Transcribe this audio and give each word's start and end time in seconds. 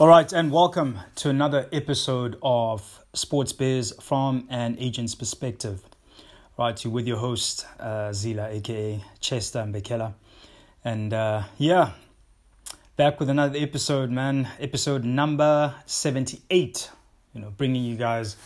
All 0.00 0.06
right, 0.06 0.32
and 0.32 0.52
welcome 0.52 1.00
to 1.16 1.28
another 1.28 1.68
episode 1.72 2.38
of 2.40 3.04
Sports 3.14 3.52
Biz 3.52 3.94
from 4.00 4.46
an 4.48 4.76
agent's 4.78 5.16
perspective. 5.16 5.82
Right, 6.56 6.84
you 6.84 6.92
with 6.92 7.08
your 7.08 7.16
host 7.16 7.66
uh, 7.80 8.10
Zila, 8.10 8.48
aka 8.48 9.02
Chester 9.18 9.58
Mbekela, 9.58 10.14
and 10.84 11.12
uh, 11.12 11.42
yeah, 11.56 11.94
back 12.96 13.18
with 13.18 13.28
another 13.28 13.58
episode, 13.58 14.08
man. 14.08 14.48
Episode 14.60 15.02
number 15.02 15.74
seventy-eight. 15.86 16.90
You 17.34 17.40
know, 17.40 17.50
bringing 17.50 17.82
you 17.82 17.96
guys 17.96 18.36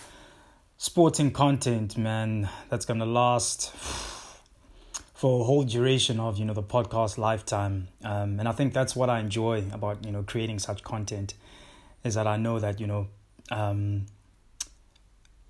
sporting 0.79 1.32
content, 1.32 1.98
man. 1.98 2.48
That's 2.71 2.87
gonna 2.87 3.05
last 3.05 3.75
for 5.23 5.43
a 5.43 5.45
whole 5.45 5.62
duration 5.62 6.18
of 6.18 6.36
you 6.36 6.45
know 6.45 6.52
the 6.52 6.64
podcast 6.64 7.17
lifetime. 7.17 7.86
Um, 8.03 8.40
and 8.40 8.49
i 8.49 8.50
think 8.50 8.75
that's 8.75 8.96
what 8.96 9.08
i 9.08 9.21
enjoy 9.21 9.63
about 9.72 10.04
you 10.04 10.11
know 10.11 10.25
creating 10.25 10.58
such 10.58 10.82
content 10.82 11.35
is 12.03 12.14
that 12.14 12.26
i 12.26 12.36
know 12.36 12.58
that 12.58 12.80
you 12.80 12.89
know 12.89 13.07
um, 13.53 14.07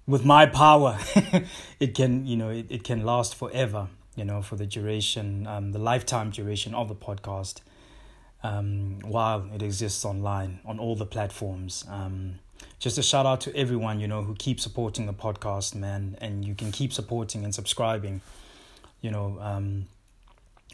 with 0.06 0.26
my 0.26 0.44
power 0.44 0.98
it 1.80 1.94
can 1.94 2.26
you 2.26 2.36
know 2.36 2.50
it, 2.50 2.66
it 2.68 2.84
can 2.84 3.02
last 3.02 3.34
forever 3.34 3.88
you 4.14 4.26
know 4.26 4.42
for 4.42 4.56
the 4.56 4.66
duration 4.66 5.46
um, 5.46 5.72
the 5.72 5.78
lifetime 5.78 6.28
duration 6.28 6.74
of 6.74 6.88
the 6.88 6.94
podcast 6.94 7.62
um, 8.42 8.98
while 9.00 9.48
it 9.54 9.62
exists 9.62 10.04
online 10.04 10.58
on 10.66 10.78
all 10.78 10.96
the 10.96 11.06
platforms. 11.06 11.86
Um, 11.88 12.40
just 12.78 12.98
a 12.98 13.02
shout 13.02 13.24
out 13.24 13.40
to 13.42 13.56
everyone 13.56 14.00
you 14.00 14.08
know 14.08 14.22
who 14.22 14.34
keeps 14.34 14.64
supporting 14.64 15.06
the 15.06 15.14
podcast 15.14 15.74
man. 15.74 16.18
And 16.20 16.44
you 16.44 16.54
can 16.54 16.72
keep 16.72 16.92
supporting 16.92 17.44
and 17.44 17.54
subscribing 17.54 18.20
you 19.02 19.10
know, 19.10 19.36
um, 19.40 19.86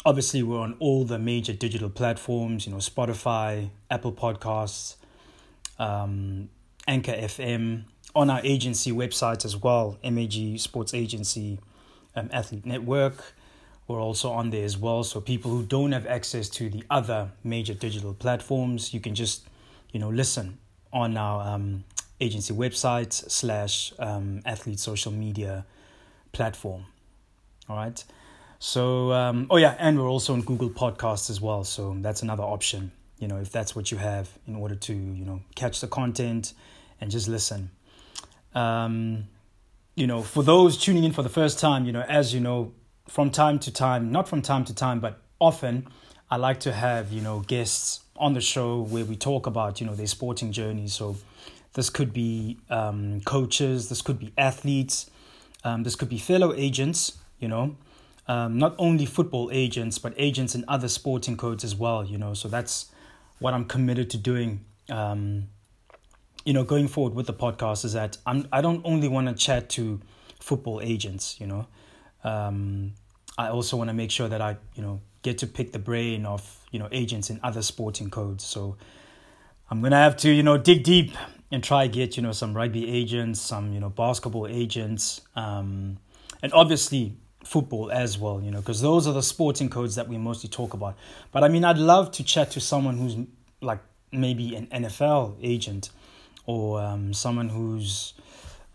obviously 0.05 0.43
we're 0.43 0.61
on 0.61 0.77
all 0.79 1.05
the 1.05 1.19
major 1.19 1.53
digital 1.53 1.91
platforms, 1.91 2.67
you 2.67 2.73
know, 2.73 2.79
Spotify, 2.79 3.71
Apple 3.91 4.13
Podcasts, 4.13 4.97
um, 5.79 6.49
Anchor 6.87 7.13
FM, 7.13 7.85
on 8.15 8.31
our 8.31 8.41
agency 8.45 8.93
website 8.93 9.45
as 9.45 9.57
well, 9.57 9.99
MAG 10.05 10.59
Sports 10.59 10.95
Agency, 10.95 11.59
um, 12.15 12.29
Athlete 12.33 12.65
Network. 12.65 13.35
We're 13.87 14.01
also 14.01 14.31
on 14.31 14.51
there 14.51 14.65
as 14.65 14.77
well. 14.77 15.03
So 15.03 15.21
people 15.21 15.51
who 15.51 15.63
don't 15.65 15.93
have 15.93 16.07
access 16.07 16.49
to 16.51 16.69
the 16.69 16.85
other 16.91 17.31
major 17.43 17.73
digital 17.73 18.13
platforms, 18.13 18.93
you 18.93 19.01
can 19.01 19.15
just, 19.15 19.47
you 19.93 20.01
know, 20.01 20.11
listen 20.11 20.59
on 20.93 21.17
our 21.17 21.55
um, 21.55 21.85
agency 22.21 22.53
website 22.53 23.13
slash 23.13 23.95
um, 23.99 24.43
athlete 24.45 24.79
social 24.79 25.13
media 25.13 25.65
platform. 26.33 26.85
All 27.69 27.77
right. 27.77 28.05
So, 28.59 29.13
um, 29.13 29.47
oh 29.51 29.57
yeah, 29.57 29.77
and 29.79 29.99
we're 29.99 30.09
also 30.09 30.33
on 30.33 30.43
Google 30.43 30.71
Podcasts 30.71 31.31
as 31.31 31.41
well. 31.41 31.65
So 31.65 31.97
that's 32.01 32.23
another 32.23 32.43
option, 32.43 32.91
you 33.19 33.29
know, 33.29 33.39
if 33.39 33.53
that's 33.53 33.77
what 33.77 33.93
you 33.93 33.99
have 33.99 34.29
in 34.47 34.57
order 34.57 34.75
to, 34.75 34.93
you 34.93 35.25
know, 35.25 35.41
catch 35.55 35.81
the 35.81 35.87
content 35.87 36.55
and 37.01 37.11
just 37.11 37.29
listen. 37.29 37.71
Um, 38.55 39.29
you 39.95 40.07
know, 40.07 40.23
for 40.23 40.43
those 40.43 40.77
tuning 40.77 41.05
in 41.05 41.13
for 41.13 41.23
the 41.23 41.29
first 41.29 41.59
time, 41.59 41.85
you 41.85 41.93
know, 41.93 42.03
as 42.03 42.35
you 42.35 42.41
know, 42.41 42.73
from 43.07 43.31
time 43.31 43.59
to 43.61 43.73
time, 43.73 44.11
not 44.11 44.29
from 44.29 44.43
time 44.43 44.65
to 44.65 44.75
time, 44.75 45.01
but 45.01 45.21
often, 45.39 45.87
I 46.31 46.37
like 46.37 46.61
to 46.61 46.73
have, 46.73 47.11
you 47.13 47.21
know, 47.23 47.41
guests 47.41 48.01
on 48.17 48.35
the 48.35 48.41
show 48.41 48.83
where 48.83 49.05
we 49.05 49.17
talk 49.17 49.47
about, 49.47 49.81
you 49.81 49.87
know, 49.87 49.95
their 49.95 50.07
sporting 50.07 50.53
journey. 50.53 50.89
So 50.89 51.17
this 51.75 51.91
could 51.91 52.13
be 52.13 52.59
um, 52.69 53.21
coaches, 53.23 53.89
this 53.89 54.03
could 54.03 54.19
be 54.19 54.33
athletes, 54.37 55.11
um, 55.65 55.85
this 55.85 55.95
could 55.95 56.09
be 56.09 56.19
fellow 56.19 56.53
agents, 56.55 57.19
you 57.39 57.49
know, 57.49 57.77
um, 58.29 58.59
not 58.59 58.75
only 58.79 59.07
football 59.07 59.51
agents, 59.53 59.99
but 59.99 60.13
agents 60.17 60.55
in 60.55 60.65
other 60.69 60.89
sporting 60.89 61.37
codes 61.37 61.65
as 61.65 61.75
well, 61.75 62.05
you 62.05 62.19
know. 62.19 62.35
So 62.35 62.49
that's 62.49 62.93
what 63.39 63.55
I'm 63.55 63.65
committed 63.65 64.11
to 64.11 64.19
doing. 64.19 64.65
Um, 64.91 65.49
you 66.45 66.53
know, 66.53 66.63
going 66.65 66.89
forward 66.89 67.15
with 67.15 67.27
the 67.27 67.35
podcast 67.35 67.85
is 67.85 67.95
that 67.95 68.19
I'm 68.27 68.47
I 68.53 68.61
don't 68.61 68.83
only 68.85 69.09
want 69.09 69.29
to 69.29 69.35
chat 69.35 69.69
to 69.71 70.01
football 70.41 70.81
agents, 70.83 71.41
you 71.41 71.47
know. 71.47 71.67
Um, 72.23 72.93
I 73.39 73.49
also 73.49 73.77
want 73.77 73.89
to 73.89 73.95
make 73.95 74.11
sure 74.11 74.29
that 74.29 74.41
I, 74.41 74.57
you 74.75 74.83
know, 74.83 75.01
get 75.23 75.39
to 75.39 75.47
pick 75.47 75.73
the 75.73 75.79
brain 75.79 76.27
of, 76.27 76.67
you 76.71 76.79
know, 76.79 76.89
agents 76.93 77.31
in 77.31 77.41
other 77.43 77.63
sporting 77.63 78.11
codes. 78.11 78.45
So 78.45 78.77
I'm 79.71 79.81
gonna 79.81 79.97
have 79.97 80.17
to, 80.19 80.31
you 80.31 80.43
know, 80.43 80.59
dig 80.59 80.85
deep 80.85 81.13
and 81.51 81.63
try 81.65 81.87
get, 81.87 82.17
you 82.17 82.23
know, 82.23 82.33
some 82.33 82.55
rugby 82.55 82.91
agents, 82.91 83.41
some, 83.41 83.73
you 83.73 83.81
know, 83.81 83.89
basketball 83.89 84.47
agents, 84.47 85.21
um, 85.35 85.99
and 86.43 86.53
obviously 86.53 87.17
football 87.49 87.91
as 87.91 88.19
well, 88.19 88.43
you 88.43 88.51
know, 88.51 88.59
because 88.59 88.83
those 88.83 89.07
are 89.07 89.15
the 89.15 89.23
sporting 89.23 89.71
codes 89.71 89.95
that 89.95 90.07
we 90.07 90.19
mostly 90.19 90.51
talk 90.51 90.75
about. 90.75 90.95
But 91.33 91.45
I 91.45 91.49
mean, 91.49 91.65
I'd 91.65 91.79
love 91.79 92.13
to 92.13 92.23
chat 92.23 92.51
to 92.53 92.61
someone 92.61 92.99
who's 92.99 93.17
like 93.63 93.79
maybe 94.13 94.55
an 94.55 94.67
NFL 94.67 95.37
agent 95.43 95.89
or 96.45 96.83
um, 96.83 97.15
someone 97.15 97.49
who's, 97.49 98.13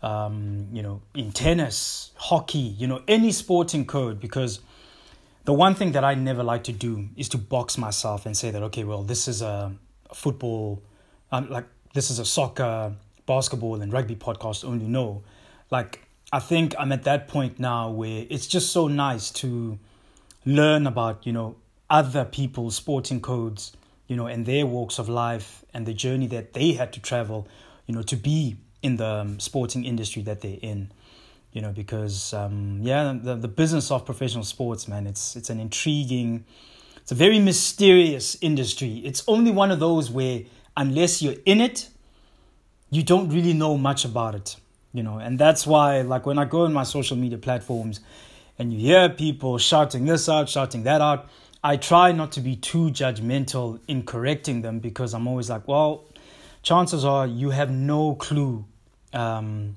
um, 0.02 0.66
you 0.72 0.82
know, 0.82 1.02
in 1.14 1.30
tennis, 1.30 2.10
hockey, 2.16 2.58
you 2.58 2.88
know, 2.88 3.00
any 3.06 3.30
sporting 3.30 3.86
code, 3.86 4.18
because 4.18 4.58
the 5.44 5.52
one 5.52 5.76
thing 5.76 5.92
that 5.92 6.02
I 6.02 6.14
never 6.14 6.42
like 6.42 6.64
to 6.64 6.72
do 6.72 7.08
is 7.16 7.28
to 7.28 7.38
box 7.38 7.78
myself 7.78 8.26
and 8.26 8.36
say 8.36 8.50
that, 8.50 8.62
okay, 8.64 8.82
well, 8.82 9.04
this 9.04 9.28
is 9.28 9.40
a 9.40 9.72
football, 10.12 10.82
um, 11.30 11.48
like, 11.48 11.66
this 11.92 12.10
is 12.10 12.18
a 12.18 12.24
soccer, 12.24 12.92
basketball, 13.24 13.80
and 13.80 13.92
rugby 13.92 14.16
podcast 14.16 14.64
only. 14.64 14.86
No, 14.86 15.22
like, 15.70 16.03
I 16.32 16.40
think 16.40 16.74
I'm 16.78 16.92
at 16.92 17.04
that 17.04 17.28
point 17.28 17.58
now 17.58 17.90
where 17.90 18.26
it's 18.28 18.46
just 18.46 18.72
so 18.72 18.88
nice 18.88 19.30
to 19.32 19.78
learn 20.44 20.86
about, 20.86 21.26
you 21.26 21.32
know, 21.32 21.56
other 21.88 22.24
people's 22.24 22.76
sporting 22.76 23.20
codes, 23.20 23.72
you 24.08 24.16
know, 24.16 24.26
and 24.26 24.44
their 24.46 24.66
walks 24.66 24.98
of 24.98 25.08
life 25.08 25.64
and 25.72 25.86
the 25.86 25.94
journey 25.94 26.26
that 26.28 26.52
they 26.52 26.72
had 26.72 26.92
to 26.94 27.00
travel, 27.00 27.46
you 27.86 27.94
know, 27.94 28.02
to 28.02 28.16
be 28.16 28.56
in 28.82 28.96
the 28.96 29.06
um, 29.06 29.40
sporting 29.40 29.84
industry 29.84 30.22
that 30.22 30.40
they're 30.40 30.58
in. 30.60 30.90
You 31.52 31.60
know, 31.60 31.70
because 31.70 32.34
um, 32.34 32.80
yeah, 32.82 33.16
the, 33.22 33.36
the 33.36 33.46
business 33.46 33.92
of 33.92 34.04
professional 34.04 34.42
sports, 34.42 34.88
man, 34.88 35.06
it's 35.06 35.36
it's 35.36 35.50
an 35.50 35.60
intriguing, 35.60 36.44
it's 36.96 37.12
a 37.12 37.14
very 37.14 37.38
mysterious 37.38 38.36
industry. 38.40 39.02
It's 39.04 39.22
only 39.28 39.52
one 39.52 39.70
of 39.70 39.78
those 39.78 40.10
where 40.10 40.40
unless 40.76 41.22
you're 41.22 41.36
in 41.46 41.60
it, 41.60 41.88
you 42.90 43.04
don't 43.04 43.28
really 43.28 43.52
know 43.52 43.78
much 43.78 44.04
about 44.04 44.34
it 44.34 44.56
you 44.94 45.02
know 45.02 45.18
and 45.18 45.38
that's 45.38 45.66
why 45.66 46.00
like 46.00 46.24
when 46.24 46.38
i 46.38 46.46
go 46.46 46.62
on 46.64 46.72
my 46.72 46.84
social 46.84 47.16
media 47.16 47.36
platforms 47.36 48.00
and 48.58 48.72
you 48.72 48.78
hear 48.78 49.10
people 49.10 49.58
shouting 49.58 50.06
this 50.06 50.28
out 50.28 50.48
shouting 50.48 50.84
that 50.84 51.02
out 51.02 51.28
i 51.62 51.76
try 51.76 52.12
not 52.12 52.32
to 52.32 52.40
be 52.40 52.56
too 52.56 52.90
judgmental 52.90 53.78
in 53.88 54.02
correcting 54.04 54.62
them 54.62 54.78
because 54.78 55.12
i'm 55.12 55.26
always 55.26 55.50
like 55.50 55.66
well 55.68 56.04
chances 56.62 57.04
are 57.04 57.26
you 57.26 57.50
have 57.50 57.70
no 57.70 58.14
clue 58.14 58.64
um, 59.12 59.76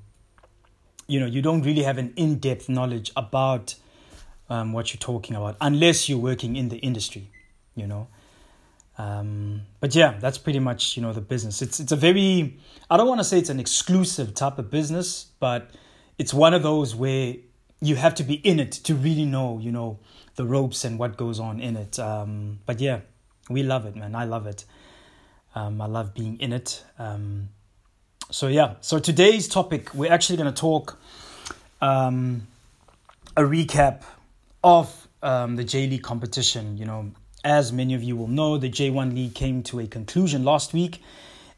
you 1.07 1.19
know 1.19 1.25
you 1.25 1.41
don't 1.41 1.63
really 1.63 1.83
have 1.83 1.97
an 1.97 2.13
in-depth 2.16 2.69
knowledge 2.69 3.11
about 3.17 3.75
um, 4.50 4.72
what 4.72 4.94
you're 4.94 5.00
talking 5.00 5.35
about 5.35 5.57
unless 5.59 6.07
you're 6.07 6.17
working 6.17 6.56
in 6.56 6.69
the 6.69 6.77
industry 6.77 7.29
you 7.75 7.88
know 7.88 8.07
um, 8.97 9.62
but 9.80 9.94
yeah, 9.94 10.16
that's 10.19 10.38
pretty 10.38 10.59
much 10.59 10.97
you 10.97 11.03
know 11.03 11.13
the 11.13 11.22
business. 11.22 11.62
It's 11.62 11.80
it's 11.80 11.91
a 11.91 11.96
very 11.96 12.58
I 12.90 12.97
don't 12.97 13.08
want 13.08 13.19
to 13.19 13.24
say 13.24 13.38
it's 13.38 13.50
an 13.50 13.59
exclusive 13.59 14.34
type 14.34 14.58
of 14.58 14.72
business, 14.72 15.28
but 15.40 15.69
it's 16.18 16.34
one 16.34 16.53
of 16.53 16.63
those 16.63 16.96
where 16.96 17.36
you 17.80 17.96
have 17.96 18.16
to 18.16 18.24
be 18.24 18.36
in 18.36 18.59
it 18.59 18.72
to 18.72 18.96
really 18.96 19.25
know 19.25 19.59
you 19.59 19.72
know 19.72 20.00
the 20.36 20.46
ropes 20.46 20.84
and 20.84 20.97
what 20.97 21.16
goes 21.18 21.40
on 21.40 21.59
in 21.59 21.75
it. 21.75 22.00
Um, 22.00 22.59
but 22.66 22.80
yeah, 22.80 23.02
we 23.50 23.63
love 23.63 23.86
it, 23.86 23.96
man. 23.96 24.16
I 24.16 24.25
love 24.25 24.47
it. 24.47 24.66
Um, 25.53 25.81
I 25.81 25.86
love 25.86 26.13
being 26.13 26.40
in 26.40 26.53
it. 26.53 26.84
Um, 26.97 27.50
so 28.31 28.47
yeah, 28.47 28.75
so 28.81 29.00
today's 29.00 29.47
topic 29.47 29.94
we're 29.94 30.12
actually 30.12 30.38
going 30.38 30.53
to 30.53 30.59
talk 30.59 31.00
um, 31.81 32.47
a 33.36 33.41
recap 33.41 34.03
of 34.63 35.07
um, 35.22 35.56
the 35.56 35.63
J 35.63 35.88
League 35.88 36.03
competition. 36.03 36.77
You 36.77 36.86
know, 36.86 37.12
as 37.44 37.72
many 37.72 37.94
of 37.94 38.04
you 38.04 38.16
will 38.16 38.28
know, 38.28 38.57
the 38.57 38.69
J1 38.69 39.13
League 39.13 39.36
came 39.36 39.63
to 39.63 39.80
a 39.80 39.88
conclusion 39.88 40.44
last 40.44 40.74
week, 40.74 41.01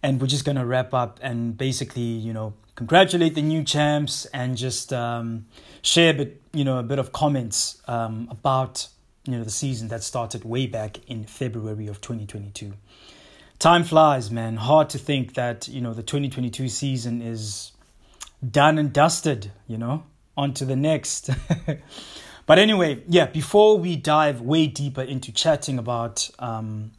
and 0.04 0.20
we're 0.20 0.28
just 0.28 0.46
going 0.46 0.58
to 0.58 0.66
wrap 0.66 0.94
up 0.94 1.20
and 1.22 1.58
basically, 1.58 2.02
you 2.02 2.34
know, 2.34 2.54
congratulate 2.76 3.36
the 3.36 3.42
new 3.42 3.64
champs 3.64 4.26
and 4.28 4.56
just 4.56 4.94
um, 4.94 5.46
share 5.82 6.12
a 6.12 6.14
bit, 6.14 6.42
you 6.54 6.64
know, 6.64 6.80
a 6.80 6.84
bit 6.84 7.00
of 7.00 7.12
comments 7.12 7.82
um, 7.88 8.28
about, 8.32 8.88
you 9.26 9.38
know, 9.38 9.44
the 9.44 9.50
season 9.50 9.88
that 9.90 10.04
started 10.04 10.46
way 10.46 10.68
back 10.68 11.00
in 11.08 11.24
February 11.26 11.88
of 11.88 12.00
2022. 12.02 12.74
Time 13.58 13.84
flies, 13.84 14.32
man. 14.32 14.56
Hard 14.56 14.90
to 14.92 14.98
think 14.98 15.34
that, 15.34 15.68
you 15.68 15.82
know, 15.82 15.94
the 15.94 16.04
2022 16.04 16.70
season 16.70 17.22
is 17.22 17.74
done 18.50 18.78
and 18.78 18.94
dusted, 18.94 19.52
you 19.68 19.78
know, 19.78 20.04
on 20.38 20.54
to 20.54 20.64
the 20.64 20.78
next. 20.78 21.30
But 22.50 22.58
anyway, 22.58 23.04
yeah, 23.08 23.28
before 23.28 23.78
we 23.78 23.96
dive 23.96 24.42
way 24.42 24.66
deeper 24.66 25.04
into 25.04 25.32
chatting 25.32 25.78
about, 25.78 26.28
um, 26.40 26.90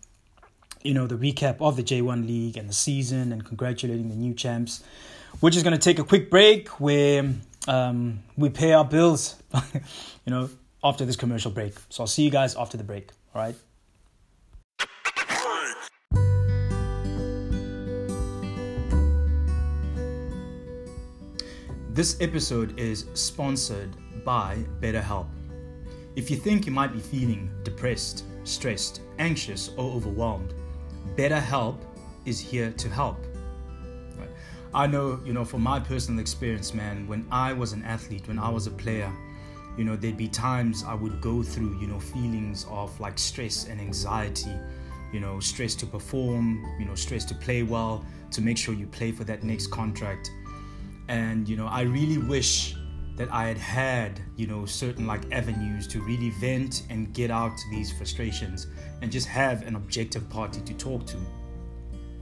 you 0.85 0.94
know, 0.94 1.08
the 1.08 1.17
recap 1.17 1.56
of 1.61 1.75
the 1.75 1.82
J1 1.82 2.25
League 2.25 2.56
and 2.56 2.69
the 2.69 2.73
season 2.73 3.32
and 3.32 3.44
congratulating 3.44 4.11
the 4.11 4.14
new 4.14 4.32
champs, 4.32 4.85
we're 5.41 5.50
just 5.50 5.64
going 5.64 5.76
to 5.76 5.82
take 5.82 5.99
a 5.99 6.05
quick 6.05 6.31
break 6.31 6.69
where 6.79 7.35
um, 7.67 8.20
we 8.37 8.49
pay 8.49 8.73
our 8.73 8.85
bills, 8.85 9.43
you 9.75 9.81
know, 10.29 10.49
after 10.85 11.05
this 11.05 11.17
commercial 11.17 11.50
break. 11.50 11.75
So 11.88 12.05
I'll 12.05 12.06
see 12.06 12.23
you 12.23 12.31
guys 12.31 12.55
after 12.55 12.76
the 12.76 12.85
break, 12.85 13.11
all 13.35 13.43
right? 13.43 13.56
This 21.88 22.20
episode 22.20 22.79
is 22.79 23.06
sponsored 23.14 23.91
by 24.25 24.64
BetterHelp. 24.81 25.26
If 26.20 26.31
you 26.31 26.37
think 26.37 26.67
you 26.67 26.72
might 26.72 26.93
be 26.93 26.99
feeling 27.00 27.50
depressed, 27.62 28.25
stressed, 28.44 29.00
anxious, 29.19 29.70
or 29.78 29.90
overwhelmed, 29.90 30.52
BetterHelp 31.17 31.78
is 32.26 32.38
here 32.38 32.72
to 32.72 32.90
help. 32.90 33.17
I 34.75 34.87
know, 34.87 35.19
you 35.25 35.32
know, 35.32 35.46
from 35.46 35.62
my 35.62 35.81
personal 35.81 36.20
experience, 36.20 36.75
man, 36.75 37.08
when 37.08 37.26
I 37.32 37.55
was 37.55 37.72
an 37.72 37.82
athlete, 37.84 38.28
when 38.28 38.38
I 38.38 38.50
was 38.50 38.67
a 38.67 38.70
player, 38.70 39.11
you 39.78 39.84
know, 39.84 39.96
there'd 39.96 40.19
be 40.19 40.28
times 40.28 40.84
I 40.87 40.93
would 40.93 41.22
go 41.22 41.43
through, 41.43 41.81
you 41.81 41.87
know, 41.87 41.99
feelings 41.99 42.66
of 42.69 43.00
like 43.00 43.19
stress 43.19 43.66
and 43.66 43.81
anxiety, 43.81 44.55
you 45.14 45.20
know, 45.20 45.40
stress 45.40 45.75
to 45.76 45.87
perform, 45.87 46.62
you 46.78 46.84
know, 46.84 46.96
stress 46.96 47.25
to 47.25 47.34
play 47.34 47.62
well, 47.62 48.05
to 48.32 48.43
make 48.43 48.58
sure 48.58 48.75
you 48.75 48.87
play 48.88 49.11
for 49.11 49.25
that 49.25 49.43
next 49.43 49.69
contract. 49.69 50.31
And, 51.08 51.49
you 51.49 51.56
know, 51.56 51.66
I 51.66 51.81
really 51.81 52.19
wish 52.19 52.76
that 53.20 53.31
I 53.31 53.49
had 53.49 53.58
had, 53.58 54.20
you 54.37 54.46
know, 54.46 54.64
certain 54.64 55.06
like 55.06 55.31
avenues 55.31 55.87
to 55.88 56.00
really 56.00 56.31
vent 56.40 56.84
and 56.88 57.12
get 57.12 57.31
out 57.31 57.52
these 57.70 57.93
frustrations 57.93 58.67
and 59.02 59.12
just 59.12 59.28
have 59.28 59.61
an 59.67 59.76
objective 59.76 60.26
party 60.31 60.62
to 60.62 60.72
talk 60.72 61.05
to. 61.08 61.19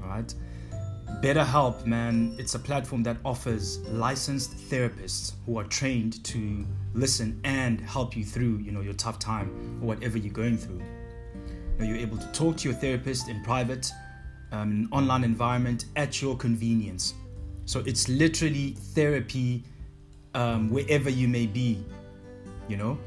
Right. 0.01 0.35
BetterHelp, 1.23 1.87
man, 1.87 2.35
it's 2.37 2.57
a 2.57 2.59
platform 2.59 3.05
that 3.05 3.17
offers 3.25 3.79
licensed 3.91 4.57
therapists 4.57 5.35
who 5.47 5.57
are 5.59 5.63
trained 5.63 6.25
to 6.25 6.67
listen 6.95 7.41
and 7.45 7.81
help 7.81 8.17
you 8.17 8.25
through, 8.25 8.59
you 8.59 8.73
know, 8.73 8.81
your 8.81 8.95
tough 8.95 9.21
time 9.21 9.79
or 9.81 9.87
whatever 9.87 10.19
you're 10.19 10.33
going 10.33 10.59
through. 10.59 10.83
Now, 11.79 11.85
you're 11.85 11.97
able 11.97 12.19
to 12.19 12.27
talk 12.33 12.57
to 12.57 12.69
your 12.69 12.77
therapist 12.77 13.29
in 13.29 13.41
private, 13.45 13.89
um, 14.51 14.73
an 14.73 14.89
online 14.91 15.23
environment 15.23 15.85
at 15.95 16.21
your 16.21 16.37
convenience. 16.37 17.15
So 17.67 17.85
it's 17.87 18.09
literally 18.09 18.71
therapy 18.97 19.63
um, 20.35 20.71
wherever 20.71 21.11
you 21.11 21.29
may 21.29 21.47
be, 21.47 21.85
you 22.69 22.77
know. 22.77 22.99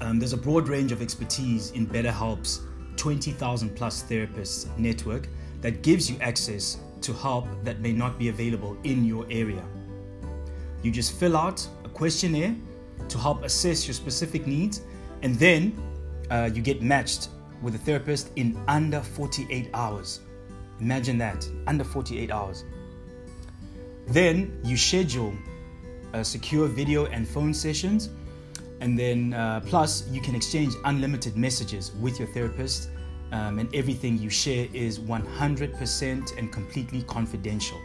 Um, 0.00 0.18
there's 0.18 0.32
a 0.32 0.38
broad 0.38 0.68
range 0.68 0.92
of 0.92 1.00
expertise 1.00 1.70
in 1.72 1.86
BetterHelp's 1.86 2.62
20,000 2.96 3.74
plus 3.74 4.02
therapists 4.02 4.66
network 4.78 5.28
that 5.60 5.82
gives 5.82 6.10
you 6.10 6.16
access 6.20 6.78
to 7.00 7.12
help 7.12 7.46
that 7.64 7.80
may 7.80 7.92
not 7.92 8.18
be 8.18 8.28
available 8.28 8.76
in 8.84 9.04
your 9.04 9.26
area. 9.30 9.62
You 10.82 10.90
just 10.90 11.12
fill 11.12 11.36
out 11.36 11.66
a 11.84 11.88
questionnaire 11.88 12.54
to 13.08 13.18
help 13.18 13.44
assess 13.44 13.86
your 13.86 13.94
specific 13.94 14.46
needs, 14.46 14.82
and 15.22 15.36
then 15.36 15.72
uh, 16.30 16.50
you 16.52 16.62
get 16.62 16.82
matched 16.82 17.28
with 17.62 17.74
a 17.74 17.78
therapist 17.78 18.30
in 18.36 18.60
under 18.66 19.00
48 19.00 19.70
hours. 19.74 20.20
Imagine 20.80 21.18
that, 21.18 21.46
under 21.66 21.84
48 21.84 22.30
hours. 22.30 22.64
Then 24.08 24.60
you 24.64 24.76
schedule 24.76 25.32
uh, 26.12 26.22
secure 26.22 26.68
video 26.68 27.06
and 27.06 27.26
phone 27.26 27.54
sessions, 27.54 28.10
and 28.80 28.98
then 28.98 29.34
uh, 29.34 29.60
plus 29.64 30.08
you 30.10 30.20
can 30.20 30.34
exchange 30.34 30.74
unlimited 30.84 31.36
messages 31.36 31.92
with 32.00 32.18
your 32.18 32.28
therapist 32.28 32.90
um, 33.32 33.58
and 33.58 33.74
everything 33.74 34.18
you 34.18 34.30
share 34.30 34.68
is 34.72 34.98
100% 34.98 36.38
and 36.38 36.52
completely 36.52 37.02
confidential. 37.02 37.80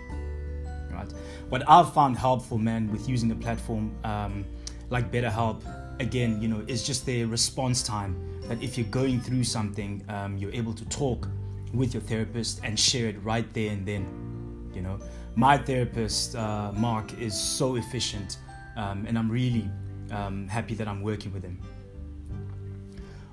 Right? 0.92 1.12
What 1.50 1.68
I've 1.70 1.94
found 1.94 2.18
helpful, 2.18 2.58
man, 2.58 2.92
with 2.92 3.08
using 3.08 3.32
a 3.32 3.36
platform 3.36 3.96
um, 4.04 4.46
like 4.90 5.12
BetterHelp, 5.12 5.62
again, 6.02 6.42
you 6.42 6.48
know, 6.48 6.64
is 6.68 6.86
just 6.86 7.06
their 7.06 7.28
response 7.28 7.82
time. 7.82 8.24
That 8.48 8.62
if 8.62 8.78
you're 8.78 8.88
going 8.88 9.22
through 9.22 9.44
something, 9.44 10.04
um, 10.10 10.38
you're 10.38 10.54
able 10.54 10.74
to 10.74 10.86
talk 10.86 11.28
with 11.74 11.94
your 11.94 12.04
therapist 12.04 12.62
and 12.64 12.80
share 12.80 13.08
it 13.08 13.22
right 13.24 13.52
there 13.54 13.72
and 13.72 13.86
then. 13.86 14.72
You 14.74 14.82
know, 14.84 15.00
my 15.38 15.56
therapist, 15.56 16.36
uh, 16.36 16.72
Mark, 16.74 17.14
is 17.20 17.40
so 17.40 17.76
efficient, 17.76 18.40
um, 18.76 19.06
and 19.08 19.18
I'm 19.18 19.32
really 19.32 19.70
um, 20.12 20.48
happy 20.48 20.74
that 20.74 20.88
I'm 20.88 21.04
working 21.04 21.32
with 21.32 21.44
him. 21.44 21.62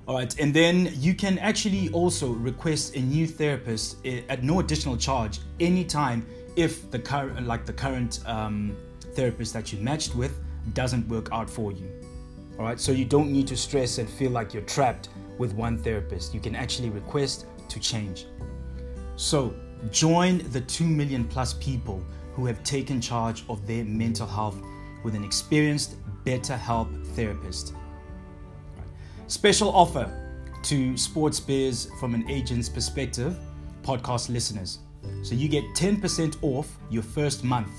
All 0.06 0.16
right, 0.16 0.38
and 0.38 0.52
then 0.52 0.92
you 0.96 1.14
can 1.14 1.38
actually 1.38 1.88
also 1.92 2.28
request 2.28 2.94
a 2.94 3.00
new 3.00 3.26
therapist 3.26 3.96
eh, 4.04 4.20
at 4.28 4.44
no 4.44 4.60
additional 4.60 4.98
charge 4.98 5.40
anytime 5.60 6.26
if 6.56 6.90
the 6.90 6.98
current, 6.98 7.46
like 7.46 7.64
the 7.64 7.72
current 7.72 8.20
um, 8.26 8.76
therapist 9.14 9.54
that 9.54 9.72
you 9.72 9.78
matched 9.78 10.14
with, 10.14 10.38
doesn't 10.74 11.08
work 11.08 11.30
out 11.32 11.48
for 11.48 11.72
you. 11.72 11.90
All 12.58 12.66
right, 12.66 12.78
so 12.78 12.92
you 12.92 13.06
don't 13.06 13.32
need 13.32 13.46
to 13.46 13.56
stress 13.56 13.96
and 13.96 14.06
feel 14.06 14.30
like 14.30 14.52
you're 14.52 14.62
trapped 14.64 15.08
with 15.38 15.54
one 15.54 15.78
therapist. 15.78 16.34
You 16.34 16.40
can 16.40 16.54
actually 16.54 16.90
request 16.90 17.46
to 17.70 17.80
change. 17.80 18.26
So 19.16 19.54
join 19.90 20.38
the 20.50 20.60
2 20.60 20.84
million 20.84 21.24
plus 21.24 21.54
people 21.54 22.04
who 22.34 22.46
have 22.46 22.62
taken 22.64 23.00
charge 23.00 23.44
of 23.48 23.66
their 23.66 23.84
mental 23.84 24.26
health 24.26 24.56
with 25.04 25.14
an 25.14 25.24
experienced 25.24 25.96
BetterHelp 26.24 27.06
therapist. 27.08 27.74
Special 29.26 29.70
offer 29.70 30.10
to 30.64 30.96
Sports 30.96 31.40
Biz 31.40 31.90
from 32.00 32.14
an 32.14 32.28
agent's 32.28 32.68
perspective, 32.68 33.38
podcast 33.82 34.28
listeners. 34.28 34.80
So 35.22 35.34
you 35.34 35.48
get 35.48 35.64
10% 35.74 36.36
off 36.42 36.76
your 36.90 37.02
first 37.02 37.42
month 37.44 37.70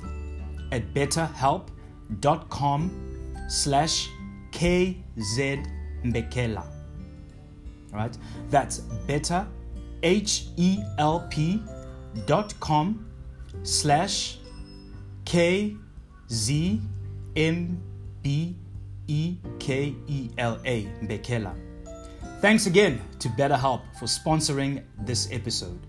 at 0.71 0.93
betterhelp.com 0.93 2.91
slash 3.49 4.09
kzmbekela. 4.51 6.63
All 7.93 7.99
right, 7.99 8.17
that's 8.49 8.79
better, 9.07 9.47
H-E-L-P 10.03 11.63
dot 12.25 12.59
com 12.59 13.05
slash 13.63 14.37
K-Z-M-B 15.25 15.75
E 19.07 19.37
K 19.59 19.95
E 20.07 20.29
L 20.37 20.59
A, 20.65 20.85
Bekela. 21.03 21.53
Thanks 22.41 22.65
again 22.67 23.01
to 23.19 23.29
BetterHelp 23.29 23.81
for 23.99 24.05
sponsoring 24.05 24.83
this 24.99 25.27
episode. 25.31 25.79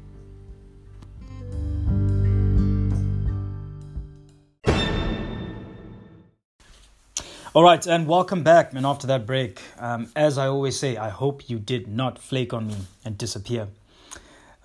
All 7.54 7.62
right, 7.62 7.86
and 7.86 8.06
welcome 8.06 8.42
back, 8.42 8.74
man. 8.74 8.84
After 8.84 9.06
that 9.06 9.24
break, 9.26 9.62
um, 9.78 10.10
as 10.14 10.36
I 10.36 10.46
always 10.46 10.78
say, 10.78 10.98
I 10.98 11.08
hope 11.08 11.48
you 11.48 11.58
did 11.58 11.88
not 11.88 12.18
flake 12.18 12.52
on 12.52 12.66
me 12.66 12.76
and 13.02 13.16
disappear. 13.16 13.68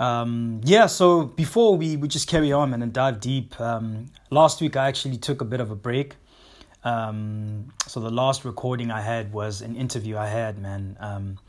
Um, 0.01 0.61
yeah, 0.63 0.87
so 0.87 1.23
before 1.23 1.77
we, 1.77 1.95
we 1.95 2.07
just 2.07 2.27
carry 2.27 2.51
on 2.51 2.73
and 2.73 2.91
dive 2.91 3.19
deep, 3.19 3.59
um, 3.61 4.07
last 4.29 4.59
week 4.59 4.75
I 4.75 4.87
actually 4.87 5.17
took 5.17 5.41
a 5.41 5.45
bit 5.45 5.59
of 5.59 5.69
a 5.69 5.75
break 5.75 6.15
um, 6.83 7.71
so 7.87 7.99
the 7.99 8.09
last 8.09 8.43
recording 8.43 8.91
I 8.91 9.01
had 9.01 9.33
was 9.33 9.61
an 9.61 9.75
interview 9.75 10.17
I 10.17 10.27
had, 10.27 10.57
man, 10.57 10.97
um, 10.99 11.39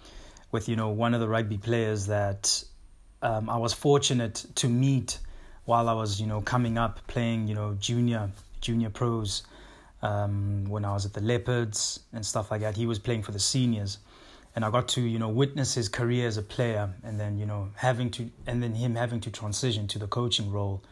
with 0.50 0.68
you 0.68 0.76
know 0.76 0.90
one 0.90 1.14
of 1.14 1.20
the 1.20 1.28
rugby 1.28 1.56
players 1.56 2.06
that 2.06 2.62
um, 3.22 3.48
I 3.48 3.56
was 3.56 3.72
fortunate 3.72 4.44
to 4.56 4.68
meet 4.68 5.18
while 5.64 5.88
I 5.88 5.94
was 5.94 6.20
you 6.20 6.26
know 6.26 6.40
coming 6.42 6.76
up 6.76 7.06
playing 7.06 7.48
you 7.48 7.54
know 7.54 7.76
junior 7.80 8.30
junior 8.60 8.90
pros 8.90 9.44
um, 10.02 10.64
when 10.66 10.84
I 10.84 10.92
was 10.92 11.06
at 11.06 11.14
the 11.14 11.22
Leopards 11.22 12.00
and 12.12 12.26
stuff 12.26 12.50
like 12.50 12.60
that. 12.60 12.76
He 12.76 12.84
was 12.84 12.98
playing 12.98 13.22
for 13.22 13.32
the 13.32 13.40
seniors, 13.40 13.98
and 14.54 14.64
I 14.64 14.70
got 14.70 14.88
to 14.88 15.00
you 15.00 15.18
know 15.18 15.28
witness 15.28 15.74
his 15.74 15.88
career 15.88 16.26
as 16.26 16.36
a 16.36 16.42
player, 16.42 16.90
and 17.02 17.18
then 17.18 17.38
you 17.38 17.46
know 17.46 17.70
having 17.76 18.10
to 18.12 18.30
and 18.46 18.62
then 18.62 18.74
him 18.74 18.94
having 18.94 19.20
to 19.20 19.30
transition 19.30 19.86
to 19.88 19.98
the 19.98 20.06
coaching 20.06 20.50
role 20.50 20.82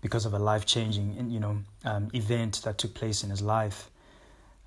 because 0.00 0.26
of 0.26 0.34
a 0.34 0.38
life 0.38 0.66
changing 0.66 1.30
you 1.30 1.40
know 1.40 1.58
um, 1.84 2.10
event 2.12 2.62
that 2.64 2.78
took 2.78 2.94
place 2.94 3.22
in 3.24 3.30
his 3.30 3.42
life. 3.42 3.90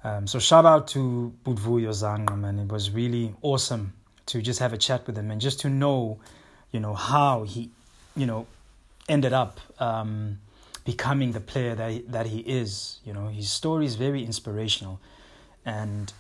Um, 0.04 0.28
so 0.28 0.40
shout 0.40 0.66
out 0.66 0.88
to 0.90 1.34
Budvuyo 1.44 1.92
Zanga, 1.92 2.36
man. 2.36 2.60
It 2.60 2.72
was 2.72 2.92
really 2.92 3.34
awesome 3.42 3.94
to 4.28 4.42
just 4.42 4.60
have 4.60 4.74
a 4.74 4.78
chat 4.78 5.08
with 5.08 5.18
him 5.18 5.32
and 5.32 5.42
just 5.42 5.60
to 5.62 5.70
know, 5.70 6.20
you 6.72 6.80
know, 6.80 6.94
how 6.94 7.44
he, 7.44 7.72
you 8.16 8.26
know, 8.26 8.46
ended 9.10 9.34
up 9.34 9.60
um, 9.80 10.40
becoming 10.86 11.32
the 11.32 11.40
player 11.40 11.76
that 11.76 11.92
he, 11.92 12.00
that 12.08 12.28
he 12.28 12.40
is. 12.40 13.00
You 13.04 13.14
know, 13.14 13.28
his 13.28 13.50
story 13.50 13.86
is 13.86 13.96
very 13.96 14.24
inspirational, 14.24 15.00
and 15.66 16.14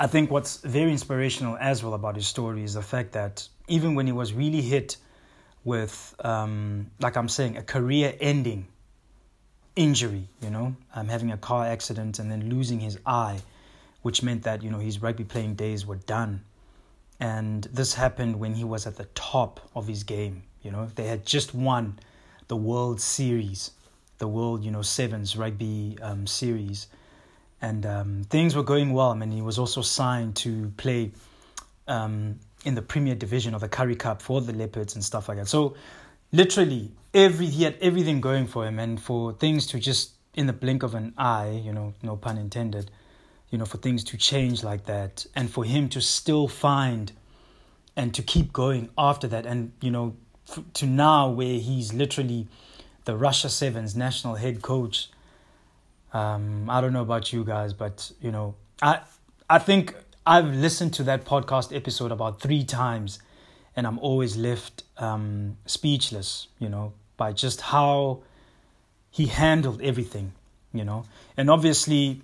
I 0.00 0.06
think 0.06 0.30
what's 0.30 0.56
very 0.58 0.90
inspirational 0.90 1.56
as 1.58 1.82
well 1.84 1.94
about 1.94 2.16
his 2.16 2.26
story 2.26 2.64
is 2.64 2.74
the 2.74 2.82
fact 2.82 3.12
that 3.12 3.46
even 3.68 3.94
when 3.94 4.06
he 4.06 4.12
was 4.12 4.32
really 4.32 4.62
hit 4.62 4.96
with, 5.64 6.14
um, 6.24 6.90
like 7.00 7.16
I'm 7.16 7.28
saying, 7.28 7.56
a 7.56 7.62
career 7.62 8.14
ending 8.20 8.66
injury, 9.76 10.28
you 10.40 10.50
know, 10.50 10.76
um, 10.94 11.08
having 11.08 11.30
a 11.30 11.36
car 11.36 11.66
accident 11.66 12.18
and 12.18 12.30
then 12.30 12.48
losing 12.48 12.80
his 12.80 12.98
eye, 13.06 13.40
which 14.02 14.22
meant 14.22 14.42
that, 14.42 14.62
you 14.62 14.70
know, 14.70 14.78
his 14.78 15.00
rugby 15.00 15.24
playing 15.24 15.54
days 15.54 15.86
were 15.86 15.96
done. 15.96 16.42
And 17.20 17.64
this 17.72 17.94
happened 17.94 18.40
when 18.40 18.54
he 18.54 18.64
was 18.64 18.86
at 18.86 18.96
the 18.96 19.04
top 19.14 19.60
of 19.76 19.86
his 19.86 20.02
game, 20.02 20.42
you 20.62 20.70
know, 20.70 20.90
they 20.94 21.06
had 21.06 21.24
just 21.24 21.54
won 21.54 21.98
the 22.48 22.56
World 22.56 23.00
Series, 23.00 23.70
the 24.18 24.26
World, 24.28 24.64
you 24.64 24.70
know, 24.70 24.82
Sevens 24.82 25.36
rugby 25.36 25.96
um, 26.02 26.26
series. 26.26 26.88
And 27.62 27.86
um, 27.86 28.24
things 28.28 28.54
were 28.54 28.62
going 28.64 28.92
well. 28.92 29.10
I 29.10 29.14
mean, 29.14 29.30
he 29.30 29.40
was 29.40 29.58
also 29.58 29.80
signed 29.80 30.36
to 30.36 30.70
play 30.76 31.12
um, 31.88 32.38
in 32.64 32.74
the 32.74 32.82
Premier 32.82 33.14
Division 33.14 33.54
of 33.54 33.62
the 33.62 33.68
Currie 33.68 33.96
Cup 33.96 34.20
for 34.20 34.40
the 34.40 34.52
Leopards 34.52 34.94
and 34.94 35.04
stuff 35.04 35.28
like 35.28 35.38
that. 35.38 35.48
So, 35.48 35.76
literally, 36.32 36.90
every 37.14 37.46
he 37.46 37.62
had 37.64 37.76
everything 37.80 38.20
going 38.20 38.46
for 38.46 38.66
him, 38.66 38.78
and 38.78 39.00
for 39.00 39.32
things 39.32 39.66
to 39.68 39.78
just 39.78 40.10
in 40.34 40.46
the 40.46 40.52
blink 40.52 40.82
of 40.82 40.94
an 40.94 41.12
eye, 41.16 41.60
you 41.64 41.72
know, 41.72 41.94
no 42.02 42.16
pun 42.16 42.38
intended, 42.38 42.90
you 43.50 43.58
know, 43.58 43.64
for 43.64 43.76
things 43.78 44.02
to 44.04 44.16
change 44.16 44.64
like 44.64 44.86
that 44.86 45.26
and 45.36 45.50
for 45.50 45.64
him 45.64 45.88
to 45.90 46.00
still 46.00 46.48
find 46.48 47.12
and 47.96 48.14
to 48.14 48.22
keep 48.22 48.52
going 48.52 48.88
after 48.96 49.28
that 49.28 49.44
and, 49.44 49.72
you 49.80 49.90
know, 49.90 50.16
to 50.74 50.86
now 50.86 51.28
where 51.28 51.58
he's 51.58 51.92
literally 51.92 52.48
the 53.04 53.16
Russia 53.16 53.48
Sevens 53.48 53.94
national 53.94 54.36
head 54.36 54.62
coach. 54.62 55.10
Um, 56.12 56.68
I 56.68 56.80
don't 56.80 56.92
know 56.92 57.02
about 57.02 57.32
you 57.32 57.44
guys, 57.44 57.72
but 57.72 58.10
you 58.20 58.30
know, 58.30 58.54
I 58.80 59.00
I 59.48 59.58
think 59.58 59.94
I've 60.26 60.54
listened 60.54 60.94
to 60.94 61.02
that 61.04 61.24
podcast 61.24 61.74
episode 61.74 62.12
about 62.12 62.40
three 62.40 62.64
times, 62.64 63.18
and 63.74 63.86
I'm 63.86 63.98
always 63.98 64.36
left 64.36 64.84
um, 64.98 65.56
speechless. 65.66 66.48
You 66.58 66.68
know, 66.68 66.92
by 67.16 67.32
just 67.32 67.60
how 67.60 68.22
he 69.10 69.26
handled 69.26 69.80
everything. 69.82 70.32
You 70.72 70.84
know, 70.84 71.04
and 71.36 71.50
obviously 71.50 72.22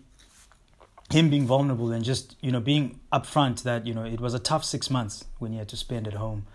him 1.11 1.31
being 1.31 1.47
vulnerable 1.47 1.91
and 1.91 2.05
just 2.05 2.37
you 2.41 2.53
know 2.53 2.61
being 2.61 3.01
upfront 3.13 3.63
that 3.63 3.87
you 3.87 3.95
know 3.95 4.05
it 4.05 4.21
was 4.21 4.35
a 4.35 4.39
tough 4.39 4.65
six 4.65 4.91
months 4.91 5.25
when 5.39 5.53
he 5.53 5.59
had 5.59 5.69
to 5.69 5.77
spend 5.77 6.07
at 6.07 6.15
home 6.15 6.47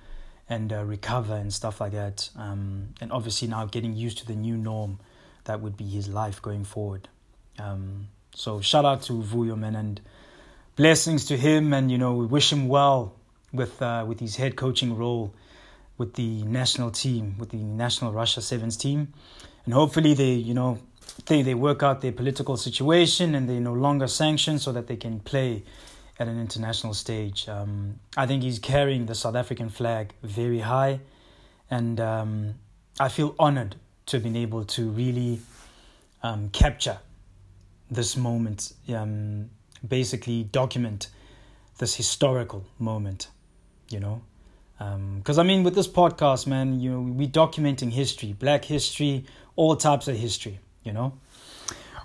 and 0.49 0.71
uh, 0.71 0.83
recover 0.83 1.35
and 1.35 1.53
stuff 1.53 1.81
like 1.81 1.93
that. 1.93 2.29
Um, 2.35 2.89
and 3.01 3.11
obviously 3.11 3.47
now 3.47 3.65
getting 3.65 3.93
used 3.93 4.17
to 4.19 4.27
the 4.27 4.35
new 4.35 4.57
norm 4.57 4.99
that 5.45 5.61
would 5.61 5.75
be 5.77 5.85
his 5.85 6.07
life 6.07 6.41
going 6.41 6.63
forward. 6.63 7.09
Um, 7.59 8.07
so 8.35 8.61
shout 8.61 8.85
out 8.85 9.03
to 9.03 9.13
Vuyoman 9.13 9.77
and 9.77 10.01
blessings 10.75 11.25
to 11.25 11.37
him. 11.37 11.73
And 11.73 11.91
you 11.91 11.97
know 11.97 12.13
we 12.13 12.25
wish 12.25 12.51
him 12.51 12.67
well 12.67 13.13
with 13.51 13.81
uh, 13.81 14.05
with 14.07 14.19
his 14.19 14.35
head 14.35 14.55
coaching 14.55 14.97
role 14.97 15.33
with 15.97 16.15
the 16.15 16.43
national 16.43 16.91
team 16.91 17.35
with 17.37 17.49
the 17.49 17.57
national 17.57 18.11
Russia 18.11 18.41
Sevens 18.41 18.77
team. 18.77 19.13
And 19.65 19.73
hopefully 19.73 20.13
they 20.13 20.33
you 20.33 20.53
know 20.53 20.79
they 21.27 21.41
they 21.41 21.53
work 21.53 21.83
out 21.83 22.01
their 22.01 22.11
political 22.11 22.57
situation 22.57 23.35
and 23.35 23.47
they 23.47 23.59
no 23.59 23.73
longer 23.73 24.07
sanction 24.07 24.59
so 24.59 24.71
that 24.71 24.87
they 24.87 24.95
can 24.95 25.19
play 25.19 25.63
at 26.19 26.27
an 26.27 26.39
international 26.39 26.93
stage. 26.93 27.47
Um, 27.49 27.99
I 28.15 28.25
think 28.25 28.43
he's 28.43 28.59
carrying 28.59 29.05
the 29.05 29.15
South 29.15 29.35
African 29.35 29.69
flag 29.69 30.13
very 30.21 30.59
high, 30.59 30.99
and 31.69 31.99
um, 31.99 32.55
I 32.99 33.09
feel 33.09 33.35
honored 33.39 33.75
to 34.07 34.17
have 34.17 34.23
been 34.23 34.35
able 34.35 34.65
to 34.65 34.89
really 34.89 35.39
um, 36.21 36.49
capture 36.49 36.99
this 37.89 38.17
moment, 38.17 38.73
um, 38.89 39.49
basically 39.87 40.43
document 40.43 41.07
this 41.79 41.95
historical 41.95 42.65
moment, 42.79 43.27
you 43.89 43.99
know. 43.99 44.21
Um 44.79 45.19
because 45.19 45.37
um, 45.37 45.45
I 45.45 45.47
mean, 45.47 45.63
with 45.63 45.75
this 45.75 45.87
podcast, 45.87 46.47
man, 46.47 46.79
you 46.79 46.91
know, 46.91 47.01
we're 47.01 47.27
documenting 47.27 47.91
history, 47.91 48.33
Black 48.33 48.65
history, 48.65 49.25
all 49.55 49.75
types 49.75 50.07
of 50.07 50.15
history, 50.17 50.59
you 50.83 50.93
know. 50.93 51.13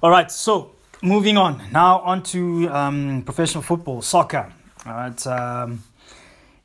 All 0.03 0.11
right, 0.11 0.31
so 0.31 0.73
moving 1.03 1.37
on 1.37 1.63
now 1.73 2.01
on 2.01 2.23
to 2.23 2.69
um, 2.69 3.23
professional 3.25 3.63
football, 3.63 4.03
soccer. 4.03 4.53
All 4.87 4.93
right, 4.93 5.27
um, 5.27 5.83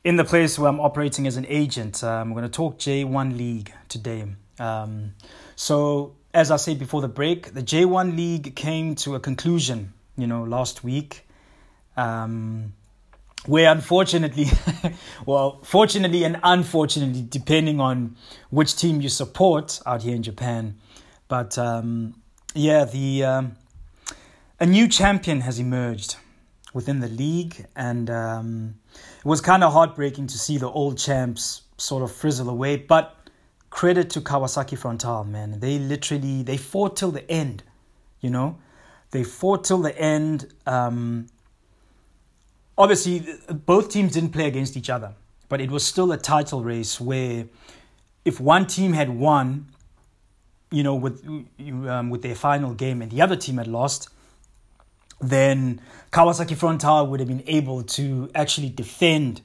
in 0.04 0.16
the 0.16 0.24
place 0.24 0.58
where 0.58 0.68
I'm 0.68 0.80
operating 0.80 1.26
as 1.26 1.36
an 1.36 1.46
agent, 1.48 2.00
we're 2.02 2.24
going 2.24 2.42
to 2.42 2.48
talk 2.48 2.78
J1 2.78 3.36
League 3.36 3.72
today. 3.88 4.24
Um, 4.58 5.14
so, 5.56 6.14
as 6.34 6.50
I 6.50 6.56
said 6.56 6.78
before 6.80 7.00
the 7.00 7.08
break, 7.08 7.54
the 7.54 7.62
J1 7.62 8.16
League 8.16 8.56
came 8.56 8.96
to 8.96 9.14
a 9.14 9.20
conclusion, 9.20 9.94
you 10.16 10.26
know, 10.26 10.42
last 10.42 10.82
week. 10.82 11.26
Um, 11.96 12.74
where 13.46 13.70
unfortunately, 13.70 14.46
well, 15.26 15.60
fortunately 15.62 16.24
and 16.24 16.40
unfortunately, 16.42 17.24
depending 17.28 17.78
on 17.78 18.16
which 18.50 18.74
team 18.74 19.00
you 19.00 19.08
support 19.08 19.80
out 19.86 20.02
here 20.02 20.14
in 20.14 20.22
Japan, 20.22 20.76
but 21.28 21.56
um, 21.56 22.14
yeah, 22.54 22.84
the 22.84 23.24
um, 23.24 23.56
a 24.58 24.66
new 24.66 24.88
champion 24.88 25.42
has 25.42 25.58
emerged 25.58 26.16
within 26.72 27.00
the 27.00 27.08
league, 27.08 27.66
and 27.76 28.10
um, 28.10 28.74
it 29.18 29.26
was 29.26 29.40
kind 29.40 29.62
of 29.62 29.72
heartbreaking 29.72 30.26
to 30.28 30.38
see 30.38 30.58
the 30.58 30.68
old 30.68 30.98
champs 30.98 31.62
sort 31.76 32.02
of 32.02 32.10
frizzle 32.10 32.48
away. 32.48 32.76
But 32.76 33.14
credit 33.74 34.08
to 34.08 34.20
Kawasaki 34.20 34.78
Frontale, 34.78 35.28
man. 35.28 35.58
They 35.58 35.80
literally 35.80 36.44
they 36.44 36.56
fought 36.56 36.96
till 36.96 37.10
the 37.10 37.28
end, 37.28 37.64
you 38.20 38.30
know. 38.30 38.56
They 39.10 39.24
fought 39.24 39.64
till 39.64 39.82
the 39.82 39.98
end. 39.98 40.54
Um, 40.64 41.26
obviously, 42.78 43.26
both 43.50 43.90
teams 43.90 44.12
didn't 44.12 44.30
play 44.30 44.46
against 44.46 44.76
each 44.76 44.88
other, 44.88 45.16
but 45.48 45.60
it 45.60 45.72
was 45.72 45.84
still 45.84 46.12
a 46.12 46.16
title 46.16 46.62
race 46.62 47.00
where 47.00 47.46
if 48.24 48.38
one 48.38 48.66
team 48.66 48.92
had 48.92 49.10
won, 49.10 49.66
you 50.70 50.84
know, 50.84 50.94
with 50.94 51.26
um, 51.26 52.10
with 52.10 52.22
their 52.22 52.36
final 52.36 52.74
game, 52.74 53.02
and 53.02 53.10
the 53.10 53.20
other 53.20 53.36
team 53.36 53.56
had 53.58 53.66
lost, 53.66 54.08
then 55.20 55.80
Kawasaki 56.12 56.56
Frontale 56.56 57.08
would 57.08 57.18
have 57.18 57.28
been 57.28 57.42
able 57.48 57.82
to 57.98 58.30
actually 58.36 58.70
defend 58.70 59.42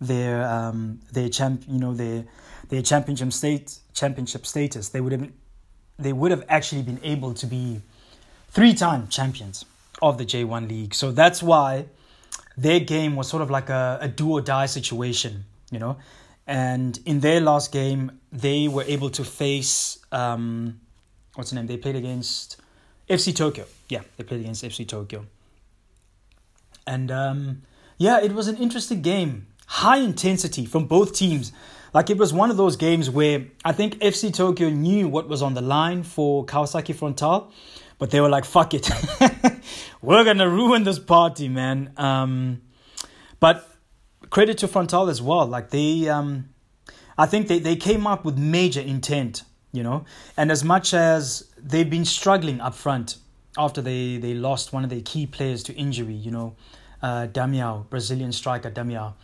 their 0.00 0.46
um, 0.46 1.00
their 1.12 1.28
champ, 1.28 1.64
you 1.68 1.78
know, 1.78 1.94
their 1.94 2.24
their 2.68 2.82
championship 2.82 3.32
state 3.32 3.78
championship 3.94 4.46
status. 4.46 4.88
They 4.90 5.00
would 5.00 5.12
have 5.12 5.28
they 5.98 6.12
would 6.12 6.30
have 6.30 6.44
actually 6.48 6.82
been 6.82 7.00
able 7.02 7.32
to 7.34 7.46
be 7.46 7.80
three-time 8.48 9.08
champions 9.08 9.64
of 10.02 10.18
the 10.18 10.24
J1 10.24 10.68
league. 10.68 10.94
So 10.94 11.10
that's 11.10 11.42
why 11.42 11.86
their 12.56 12.80
game 12.80 13.16
was 13.16 13.28
sort 13.28 13.42
of 13.42 13.50
like 13.50 13.70
a, 13.70 13.98
a 14.02 14.08
do 14.08 14.32
or 14.32 14.40
die 14.40 14.66
situation, 14.66 15.44
you 15.70 15.78
know. 15.78 15.96
And 16.46 16.98
in 17.06 17.20
their 17.20 17.40
last 17.40 17.72
game, 17.72 18.20
they 18.30 18.68
were 18.68 18.84
able 18.84 19.10
to 19.10 19.24
face 19.24 19.98
um, 20.12 20.80
what's 21.36 21.50
the 21.50 21.56
name? 21.56 21.66
They 21.66 21.76
played 21.76 21.96
against 21.96 22.56
FC 23.08 23.34
Tokyo. 23.34 23.66
Yeah, 23.88 24.02
they 24.16 24.24
played 24.24 24.40
against 24.40 24.64
FC 24.64 24.86
Tokyo. 24.86 25.26
And 26.86 27.10
um, 27.10 27.62
yeah, 27.98 28.20
it 28.20 28.32
was 28.32 28.48
an 28.48 28.56
interesting 28.56 29.02
game. 29.02 29.46
High 29.66 29.98
intensity 29.98 30.64
from 30.64 30.86
both 30.86 31.14
teams. 31.14 31.52
Like 31.92 32.10
it 32.10 32.18
was 32.18 32.32
one 32.32 32.50
of 32.50 32.56
those 32.56 32.76
games 32.76 33.08
where 33.08 33.46
I 33.64 33.72
think 33.72 33.98
FC 34.00 34.32
Tokyo 34.32 34.68
knew 34.68 35.08
what 35.08 35.28
was 35.28 35.42
on 35.42 35.54
the 35.54 35.62
line 35.62 36.02
for 36.02 36.44
Kawasaki 36.44 36.94
Frontale, 36.94 37.50
but 37.98 38.10
they 38.10 38.20
were 38.20 38.28
like, 38.28 38.44
fuck 38.44 38.74
it. 38.74 38.90
We're 40.02 40.24
going 40.24 40.38
to 40.38 40.48
ruin 40.48 40.84
this 40.84 40.98
party, 40.98 41.48
man. 41.48 41.92
Um, 41.96 42.62
but 43.40 43.68
credit 44.30 44.58
to 44.58 44.68
Frontale 44.68 45.10
as 45.10 45.22
well. 45.22 45.46
Like 45.46 45.70
they, 45.70 46.08
um, 46.08 46.50
I 47.16 47.26
think 47.26 47.48
they, 47.48 47.58
they 47.58 47.76
came 47.76 48.06
up 48.06 48.24
with 48.24 48.36
major 48.36 48.80
intent, 48.80 49.42
you 49.72 49.82
know. 49.82 50.04
And 50.36 50.52
as 50.52 50.62
much 50.62 50.92
as 50.92 51.50
they've 51.56 51.88
been 51.88 52.04
struggling 52.04 52.60
up 52.60 52.74
front 52.74 53.16
after 53.56 53.80
they, 53.80 54.18
they 54.18 54.34
lost 54.34 54.72
one 54.72 54.84
of 54.84 54.90
their 54.90 55.00
key 55.00 55.26
players 55.26 55.62
to 55.64 55.74
injury, 55.74 56.14
you 56.14 56.30
know, 56.30 56.56
uh, 57.02 57.26
Damiao, 57.26 57.88
Brazilian 57.88 58.32
striker 58.32 58.70
Damiao. 58.70 59.14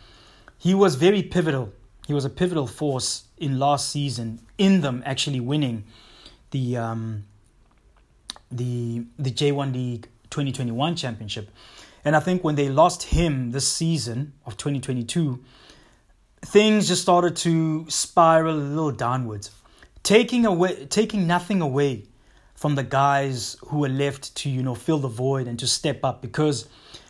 He 0.63 0.73
was 0.73 0.95
very 0.95 1.21
pivotal. 1.21 1.73
He 2.07 2.13
was 2.13 2.23
a 2.23 2.29
pivotal 2.29 2.67
force 2.67 3.25
in 3.37 3.59
last 3.59 3.89
season 3.89 4.39
in 4.57 4.79
them 4.79 5.03
actually 5.05 5.41
winning 5.41 5.83
the 6.51 6.77
um, 6.77 7.25
the 8.49 9.03
the 9.19 9.29
J1 9.29 9.73
League 9.73 10.07
2021 10.29 10.95
championship. 10.95 11.51
And 12.05 12.15
I 12.15 12.21
think 12.21 12.45
when 12.45 12.55
they 12.55 12.69
lost 12.69 13.03
him 13.03 13.51
this 13.51 13.67
season 13.67 14.31
of 14.45 14.55
2022, 14.55 15.43
things 16.45 16.87
just 16.87 17.01
started 17.01 17.35
to 17.37 17.85
spiral 17.89 18.55
a 18.55 18.69
little 18.77 18.91
downwards. 18.91 19.51
Taking 20.01 20.45
away 20.45 20.85
taking 20.85 21.27
nothing 21.27 21.59
away 21.59 22.05
from 22.55 22.75
the 22.75 22.83
guys 22.83 23.57
who 23.67 23.79
were 23.79 23.89
left 23.89 24.33
to 24.37 24.49
you 24.49 24.63
know 24.63 24.75
fill 24.75 24.99
the 24.99 25.09
void 25.09 25.45
and 25.45 25.59
to 25.59 25.67
step 25.67 26.05
up 26.05 26.21
because 26.21 26.69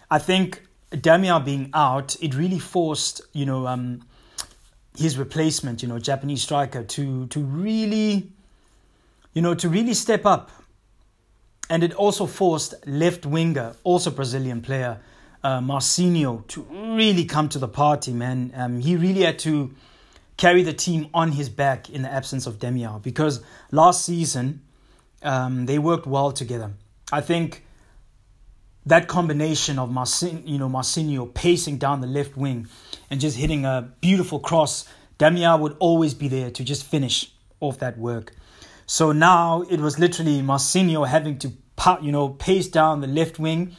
I 0.10 0.18
think 0.18 0.64
Damiao 0.94 1.44
being 1.44 1.70
out, 1.74 2.16
it 2.22 2.34
really 2.36 2.60
forced 2.60 3.22
you 3.34 3.46
know 3.46 3.68
um, 3.68 4.02
his 4.98 5.18
replacement, 5.18 5.82
you 5.82 5.90
know 5.90 6.00
Japanese 6.00 6.42
striker, 6.42 6.84
to 6.84 7.28
to 7.28 7.40
really 7.40 8.32
you 9.34 9.42
know 9.42 9.56
to 9.56 9.70
really 9.70 9.94
step 9.94 10.26
up, 10.26 10.52
and 11.70 11.84
it 11.84 11.94
also 11.94 12.26
forced 12.26 12.76
left 12.86 13.26
winger, 13.26 13.76
also 13.84 14.12
Brazilian 14.12 14.62
player. 14.62 15.00
Uh, 15.46 15.60
Marcinho 15.60 16.48
to 16.48 16.62
really 16.96 17.26
come 17.26 17.50
to 17.50 17.60
the 17.60 17.68
party, 17.68 18.14
man. 18.14 18.54
Um, 18.56 18.80
he 18.80 18.96
really 18.96 19.24
had 19.24 19.40
to 19.40 19.76
carry 20.38 20.64
the 20.64 20.72
team 20.72 21.10
on 21.14 21.34
his 21.34 21.50
back 21.50 21.90
in 21.90 22.02
the 22.02 22.10
absence 22.12 22.48
of 22.48 22.60
Damiao 22.60 23.02
because 23.02 23.42
last 23.70 24.06
season 24.06 24.62
um, 25.22 25.66
they 25.66 25.80
worked 25.80 26.08
well 26.08 26.32
together. 26.32 26.72
I 27.12 27.22
think 27.22 27.62
that 28.86 29.08
combination 29.08 29.80
of 29.80 29.92
Marcin, 29.92 30.46
you 30.46 30.58
know, 30.58 30.70
Marcinho 30.70 31.34
pacing 31.34 31.78
down 31.78 32.02
the 32.02 32.08
left 32.08 32.36
wing 32.36 32.68
and 33.10 33.20
just 33.20 33.38
hitting 33.38 33.66
a 33.66 33.94
beautiful 34.02 34.40
cross, 34.40 34.86
Damiao 35.20 35.60
would 35.60 35.75
always 35.80 36.13
be 36.13 36.28
there 36.28 36.52
to 36.52 36.63
just 36.63 36.84
finish 36.86 37.32
off 37.60 37.80
that 37.80 37.98
work. 37.98 38.34
So 38.86 39.12
now 39.12 39.62
it 39.70 39.80
was 39.80 39.98
literally 40.00 40.42
Marcinho 40.42 41.08
having 41.08 41.38
to, 41.40 41.54
you 42.02 42.12
know, 42.12 42.30
pace 42.30 42.68
down 42.68 43.02
the 43.02 43.08
left 43.08 43.40
wing 43.40 43.75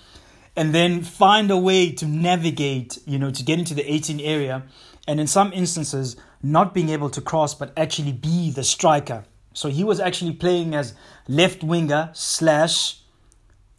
and 0.56 0.74
then 0.74 1.02
find 1.02 1.50
a 1.50 1.58
way 1.58 1.92
to 1.92 2.06
navigate, 2.06 2.98
you 3.06 3.18
know, 3.18 3.30
to 3.30 3.42
get 3.42 3.58
into 3.58 3.74
the 3.74 3.92
18 3.92 4.20
area. 4.20 4.62
And 5.06 5.20
in 5.20 5.26
some 5.26 5.52
instances, 5.52 6.16
not 6.42 6.72
being 6.72 6.88
able 6.88 7.10
to 7.10 7.20
cross, 7.20 7.54
but 7.54 7.72
actually 7.76 8.12
be 8.12 8.50
the 8.50 8.64
striker 8.64 9.24
So 9.54 9.68
he 9.68 9.84
was 9.84 10.00
actually 10.00 10.32
playing 10.32 10.74
as 10.74 10.94
left 11.28 11.62
winger 11.62 12.10
slash 12.12 13.00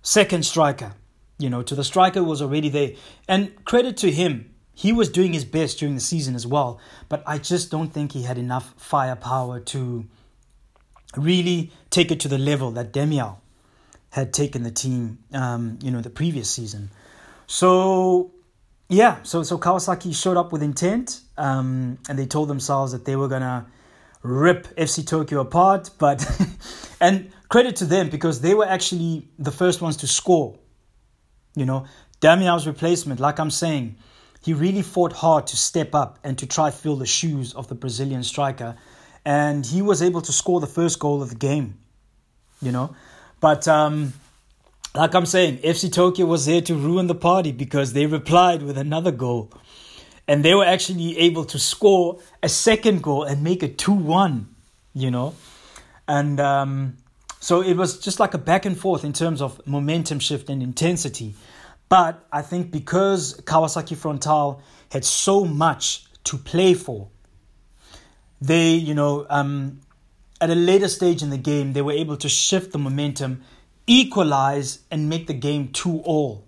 second 0.02 0.46
striker. 0.46 0.94
You 1.38 1.50
know, 1.50 1.62
to 1.64 1.76
the 1.76 1.84
striker 1.84 2.24
was 2.24 2.42
already 2.42 2.70
there. 2.70 2.92
And 3.28 3.64
credit 3.66 3.98
to 3.98 4.12
him, 4.12 4.54
he 4.74 4.92
was 4.92 5.10
doing 5.10 5.34
his 5.34 5.46
best 5.46 5.80
during 5.80 5.96
the 5.96 6.02
season 6.02 6.36
as 6.36 6.46
well. 6.46 6.80
But 7.10 7.24
I 7.26 7.38
just 7.38 7.72
don't 7.72 7.92
think 7.92 8.12
he 8.12 8.24
had 8.24 8.38
enough 8.38 8.74
firepower 8.78 9.60
to 9.62 10.06
really 11.18 11.72
take 11.90 12.12
it 12.12 12.20
to 12.22 12.28
the 12.28 12.38
level 12.38 12.72
that 12.72 12.92
Damiao 12.92 13.38
had 14.12 14.34
taken 14.34 14.64
the 14.64 14.72
team, 14.72 15.20
um, 15.34 15.80
you 15.82 15.92
know, 15.92 16.02
the 16.02 16.10
previous 16.10 16.50
season. 16.50 16.90
So 17.48 18.32
yeah, 18.90 19.24
so 19.24 19.44
so 19.44 19.58
Kawasaki 19.58 20.16
showed 20.16 20.38
up 20.38 20.52
with 20.52 20.62
intent, 20.62 21.22
um, 21.38 21.98
and 22.08 22.20
they 22.20 22.26
told 22.26 22.50
themselves 22.50 22.92
that 22.92 23.06
they 23.06 23.16
were 23.16 23.28
gonna 23.28 23.68
rip 24.22 24.68
FC 24.76 25.06
Tokyo 25.06 25.40
apart. 25.42 25.90
But 25.98 26.26
and 27.02 27.32
credit 27.50 27.78
to 27.78 27.86
them 27.86 28.10
because 28.10 28.42
they 28.42 28.54
were 28.54 28.66
actually 28.66 29.28
the 29.40 29.52
first 29.52 29.82
ones 29.82 29.98
to 29.98 30.08
score. 30.08 30.60
You 31.56 31.66
know, 31.66 31.86
Damiao's 32.20 32.68
replacement, 32.68 33.20
like 33.20 33.40
I'm 33.40 33.52
saying, 33.52 33.96
he 34.42 34.54
really 34.54 34.82
fought 34.82 35.14
hard 35.14 35.48
to 35.48 35.58
step 35.58 35.96
up 35.96 36.20
and 36.24 36.38
to 36.38 36.46
try 36.46 36.70
fill 36.70 36.98
the 36.98 37.06
shoes 37.06 37.54
of 37.54 37.68
the 37.68 37.76
Brazilian 37.76 38.24
striker, 38.24 38.76
and 39.24 39.66
he 39.66 39.82
was 39.82 40.02
able 40.02 40.22
to 40.22 40.32
score 40.32 40.60
the 40.60 40.68
first 40.68 41.00
goal 41.00 41.22
of 41.22 41.30
the 41.30 41.36
game. 41.36 41.80
You 42.62 42.72
know, 42.72 42.96
but 43.40 43.68
um, 43.68 44.14
like 44.96 45.14
I'm 45.14 45.26
saying, 45.26 45.58
FC 45.58 45.92
Tokyo 45.92 46.26
was 46.26 46.46
there 46.46 46.62
to 46.62 46.76
ruin 46.76 47.08
the 47.08 47.16
party 47.16 47.52
because 47.52 47.94
they 47.94 48.06
replied 48.06 48.64
with 48.64 48.78
another 48.78 49.12
goal. 49.12 49.52
And 50.28 50.44
they 50.44 50.56
were 50.56 50.66
actually 50.66 51.18
able 51.20 51.46
to 51.46 51.60
score 51.60 52.20
a 52.42 52.50
second 52.50 53.04
goal 53.04 53.24
and 53.24 53.44
make 53.44 53.62
it 53.62 53.78
2 53.78 53.92
1, 53.92 54.48
you 54.94 55.12
know? 55.12 55.36
And 56.08 56.40
um, 56.40 56.98
so 57.46 57.62
it 57.62 57.78
was 57.78 58.00
just 58.00 58.20
like 58.20 58.34
a 58.34 58.40
back 58.40 58.66
and 58.66 58.76
forth 58.76 59.04
in 59.04 59.14
terms 59.14 59.40
of 59.40 59.62
momentum 59.68 60.18
shift 60.18 60.50
and 60.50 60.64
intensity. 60.64 61.36
But 61.90 62.26
I 62.32 62.42
think 62.42 62.72
because 62.72 63.40
Kawasaki 63.42 63.96
Frontale 63.96 64.62
had 64.92 65.06
so 65.06 65.46
much 65.46 66.08
to 66.24 66.38
play 66.38 66.74
for, 66.74 67.10
they, 68.42 68.72
you 68.72 68.96
know, 68.96 69.28
um, 69.30 69.82
at 70.42 70.50
a 70.50 70.56
later 70.56 70.88
stage 70.88 71.22
in 71.22 71.30
the 71.30 71.38
game, 71.38 71.74
they 71.74 71.84
were 71.84 71.92
able 71.92 72.18
to 72.18 72.28
shift 72.28 72.72
the 72.72 72.80
momentum 72.80 73.44
equalize 73.86 74.80
and 74.90 75.08
make 75.08 75.28
the 75.28 75.36
game 75.36 75.68
2 75.68 76.00
all. 76.00 76.48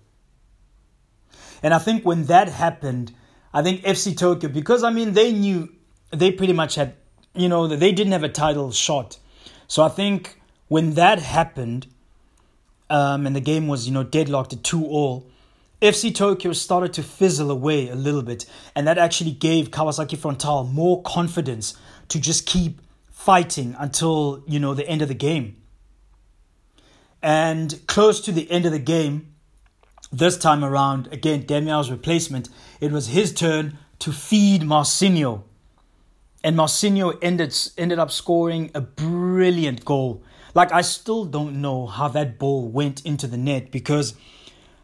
And 1.62 1.76
I 1.76 1.78
think 1.78 2.08
when 2.08 2.24
that 2.24 2.50
happened, 2.50 3.14
I 3.54 3.62
think 3.62 3.84
FC 3.84 4.18
Tokyo, 4.18 4.50
because 4.50 4.84
I 4.84 4.90
mean, 4.90 5.14
they 5.14 5.32
knew 5.32 5.70
they 6.10 6.32
pretty 6.32 6.54
much 6.54 6.74
had, 6.74 6.96
you 7.36 7.50
know, 7.50 7.68
that 7.68 7.80
they 7.80 7.92
didn't 7.92 8.14
have 8.14 8.24
a 8.24 8.30
title 8.30 8.72
shot. 8.72 9.20
So 9.68 9.84
I 9.84 9.90
think 9.90 10.37
when 10.68 10.94
that 10.94 11.20
happened, 11.20 11.88
um, 12.90 13.26
and 13.26 13.36
the 13.36 13.42
game 13.42 13.68
was, 13.68 13.88
you 13.88 13.94
know, 13.94 14.04
deadlocked 14.04 14.54
at 14.54 14.64
2 14.64 14.86
all, 14.86 15.30
FC 15.82 16.14
Tokyo 16.14 16.54
started 16.54 16.94
to 16.94 17.04
fizzle 17.04 17.52
away 17.52 17.90
a 17.90 17.96
little 17.96 18.24
bit. 18.24 18.46
And 18.76 18.88
that 18.88 18.98
actually 18.98 19.32
gave 19.32 19.70
Kawasaki 19.70 20.18
Frontale 20.18 20.72
more 20.72 21.02
confidence 21.04 21.76
to 22.10 22.20
just 22.20 22.46
keep 22.46 22.82
fighting 23.12 23.76
until, 23.78 24.44
you 24.48 24.60
know, 24.60 24.74
the 24.74 24.88
end 24.88 25.02
of 25.02 25.08
the 25.08 25.14
game. 25.14 25.58
And 27.22 27.80
close 27.88 28.22
to 28.22 28.32
the 28.32 28.50
end 28.50 28.66
of 28.66 28.72
the 28.72 28.80
game, 28.80 29.34
this 30.12 30.38
time 30.38 30.64
around, 30.64 31.08
again, 31.12 31.44
Damiao's 31.44 31.92
replacement, 31.92 32.50
it 32.80 32.92
was 32.92 33.08
his 33.08 33.34
turn 33.34 33.78
to 34.00 34.12
feed 34.12 34.62
Marcinho. 34.62 35.44
And 36.44 36.56
Marcinho 36.56 37.18
ended, 37.22 37.56
ended 37.78 38.00
up 38.00 38.12
scoring 38.12 38.72
a 38.74 38.82
brilliant 38.82 39.84
goal. 39.84 40.24
Like, 40.58 40.72
I 40.72 40.82
still 40.82 41.26
don't 41.26 41.62
know 41.62 41.86
how 41.86 42.08
that 42.08 42.40
ball 42.40 42.68
went 42.68 43.06
into 43.06 43.28
the 43.28 43.38
net 43.38 43.70
because 43.70 44.16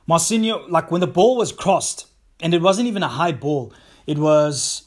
Marcinho, 0.08 0.70
like, 0.70 0.92
when 0.92 1.02
the 1.02 1.08
ball 1.08 1.36
was 1.36 1.52
crossed, 1.52 2.06
and 2.40 2.54
it 2.54 2.62
wasn't 2.62 2.88
even 2.88 3.02
a 3.02 3.08
high 3.08 3.32
ball, 3.32 3.74
it 4.06 4.20
was, 4.20 4.84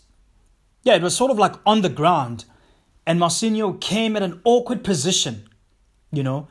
yeah, 0.85 0.94
it 0.94 1.03
was 1.03 1.16
sort 1.16 1.33
of 1.33 1.38
like 1.38 1.55
on 1.66 1.81
the 1.81 1.88
ground. 1.88 2.44
And 3.05 3.18
Marcinho 3.18 3.81
came 3.81 4.14
at 4.14 4.22
an 4.22 4.40
awkward 4.44 4.85
position, 4.85 5.49
you 6.12 6.22
know, 6.22 6.46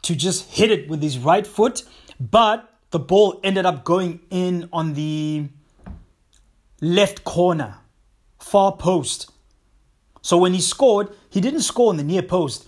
to 0.00 0.16
just 0.16 0.48
hit 0.52 0.70
it 0.70 0.88
with 0.88 1.02
his 1.02 1.18
right 1.18 1.46
foot, 1.46 1.82
but 2.18 2.66
the 2.90 2.98
ball 2.98 3.38
ended 3.44 3.66
up 3.66 3.84
going 3.84 4.20
in 4.30 4.66
on 4.72 4.94
the 4.94 5.50
left 6.80 7.22
corner, 7.24 7.80
far 8.38 8.72
post. 8.72 9.30
So 10.22 10.38
when 10.38 10.54
he 10.54 10.62
scored, 10.62 11.10
he 11.28 11.42
didn't 11.42 11.60
score 11.60 11.90
in 11.90 11.98
the 11.98 12.02
near 12.02 12.22
post. 12.22 12.66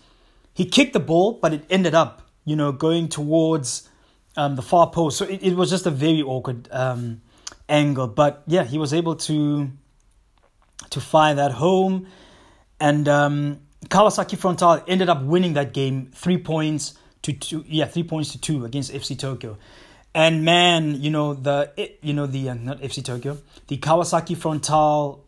He 0.57 0.65
kicked 0.65 0.95
the 0.95 1.01
ball, 1.01 1.35
but 1.35 1.53
it 1.53 1.65
ended 1.69 1.95
up, 1.95 2.23
you 2.47 2.57
know, 2.57 2.73
going 2.73 3.09
towards 3.09 3.89
um, 4.37 4.57
the 4.57 4.63
far 4.63 4.91
post. 4.91 5.19
So 5.19 5.27
it, 5.27 5.43
it 5.43 5.55
was 5.55 5.69
just 5.69 5.85
a 5.87 5.91
very 5.91 6.23
awkward 6.23 6.69
um, 6.73 7.21
angle. 7.69 8.09
But 8.09 8.43
yeah, 8.47 8.65
he 8.65 8.79
was 8.79 8.95
able 8.95 9.17
to 9.17 9.71
to 10.91 11.01
fire 11.01 11.35
that 11.35 11.53
home, 11.53 12.07
and 12.81 13.09
um, 13.09 13.61
Kawasaki 13.87 14.39
Frontale 14.39 14.83
ended 14.89 15.09
up 15.09 15.23
winning 15.23 15.55
that 15.55 15.73
game, 15.73 16.11
three 16.15 16.39
points 16.39 16.95
to 17.23 17.33
two, 17.33 17.65
yeah, 17.67 17.85
three 17.85 18.05
points 18.05 18.33
to 18.33 18.41
two 18.41 18.65
against 18.65 18.93
FC 18.93 19.19
Tokyo. 19.19 19.59
And 20.15 20.43
man, 20.45 21.03
you 21.03 21.11
know 21.11 21.35
the 21.35 21.71
you 22.01 22.15
know 22.15 22.27
the 22.27 22.49
uh, 22.49 22.55
not 22.55 22.81
FC 22.81 23.05
Tokyo, 23.05 23.37
the 23.67 23.77
Kawasaki 23.77 24.37
Frontale 24.37 25.21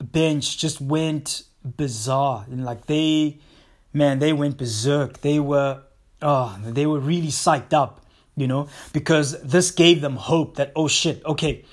bench 0.00 0.58
just 0.58 0.80
went 0.80 1.44
bizarre. 1.64 2.44
And 2.50 2.64
like 2.64 2.86
they, 2.86 3.38
man, 3.94 4.18
they 4.18 4.32
went 4.32 4.58
berserk. 4.58 5.20
They 5.22 5.38
were 5.38 5.82
oh, 6.20 6.58
they 6.62 6.86
were 6.86 7.00
really 7.00 7.28
psyched 7.28 7.72
up, 7.72 8.04
you 8.36 8.46
know, 8.46 8.68
because 8.92 9.40
this 9.42 9.70
gave 9.70 10.00
them 10.02 10.16
hope 10.16 10.56
that 10.56 10.72
oh 10.76 10.88
shit, 10.88 11.24
okay, 11.24 11.64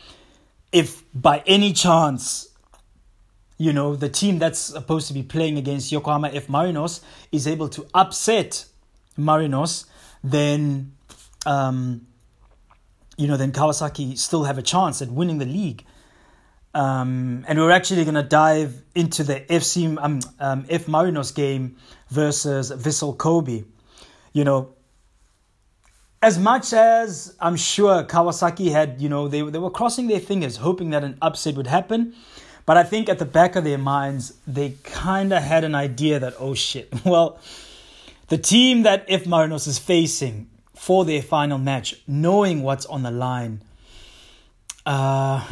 if 0.72 1.04
by 1.14 1.44
any 1.46 1.74
chance 1.74 2.48
you 3.62 3.72
know, 3.72 3.96
the 3.96 4.10
team 4.10 4.40
that's 4.40 4.58
supposed 4.58 5.08
to 5.08 5.14
be 5.14 5.22
playing 5.22 5.56
against 5.56 5.92
Yokohama 5.92 6.30
F 6.30 6.48
Marinos 6.48 7.02
is 7.32 7.46
able 7.46 7.70
to 7.70 7.86
upset 7.94 8.66
Marinos, 9.20 9.86
then 10.24 10.94
um, 11.46 12.08
you 13.18 13.28
know 13.28 13.38
then 13.38 13.52
Kawasaki 13.52 14.18
still 14.18 14.46
have 14.46 14.58
a 14.58 14.64
chance 14.64 15.00
at 15.04 15.12
winning 15.12 15.38
the 15.38 15.46
league. 15.46 15.86
Um, 16.74 17.44
and 17.48 17.60
we're 17.60 17.72
actually 17.72 18.04
going 18.06 18.16
to 18.16 18.24
dive 18.24 18.82
into 18.96 19.24
the 19.24 19.42
FC 19.42 19.98
um, 20.02 20.22
um, 20.40 20.66
F 20.70 20.86
Marinos 20.86 21.36
game 21.36 21.76
versus 22.10 22.72
Vissel 22.72 23.18
Kobe. 23.18 23.66
You 24.32 24.44
know, 24.46 24.74
as 26.22 26.38
much 26.40 26.72
as 26.72 27.36
I'm 27.40 27.56
sure 27.56 28.04
Kawasaki 28.04 28.72
had, 28.72 29.02
you 29.02 29.10
know, 29.10 29.28
they 29.28 29.42
they 29.42 29.60
were 29.60 29.70
crossing 29.70 30.08
their 30.08 30.20
fingers, 30.20 30.58
hoping 30.58 30.92
that 30.92 31.04
an 31.04 31.18
upset 31.22 31.56
would 31.56 31.68
happen. 31.68 32.16
But 32.66 32.78
I 32.78 32.84
think 32.84 33.10
at 33.10 33.20
the 33.20 33.26
back 33.26 33.56
of 33.56 33.64
their 33.64 33.78
minds, 33.78 34.34
they 34.46 34.76
kind 34.84 35.34
of 35.34 35.42
had 35.42 35.64
an 35.64 35.76
idea 35.76 36.20
that, 36.20 36.36
oh 36.40 36.54
shit, 36.54 36.94
well, 37.06 37.40
the 38.30 38.38
team 38.38 38.84
that 38.84 39.06
F 39.10 39.26
Marinos 39.26 39.68
is 39.68 39.80
facing 39.80 40.50
for 40.76 41.04
their 41.04 41.22
final 41.22 41.58
match, 41.58 41.96
knowing 42.08 42.64
what's 42.64 42.86
on 42.86 43.04
the 43.04 43.12
line, 43.12 43.62
uh, 44.86 45.46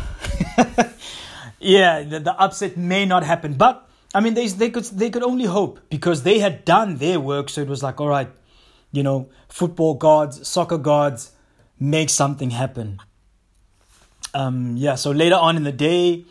yeah, 1.60 2.04
the, 2.04 2.20
the 2.20 2.40
upset 2.40 2.78
may 2.78 3.06
not 3.06 3.24
happen. 3.24 3.54
But 3.54 3.88
I 4.14 4.22
mean, 4.22 4.34
they 4.34 4.48
they 4.48 4.70
could 4.70 4.86
they 4.86 5.10
could 5.10 5.24
only 5.24 5.46
hope 5.46 5.80
because 5.90 6.24
they 6.24 6.40
had 6.40 6.66
done 6.66 6.98
their 6.98 7.20
work. 7.20 7.50
So 7.50 7.62
it 7.62 7.68
was 7.68 7.84
like, 7.84 8.00
all 8.02 8.08
right, 8.08 8.30
you 8.92 9.04
know, 9.04 9.30
football 9.48 9.94
gods, 9.94 10.48
soccer 10.48 10.78
gods, 10.78 11.32
make 11.80 12.10
something 12.10 12.52
happen. 12.52 13.00
Um, 14.34 14.78
yeah. 14.78 14.96
So 14.96 15.12
later 15.12 15.36
on 15.36 15.58
in 15.58 15.64
the 15.64 15.72
day, 15.72 16.26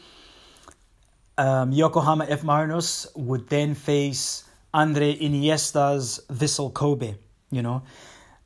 um, 1.37 1.73
Yokohama 1.73 2.27
F 2.29 2.43
Marinos 2.43 3.07
would 3.17 3.49
then 3.49 3.75
face 3.75 4.45
Andre 4.75 5.17
Iniesta's 5.17 6.21
Vissel 6.31 6.73
Kobe, 6.73 7.15
you 7.51 7.63
know. 7.63 7.83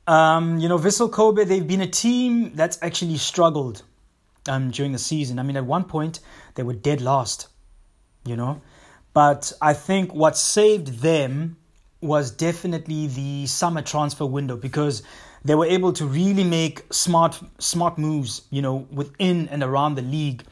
Um, 0.05 0.59
you 0.59 0.67
know, 0.67 0.77
Vissel 0.77 1.11
Kobe, 1.11 1.45
they've 1.45 1.67
been 1.67 1.81
a 1.81 1.87
team 1.87 2.51
that's 2.55 2.77
actually 2.81 3.17
struggled 3.17 3.83
um, 4.47 4.71
during 4.71 4.91
the 4.91 4.99
season. 4.99 5.39
I 5.39 5.43
mean, 5.43 5.57
at 5.57 5.65
one 5.65 5.83
point, 5.85 6.19
they 6.55 6.63
were 6.63 6.73
dead 6.73 7.01
last, 7.01 7.47
you 8.25 8.35
know. 8.35 8.61
But 9.13 9.53
I 9.61 9.73
think 9.73 10.13
what 10.13 10.37
saved 10.37 11.01
them 11.01 11.57
was 12.01 12.31
definitely 12.31 13.07
the 13.07 13.45
summer 13.47 13.81
transfer 13.81 14.25
window 14.25 14.57
because 14.57 15.03
they 15.45 15.55
were 15.55 15.65
able 15.65 15.93
to 15.93 16.05
really 16.05 16.43
make 16.43 16.83
smart 16.91 17.39
smart 17.59 17.97
moves, 17.97 18.41
you 18.49 18.61
know, 18.61 18.87
within 18.91 19.47
and 19.49 19.63
around 19.63 19.95
the 19.95 20.01
league. 20.01 20.43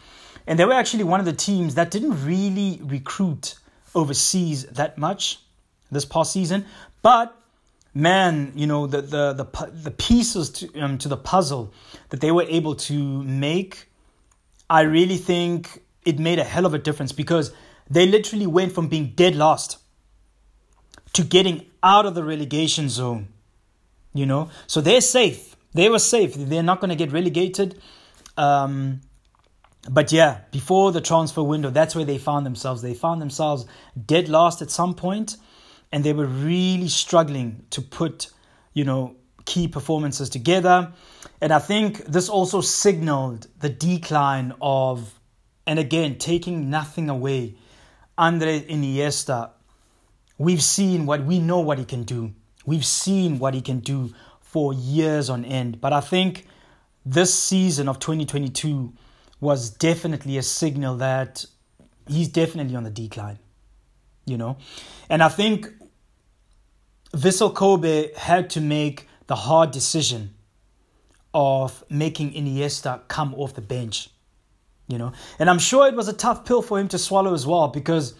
And 0.48 0.58
they 0.58 0.66
were 0.66 0.74
actually 0.74 1.04
one 1.04 1.20
of 1.20 1.26
the 1.26 1.34
teams 1.34 1.76
that 1.76 1.92
didn't 1.92 2.26
really 2.26 2.80
recruit 2.84 3.56
overseas 3.96 4.66
that 4.66 4.98
much 4.98 5.40
this 5.92 6.06
past 6.06 6.32
season. 6.32 6.66
But 7.02 7.36
man, 7.94 8.54
you 8.56 8.68
know 8.68 8.88
the 8.88 9.02
the 9.02 9.34
the 9.34 9.72
the 9.72 9.92
pieces 9.92 10.50
to 10.50 10.80
um, 10.80 10.98
to 10.98 11.08
the 11.08 11.18
puzzle 11.18 11.74
that 12.10 12.22
they 12.22 12.32
were 12.32 12.46
able 12.48 12.76
to 12.76 13.24
make, 13.24 13.90
I 14.70 14.82
really 14.82 15.18
think 15.18 15.82
it 16.06 16.20
made 16.20 16.40
a 16.40 16.44
hell 16.44 16.66
of 16.66 16.74
a 16.74 16.80
difference 16.80 17.12
because 17.12 17.54
they 17.90 18.08
literally 18.08 18.48
went 18.48 18.74
from 18.74 18.88
being 18.88 19.14
dead 19.16 19.36
last 19.36 19.78
to 21.14 21.24
getting 21.24 21.66
out 21.84 22.06
of 22.06 22.16
the 22.16 22.24
relegation 22.24 22.90
zone. 22.90 23.28
You 24.14 24.26
know, 24.26 24.50
so 24.68 24.82
they're 24.82 25.02
safe. 25.02 25.56
They 25.74 25.88
were 25.88 26.00
safe. 26.00 26.34
They're 26.36 26.64
not 26.64 26.82
going 26.82 26.90
to 26.90 26.96
get 26.96 27.14
relegated. 27.14 27.82
Um, 28.36 29.02
but 29.90 30.12
yeah, 30.12 30.42
before 30.52 30.92
the 30.92 31.02
transfer 31.02 31.42
window, 31.42 31.70
that's 31.70 31.96
where 31.96 32.06
they 32.06 32.18
found 32.18 32.46
themselves. 32.46 32.82
They 32.82 32.94
found 32.94 33.22
themselves 33.22 33.66
dead 34.06 34.30
last 34.30 34.62
at 34.62 34.70
some 34.70 34.94
point, 34.94 35.38
and 35.92 36.04
they 36.04 36.14
were 36.14 36.26
really 36.26 36.88
struggling 36.88 37.66
to 37.72 37.82
put, 37.82 38.30
you 38.74 38.84
know, 38.84 39.16
key 39.46 39.68
performances 39.68 40.30
together. 40.30 40.94
And 41.42 41.52
I 41.52 41.60
think 41.60 42.06
this 42.06 42.30
also 42.30 42.62
signaled 42.62 43.48
the 43.60 43.70
decline 43.70 44.54
of, 44.62 45.20
and 45.68 45.80
again, 45.80 46.18
taking 46.18 46.70
nothing 46.70 47.10
away, 47.10 47.56
Andre 48.18 48.62
Iniesta. 48.62 49.52
We've 50.38 50.62
seen 50.64 51.06
what 51.06 51.26
we 51.26 51.40
know 51.40 51.60
what 51.60 51.78
he 51.78 51.86
can 51.86 52.04
do. 52.04 52.34
We've 52.66 52.86
seen 52.86 53.40
what 53.40 53.54
he 53.54 53.62
can 53.62 53.80
do 53.80 54.14
for 54.42 54.74
years 54.74 55.30
on 55.30 55.46
end. 55.46 55.82
But 55.82 55.94
I 55.94 56.02
think 56.02 56.46
this 57.06 57.34
season 57.34 57.88
of 57.88 58.00
2022 58.00 58.94
was 59.40 59.72
definitely 59.72 60.38
a 60.38 60.44
signal 60.44 60.98
that 60.98 61.46
he's 62.08 62.28
definitely 62.28 62.76
on 62.76 62.84
the 62.84 62.92
decline, 62.92 63.40
you 64.26 64.38
know? 64.38 64.58
And 65.10 65.24
I 65.24 65.30
think 65.30 65.68
Vissel 67.14 67.54
Kobe 67.54 68.14
had 68.16 68.50
to 68.52 68.62
make 68.62 69.08
the 69.28 69.36
hard 69.36 69.72
decision 69.72 70.34
of 71.34 71.84
making 71.90 72.34
Iniesta 72.34 73.08
come 73.08 73.34
off 73.36 73.54
the 73.54 73.62
bench, 73.62 74.10
you 74.88 74.98
know? 74.98 75.12
And 75.40 75.50
I'm 75.50 75.60
sure 75.60 75.88
it 75.88 75.96
was 75.96 76.08
a 76.08 76.14
tough 76.14 76.46
pill 76.46 76.62
for 76.62 76.80
him 76.80 76.88
to 76.90 76.98
swallow 76.98 77.34
as 77.34 77.46
well 77.46 77.68
because, 77.68 78.14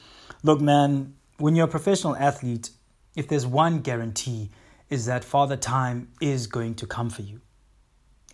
look, 0.44 0.62
man, 0.62 1.16
when 1.38 1.56
you're 1.56 1.66
a 1.66 1.70
professional 1.70 2.16
athlete, 2.16 2.70
if 3.16 3.28
there's 3.28 3.46
one 3.46 3.80
guarantee, 3.80 4.50
is 4.90 5.06
that 5.06 5.24
Father 5.24 5.56
Time 5.56 6.10
is 6.20 6.48
going 6.48 6.76
to 6.76 6.86
come 6.86 7.10
for 7.10 7.22
you. 7.22 7.40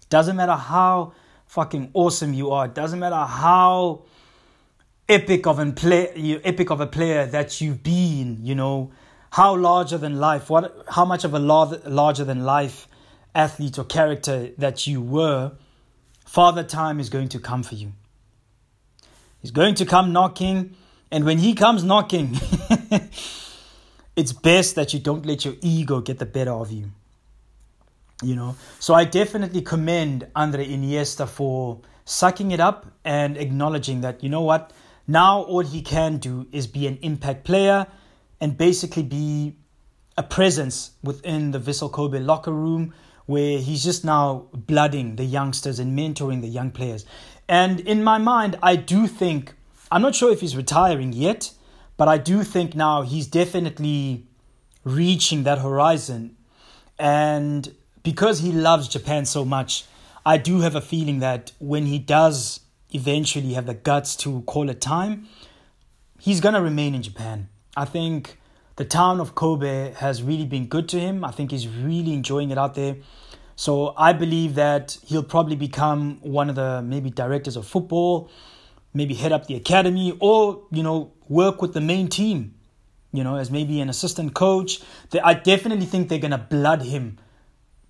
Doesn't 0.09 0.35
matter 0.35 0.53
how 0.53 1.13
fucking 1.45 1.91
awesome 1.93 2.33
you 2.33 2.51
are. 2.51 2.65
It 2.65 2.73
doesn't 2.73 2.99
matter 2.99 3.15
how 3.15 4.05
epic 5.07 5.45
of 5.45 5.59
a 5.59 5.71
play, 5.71 6.39
epic 6.43 6.71
of 6.71 6.81
a 6.81 6.87
player 6.87 7.25
that 7.27 7.61
you've 7.61 7.83
been. 7.83 8.39
You 8.41 8.55
know 8.55 8.91
how 9.31 9.55
larger 9.55 9.97
than 9.97 10.19
life, 10.19 10.49
what, 10.49 10.85
how 10.89 11.05
much 11.05 11.23
of 11.23 11.33
a 11.33 11.39
larger 11.39 12.23
than 12.23 12.43
life 12.43 12.87
athlete 13.35 13.77
or 13.77 13.83
character 13.83 14.49
that 14.57 14.87
you 14.87 15.01
were. 15.01 15.51
Father 16.25 16.63
Time 16.63 16.99
is 16.99 17.09
going 17.09 17.29
to 17.29 17.39
come 17.39 17.63
for 17.63 17.75
you. 17.75 17.93
He's 19.41 19.51
going 19.51 19.75
to 19.75 19.85
come 19.85 20.11
knocking, 20.11 20.75
and 21.11 21.23
when 21.23 21.37
he 21.37 21.53
comes 21.53 21.83
knocking, 21.83 22.35
it's 24.15 24.33
best 24.33 24.75
that 24.75 24.93
you 24.93 24.99
don't 24.99 25.25
let 25.25 25.45
your 25.45 25.53
ego 25.61 26.01
get 26.01 26.19
the 26.19 26.25
better 26.25 26.51
of 26.51 26.71
you 26.71 26.91
you 28.23 28.35
know. 28.35 28.55
So 28.79 28.93
I 28.93 29.03
definitely 29.03 29.61
commend 29.61 30.27
Andre 30.35 30.67
Iniesta 30.67 31.27
for 31.27 31.81
sucking 32.05 32.51
it 32.51 32.59
up 32.59 32.87
and 33.03 33.37
acknowledging 33.37 34.01
that, 34.01 34.23
you 34.23 34.29
know 34.29 34.41
what, 34.41 34.71
now 35.07 35.41
all 35.41 35.61
he 35.61 35.81
can 35.81 36.17
do 36.17 36.47
is 36.51 36.67
be 36.67 36.87
an 36.87 36.97
impact 37.01 37.43
player 37.43 37.87
and 38.39 38.58
basically 38.58 39.04
be 39.04 39.56
a 40.17 40.23
presence 40.23 40.91
within 41.04 41.52
the 41.52 41.60
Vissel 41.60 41.91
Kobe 41.91 42.19
locker 42.19 42.52
room 42.52 42.93
where 43.26 43.60
he's 43.60 43.84
just 43.84 44.06
now 44.06 44.47
blooding 44.54 45.17
the 45.17 45.26
youngsters 45.26 45.80
and 45.80 45.97
mentoring 45.97 46.41
the 46.41 46.47
young 46.47 46.71
players. 46.71 47.06
And 47.47 47.80
in 47.82 48.04
my 48.04 48.17
mind, 48.17 48.58
I 48.63 48.76
do 48.76 49.06
think, 49.08 49.54
I'm 49.91 50.02
not 50.02 50.15
sure 50.15 50.32
if 50.32 50.41
he's 50.41 50.56
retiring 50.56 51.13
yet, 51.13 51.52
but 51.97 52.08
I 52.08 52.17
do 52.17 52.43
think 52.43 52.73
now 52.73 53.02
he's 53.02 53.28
definitely 53.28 54.26
reaching 54.84 55.43
that 55.43 55.60
horizon. 55.60 56.38
And 56.97 57.73
because 58.04 58.39
he 58.39 58.52
loves 58.52 58.88
Japan 58.88 59.26
so 59.26 59.43
much, 59.43 59.86
I 60.26 60.38
do 60.38 60.62
have 60.62 60.76
a 60.76 60.82
feeling 60.82 61.19
that 61.19 61.52
when 61.60 61.86
he 61.86 62.00
does 62.00 62.62
eventually 62.91 63.54
have 63.54 63.65
the 63.65 63.73
guts 63.73 64.15
to 64.17 64.41
call 64.43 64.69
it 64.69 64.80
time, 64.80 65.28
he's 66.19 66.39
going 66.39 66.56
to 66.56 66.62
remain 66.62 66.95
in 66.95 67.04
Japan. 67.04 67.50
I 67.77 67.85
think 67.85 68.39
the 68.75 68.85
town 68.85 69.19
of 69.19 69.35
Kobe 69.35 69.93
has 69.93 70.23
really 70.23 70.45
been 70.45 70.65
good 70.65 70.89
to 70.89 70.99
him. 70.99 71.23
I 71.23 71.29
think 71.29 71.51
he's 71.51 71.67
really 71.67 72.13
enjoying 72.13 72.49
it 72.49 72.57
out 72.57 72.73
there. 72.73 72.97
So 73.55 73.93
I 73.95 74.13
believe 74.13 74.55
that 74.55 74.97
he'll 75.05 75.23
probably 75.23 75.55
become 75.55 76.19
one 76.21 76.49
of 76.49 76.55
the 76.55 76.81
maybe 76.81 77.11
directors 77.11 77.55
of 77.55 77.67
football, 77.67 78.31
maybe 78.95 79.13
head 79.13 79.31
up 79.31 79.45
the 79.45 79.55
academy, 79.55 80.17
or, 80.19 80.63
you 80.71 80.81
know, 80.81 81.11
work 81.29 81.61
with 81.61 81.73
the 81.73 81.81
main 81.81 82.07
team, 82.07 82.55
you 83.13 83.23
know, 83.23 83.35
as 83.35 83.51
maybe 83.51 83.79
an 83.79 83.89
assistant 83.89 84.33
coach. 84.33 84.81
I 85.23 85.35
definitely 85.35 85.85
think 85.85 86.09
they're 86.09 86.19
to 86.19 86.37
blood 86.37 86.81
him 86.81 87.19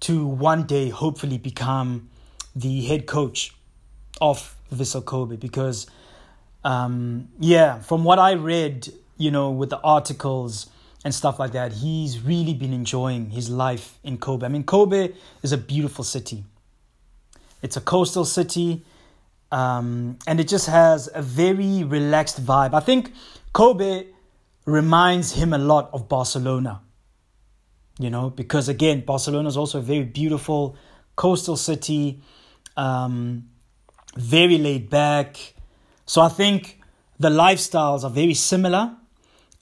to 0.02 0.26
one 0.26 0.67
day 0.67 0.89
hopefully 0.89 1.38
become 1.38 2.10
the 2.56 2.82
head 2.86 3.08
coach 3.08 3.56
of 4.19 4.56
Vissel 4.73 5.04
Kobe 5.04 5.38
because 5.38 5.88
um, 6.63 7.30
yeah, 7.39 7.80
from 7.80 8.04
what 8.04 8.19
I 8.19 8.34
read, 8.34 8.89
you 9.17 9.32
know, 9.32 9.51
with 9.51 9.69
the 9.69 9.80
articles 9.82 10.69
and 11.03 11.13
stuff 11.13 11.39
like 11.39 11.51
that, 11.51 11.73
he's 11.73 12.19
really 12.19 12.53
been 12.53 12.73
enjoying 12.73 13.30
his 13.30 13.49
life 13.49 13.97
in 14.03 14.17
Kobe. 14.17 14.45
I 14.45 14.49
mean, 14.49 14.63
Kobe 14.63 15.13
is 15.41 15.51
a 15.51 15.58
beautiful 15.58 16.03
city. 16.03 16.43
It's 17.62 17.77
a 17.77 17.82
coastal 17.82 18.25
city, 18.25 18.86
um, 19.51 20.17
and 20.27 20.39
it 20.39 20.47
just 20.47 20.67
has 20.67 21.10
a 21.13 21.21
very 21.21 21.84
relaxed 21.84 22.45
vibe. 22.45 22.73
I 22.73 22.80
think 22.80 23.13
Kobe 23.53 24.06
reminds 24.65 25.34
him 25.34 25.53
a 25.53 25.58
lot 25.58 25.89
of 25.93 26.08
Barcelona 26.08 26.82
you 27.99 28.10
know, 28.10 28.30
because 28.30 28.69
again, 28.69 29.01
Barcelona 29.01 29.47
is 29.49 29.58
also 29.58 29.80
a 29.80 29.82
very 29.82 30.03
beautiful 30.03 30.75
coastal 31.15 31.58
city, 31.58 32.21
um, 32.75 33.49
very 34.15 34.58
laid 34.58 34.89
back. 34.89 35.53
So 36.06 36.21
I 36.21 36.30
think 36.30 36.80
the 37.19 37.30
lifestyles 37.30 38.03
are 38.03 38.10
very 38.10 38.36
similar, 38.36 38.95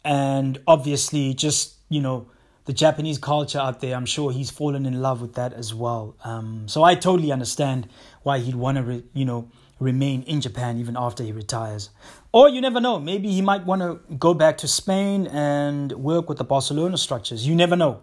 and 0.05 0.61
obviously, 0.67 1.33
just 1.33 1.75
you 1.89 1.99
know, 1.99 2.27
the 2.65 2.73
Japanese 2.73 3.17
culture 3.17 3.59
out 3.59 3.81
there. 3.81 3.95
I'm 3.95 4.05
sure 4.05 4.31
he's 4.31 4.49
fallen 4.49 4.85
in 4.85 5.01
love 5.01 5.21
with 5.21 5.33
that 5.35 5.53
as 5.53 5.73
well. 5.73 6.15
Um, 6.23 6.67
so 6.67 6.83
I 6.83 6.95
totally 6.95 7.31
understand 7.31 7.89
why 8.23 8.39
he'd 8.39 8.55
want 8.55 8.77
to, 8.77 8.83
re- 8.83 9.03
you 9.13 9.25
know, 9.25 9.49
remain 9.79 10.23
in 10.23 10.39
Japan 10.39 10.77
even 10.79 10.95
after 10.97 11.23
he 11.23 11.31
retires. 11.31 11.89
Or 12.31 12.47
you 12.49 12.61
never 12.61 12.79
know, 12.79 12.99
maybe 12.99 13.29
he 13.31 13.41
might 13.41 13.65
want 13.65 13.81
to 13.81 13.99
go 14.15 14.33
back 14.33 14.57
to 14.59 14.67
Spain 14.67 15.27
and 15.27 15.91
work 15.91 16.29
with 16.29 16.37
the 16.37 16.43
Barcelona 16.43 16.97
structures. 16.97 17.45
You 17.45 17.55
never 17.55 17.75
know 17.75 18.01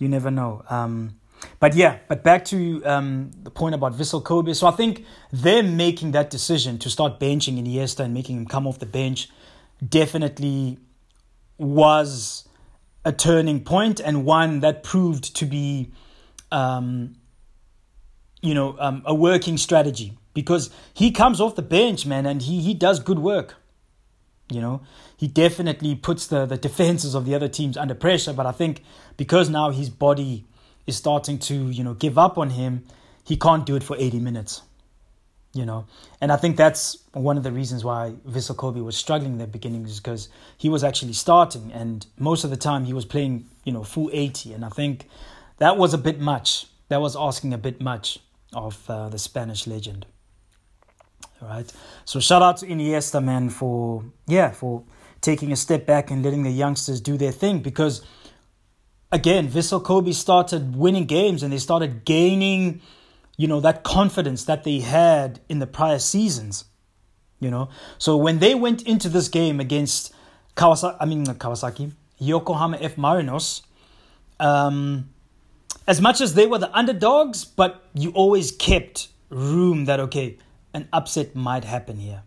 you 0.00 0.08
never 0.08 0.32
know. 0.32 0.64
Um, 0.68 1.20
but 1.60 1.74
yeah, 1.74 1.98
but 2.08 2.24
back 2.24 2.44
to 2.46 2.84
um, 2.84 3.30
the 3.42 3.50
point 3.50 3.74
about 3.74 3.92
Vissel 3.92 4.24
Kobe. 4.24 4.52
So 4.54 4.66
I 4.66 4.72
think 4.72 5.04
them 5.30 5.76
making 5.76 6.10
that 6.12 6.30
decision 6.30 6.78
to 6.80 6.90
start 6.90 7.20
benching 7.20 7.62
Iniesta 7.62 8.00
and 8.00 8.12
making 8.12 8.36
him 8.36 8.46
come 8.46 8.66
off 8.66 8.80
the 8.80 8.86
bench 8.86 9.28
definitely 9.86 10.78
was 11.60 12.48
a 13.04 13.12
turning 13.12 13.62
point 13.62 14.00
and 14.00 14.24
one 14.24 14.60
that 14.60 14.82
proved 14.82 15.36
to 15.36 15.46
be, 15.46 15.92
um, 16.50 17.14
you 18.42 18.54
know, 18.54 18.76
um, 18.78 19.02
a 19.04 19.14
working 19.14 19.56
strategy 19.56 20.18
because 20.34 20.70
he 20.94 21.10
comes 21.10 21.40
off 21.40 21.54
the 21.56 21.62
bench, 21.62 22.06
man, 22.06 22.26
and 22.26 22.42
he 22.42 22.60
he 22.60 22.74
does 22.74 23.00
good 23.00 23.18
work. 23.18 23.56
You 24.50 24.60
know, 24.60 24.82
he 25.16 25.28
definitely 25.28 25.94
puts 25.94 26.26
the, 26.26 26.44
the 26.44 26.56
defenses 26.56 27.14
of 27.14 27.24
the 27.24 27.34
other 27.34 27.48
teams 27.48 27.76
under 27.76 27.94
pressure. 27.94 28.32
But 28.32 28.46
I 28.46 28.52
think 28.52 28.82
because 29.16 29.48
now 29.48 29.70
his 29.70 29.88
body 29.88 30.46
is 30.86 30.96
starting 30.96 31.38
to, 31.38 31.54
you 31.54 31.84
know, 31.84 31.94
give 31.94 32.18
up 32.18 32.36
on 32.36 32.50
him, 32.50 32.84
he 33.22 33.36
can't 33.36 33.64
do 33.64 33.76
it 33.76 33.84
for 33.84 33.96
80 33.96 34.18
minutes. 34.18 34.62
You 35.52 35.66
know, 35.66 35.86
and 36.20 36.30
I 36.30 36.36
think 36.36 36.56
that's 36.56 36.96
one 37.12 37.36
of 37.36 37.42
the 37.42 37.50
reasons 37.50 37.84
why 37.84 38.14
Vissel 38.24 38.56
Kobe 38.56 38.80
was 38.82 38.96
struggling 38.96 39.32
in 39.32 39.38
the 39.38 39.48
beginning 39.48 39.84
is 39.84 39.98
because 39.98 40.28
he 40.56 40.68
was 40.68 40.84
actually 40.84 41.12
starting, 41.12 41.72
and 41.72 42.06
most 42.18 42.44
of 42.44 42.50
the 42.50 42.56
time 42.56 42.84
he 42.84 42.92
was 42.92 43.04
playing, 43.04 43.46
you 43.64 43.72
know, 43.72 43.82
full 43.82 44.10
80. 44.12 44.52
And 44.52 44.64
I 44.64 44.68
think 44.68 45.08
that 45.58 45.76
was 45.76 45.92
a 45.92 45.98
bit 45.98 46.20
much. 46.20 46.66
That 46.88 47.00
was 47.00 47.16
asking 47.16 47.52
a 47.52 47.58
bit 47.58 47.80
much 47.80 48.20
of 48.52 48.88
uh, 48.88 49.08
the 49.08 49.18
Spanish 49.18 49.66
legend 49.66 50.06
right? 51.40 51.72
So 52.04 52.20
shout 52.20 52.42
out 52.42 52.58
to 52.58 52.66
Iniesta, 52.66 53.22
man, 53.22 53.48
for 53.50 54.04
yeah, 54.26 54.50
for 54.50 54.84
taking 55.20 55.52
a 55.52 55.56
step 55.56 55.86
back 55.86 56.10
and 56.10 56.24
letting 56.24 56.42
the 56.42 56.50
youngsters 56.50 57.00
do 57.00 57.16
their 57.16 57.32
thing 57.32 57.60
because 57.60 58.02
again, 59.12 59.48
Vissel 59.48 59.82
Kobe 59.82 60.12
started 60.12 60.76
winning 60.76 61.04
games 61.04 61.42
and 61.42 61.52
they 61.52 61.58
started 61.58 62.04
gaining, 62.04 62.80
you 63.40 63.46
know, 63.46 63.58
that 63.58 63.82
confidence 63.82 64.44
that 64.44 64.64
they 64.64 64.80
had 64.80 65.40
in 65.48 65.60
the 65.60 65.66
prior 65.66 65.98
seasons. 65.98 66.66
You 67.38 67.50
know, 67.50 67.70
so 67.96 68.14
when 68.18 68.38
they 68.38 68.54
went 68.54 68.82
into 68.82 69.08
this 69.08 69.28
game 69.28 69.60
against 69.60 70.12
Kawasaki, 70.56 70.96
I 71.00 71.06
mean 71.06 71.24
Kawasaki, 71.24 71.92
Yokohama 72.18 72.76
F 72.82 72.96
Marinos, 72.96 73.62
um, 74.38 75.08
as 75.88 76.02
much 76.02 76.20
as 76.20 76.34
they 76.34 76.46
were 76.46 76.58
the 76.58 76.70
underdogs, 76.76 77.46
but 77.46 77.82
you 77.94 78.10
always 78.10 78.52
kept 78.52 79.08
room 79.30 79.86
that 79.86 80.00
okay, 80.00 80.36
an 80.74 80.86
upset 80.92 81.34
might 81.34 81.64
happen 81.64 81.98
here. 81.98 82.22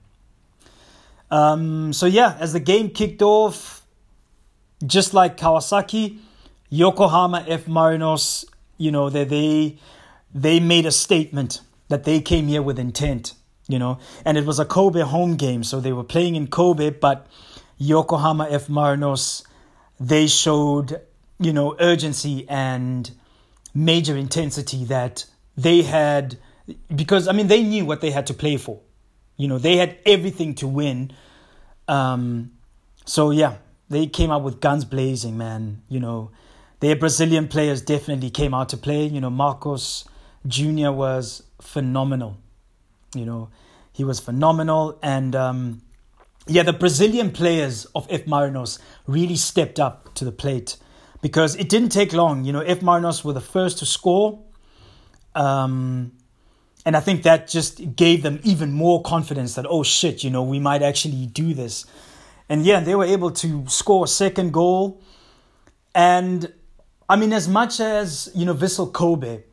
Um, 1.30 1.94
so 1.94 2.08
yeah, 2.08 2.36
as 2.40 2.54
the 2.54 2.60
game 2.60 2.90
kicked 2.90 3.22
off, 3.22 3.86
just 4.84 5.14
like 5.14 5.38
Kawasaki, 5.38 6.18
Yokohama 6.72 7.46
F 7.48 7.66
Marinos, 7.66 8.46
you 8.80 8.90
know, 8.90 9.12
they 9.12 9.26
they 9.26 9.78
they 10.34 10.60
made 10.60 10.86
a 10.86 10.92
statement 10.92 11.62
that 11.90 12.04
they 12.04 12.20
came 12.20 12.48
here 12.48 12.62
with 12.62 12.80
intent, 12.80 13.34
you 13.68 13.78
know, 13.80 14.00
and 14.26 14.38
it 14.38 14.46
was 14.46 14.60
a 14.60 14.66
Kobe 14.66 15.02
home 15.02 15.36
game, 15.36 15.64
so 15.64 15.80
they 15.80 15.94
were 15.94 16.04
playing 16.04 16.36
in 16.36 16.48
Kobe, 16.48 16.90
but 16.90 17.28
Yokohama 17.78 18.48
F 18.50 18.68
Marinos, 18.68 19.46
they 20.00 20.28
showed, 20.28 21.02
you 21.40 21.54
know, 21.54 21.76
urgency 21.80 22.48
and 22.50 23.12
major 23.74 24.16
intensity 24.16 24.86
that 24.86 25.26
they 25.58 25.82
had 25.82 26.38
because 26.94 27.28
I 27.28 27.34
mean 27.34 27.48
they 27.48 27.64
knew 27.64 27.86
what 27.86 28.02
they 28.02 28.12
had 28.12 28.28
to 28.28 28.34
play 28.34 28.58
for. 28.58 28.80
You 29.38 29.48
know, 29.48 29.58
they 29.58 29.78
had 29.78 29.98
everything 30.06 30.56
to 30.56 30.68
win. 30.68 31.12
Um, 31.88 32.52
so 33.06 33.32
yeah, 33.32 33.56
they 33.90 34.08
came 34.08 34.32
out 34.32 34.44
with 34.44 34.62
guns 34.62 34.86
blazing, 34.86 35.38
man. 35.38 35.82
You 35.90 36.00
know, 36.00 36.32
their 36.80 36.96
Brazilian 36.96 37.48
players 37.48 37.82
definitely 37.82 38.30
came 38.30 38.54
out 38.54 38.70
to 38.70 38.78
play. 38.78 39.06
You 39.06 39.20
know, 39.20 39.30
Marcos 39.30 40.06
Jr. 40.48 40.92
was 40.92 41.44
phenomenal. 41.62 42.38
You 43.16 43.26
know, 43.26 43.50
he 43.92 44.04
was 44.04 44.20
phenomenal, 44.20 44.98
and 45.02 45.36
um, 45.36 45.82
yeah, 46.48 46.64
the 46.64 46.74
Brazilian 46.74 47.32
players 47.32 47.86
of 47.96 48.08
F 48.10 48.26
Marinos 48.26 48.80
really 49.08 49.36
stepped 49.36 49.80
up 49.80 50.14
to 50.16 50.26
the 50.26 50.32
plate 50.32 50.78
because 51.22 51.56
it 51.56 51.70
didn't 51.70 51.90
take 51.90 52.12
long. 52.14 52.44
You 52.44 52.54
know, 52.54 52.62
F 52.62 52.80
Marinos 52.80 53.24
were 53.24 53.34
the 53.34 53.42
first 53.42 53.80
to 53.80 53.86
score. 53.86 54.40
Um, 55.36 56.12
and 56.86 56.98
I 56.98 57.00
think 57.00 57.24
that 57.24 57.48
just 57.48 57.96
gave 57.96 58.24
them 58.24 58.40
even 58.44 58.72
more 58.72 59.02
confidence 59.02 59.56
that, 59.56 59.66
oh 59.68 59.84
shit, 59.84 60.24
you 60.24 60.30
know, 60.30 60.44
we 60.44 60.60
might 60.60 60.82
actually 60.82 61.26
do 61.28 61.54
this. 61.54 61.86
And 62.50 62.66
yeah, 62.66 62.82
they 62.82 62.94
were 62.94 63.06
able 63.06 63.32
to 63.32 63.66
score 63.68 64.04
a 64.04 64.08
second 64.08 64.52
goal. 64.52 65.02
And 65.96 66.54
I 67.08 67.16
mean, 67.16 67.32
as 67.32 67.48
much 67.48 67.80
as, 67.80 68.30
you 68.36 68.46
know, 68.46 68.54
Vissel 68.54 68.92
Kobe, 68.92 69.44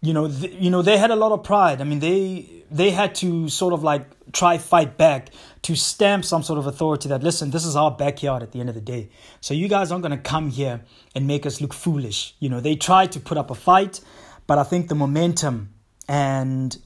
you 0.00 0.12
know, 0.12 0.28
th- 0.28 0.52
you 0.54 0.70
know, 0.70 0.82
they 0.82 0.96
had 0.96 1.10
a 1.10 1.16
lot 1.16 1.32
of 1.32 1.42
pride. 1.42 1.80
I 1.80 1.84
mean, 1.84 1.98
they 2.00 2.64
they 2.70 2.90
had 2.90 3.14
to 3.16 3.48
sort 3.48 3.72
of 3.72 3.82
like 3.82 4.06
try 4.32 4.58
fight 4.58 4.96
back 4.96 5.30
to 5.62 5.74
stamp 5.74 6.24
some 6.24 6.42
sort 6.42 6.58
of 6.58 6.66
authority 6.66 7.08
that 7.08 7.22
listen, 7.22 7.50
this 7.50 7.64
is 7.64 7.74
our 7.74 7.90
backyard 7.90 8.42
at 8.42 8.52
the 8.52 8.60
end 8.60 8.68
of 8.68 8.74
the 8.74 8.80
day. 8.80 9.08
So 9.40 9.54
you 9.54 9.68
guys 9.68 9.90
aren't 9.90 10.02
going 10.02 10.16
to 10.16 10.22
come 10.22 10.50
here 10.50 10.82
and 11.14 11.26
make 11.26 11.46
us 11.46 11.60
look 11.60 11.72
foolish. 11.72 12.34
You 12.38 12.48
know, 12.48 12.60
they 12.60 12.76
tried 12.76 13.12
to 13.12 13.20
put 13.20 13.38
up 13.38 13.50
a 13.50 13.54
fight, 13.54 14.00
but 14.46 14.58
I 14.58 14.64
think 14.64 14.88
the 14.88 14.94
momentum 14.94 15.74
and 16.08 16.76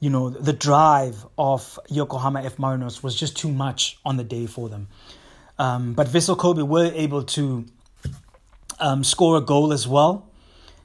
you 0.00 0.10
know 0.10 0.30
the 0.30 0.52
drive 0.52 1.24
of 1.38 1.78
Yokohama 1.88 2.42
F 2.42 2.56
Marinos 2.56 3.02
was 3.02 3.14
just 3.14 3.36
too 3.36 3.50
much 3.50 3.98
on 4.04 4.16
the 4.16 4.24
day 4.24 4.46
for 4.46 4.68
them. 4.68 4.88
Um, 5.58 5.94
but 5.94 6.08
Vissel 6.08 6.36
Kobe 6.36 6.62
were 6.62 6.90
able 6.94 7.22
to 7.22 7.64
um, 8.80 9.04
score 9.04 9.36
a 9.36 9.40
goal 9.40 9.72
as 9.72 9.86
well, 9.86 10.28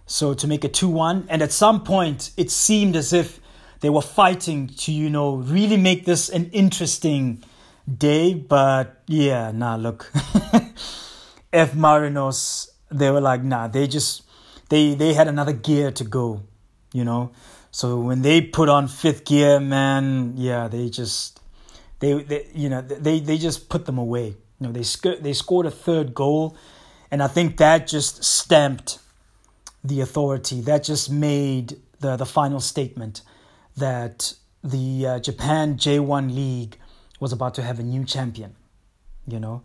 so 0.10 0.34
to 0.34 0.48
make 0.48 0.66
it 0.66 0.74
two 0.74 0.90
one. 0.90 1.28
And 1.30 1.42
at 1.42 1.52
some 1.52 1.84
point, 1.84 2.32
it 2.36 2.50
seemed 2.50 2.96
as 2.96 3.14
if 3.14 3.40
they 3.82 3.90
were 3.90 4.02
fighting 4.02 4.68
to 4.68 4.92
you 4.92 5.10
know 5.10 5.36
really 5.36 5.78
make 5.78 6.06
this 6.06 6.30
an 6.30 6.50
interesting 6.52 7.44
day. 7.88 8.34
But 8.34 9.04
yeah, 9.08 9.52
nah, 9.52 9.76
look, 9.76 10.12
F 11.54 11.74
Marinos, 11.74 12.70
they 12.92 13.12
were 13.12 13.22
like, 13.22 13.44
nah, 13.44 13.68
they 13.68 13.88
just 13.88 14.24
they 14.70 14.96
they 14.96 15.14
had 15.14 15.28
another 15.28 15.54
gear 15.54 15.92
to 15.92 16.04
go, 16.04 16.42
you 16.92 17.06
know. 17.06 17.32
So 17.72 18.00
when 18.00 18.24
they 18.24 18.42
put 18.42 18.68
on 18.68 18.88
fifth 18.88 19.26
gear, 19.26 19.60
man, 19.60 20.34
yeah, 20.38 20.68
they 20.68 20.90
just 20.90 21.40
they, 22.00 22.24
they 22.24 22.48
you 22.56 22.70
know 22.70 22.82
they 22.82 23.20
they 23.20 23.38
just 23.38 23.70
put 23.70 23.86
them 23.86 24.00
away. 24.00 24.36
You 24.60 24.68
know, 24.68 24.72
they 24.72 24.84
sc- 24.84 25.22
they 25.22 25.34
scored 25.34 25.68
a 25.68 25.72
third 25.72 26.16
goal, 26.16 26.58
and 27.12 27.22
I 27.22 27.28
think 27.28 27.58
that 27.58 27.86
just 27.86 28.24
stamped 28.24 28.98
the 29.84 30.02
authority. 30.02 30.62
That 30.62 30.84
just 30.84 31.10
made 31.10 31.78
the 32.00 32.16
the 32.16 32.26
final 32.26 32.60
statement 32.60 33.22
that 33.78 34.34
the 34.64 35.08
uh, 35.08 35.20
Japan 35.20 35.76
J1 35.76 36.34
League 36.34 36.78
was 37.20 37.32
about 37.32 37.54
to 37.56 37.62
have 37.62 37.80
a 37.80 37.84
new 37.84 38.04
champion. 38.06 38.56
You 39.28 39.40
know, 39.40 39.62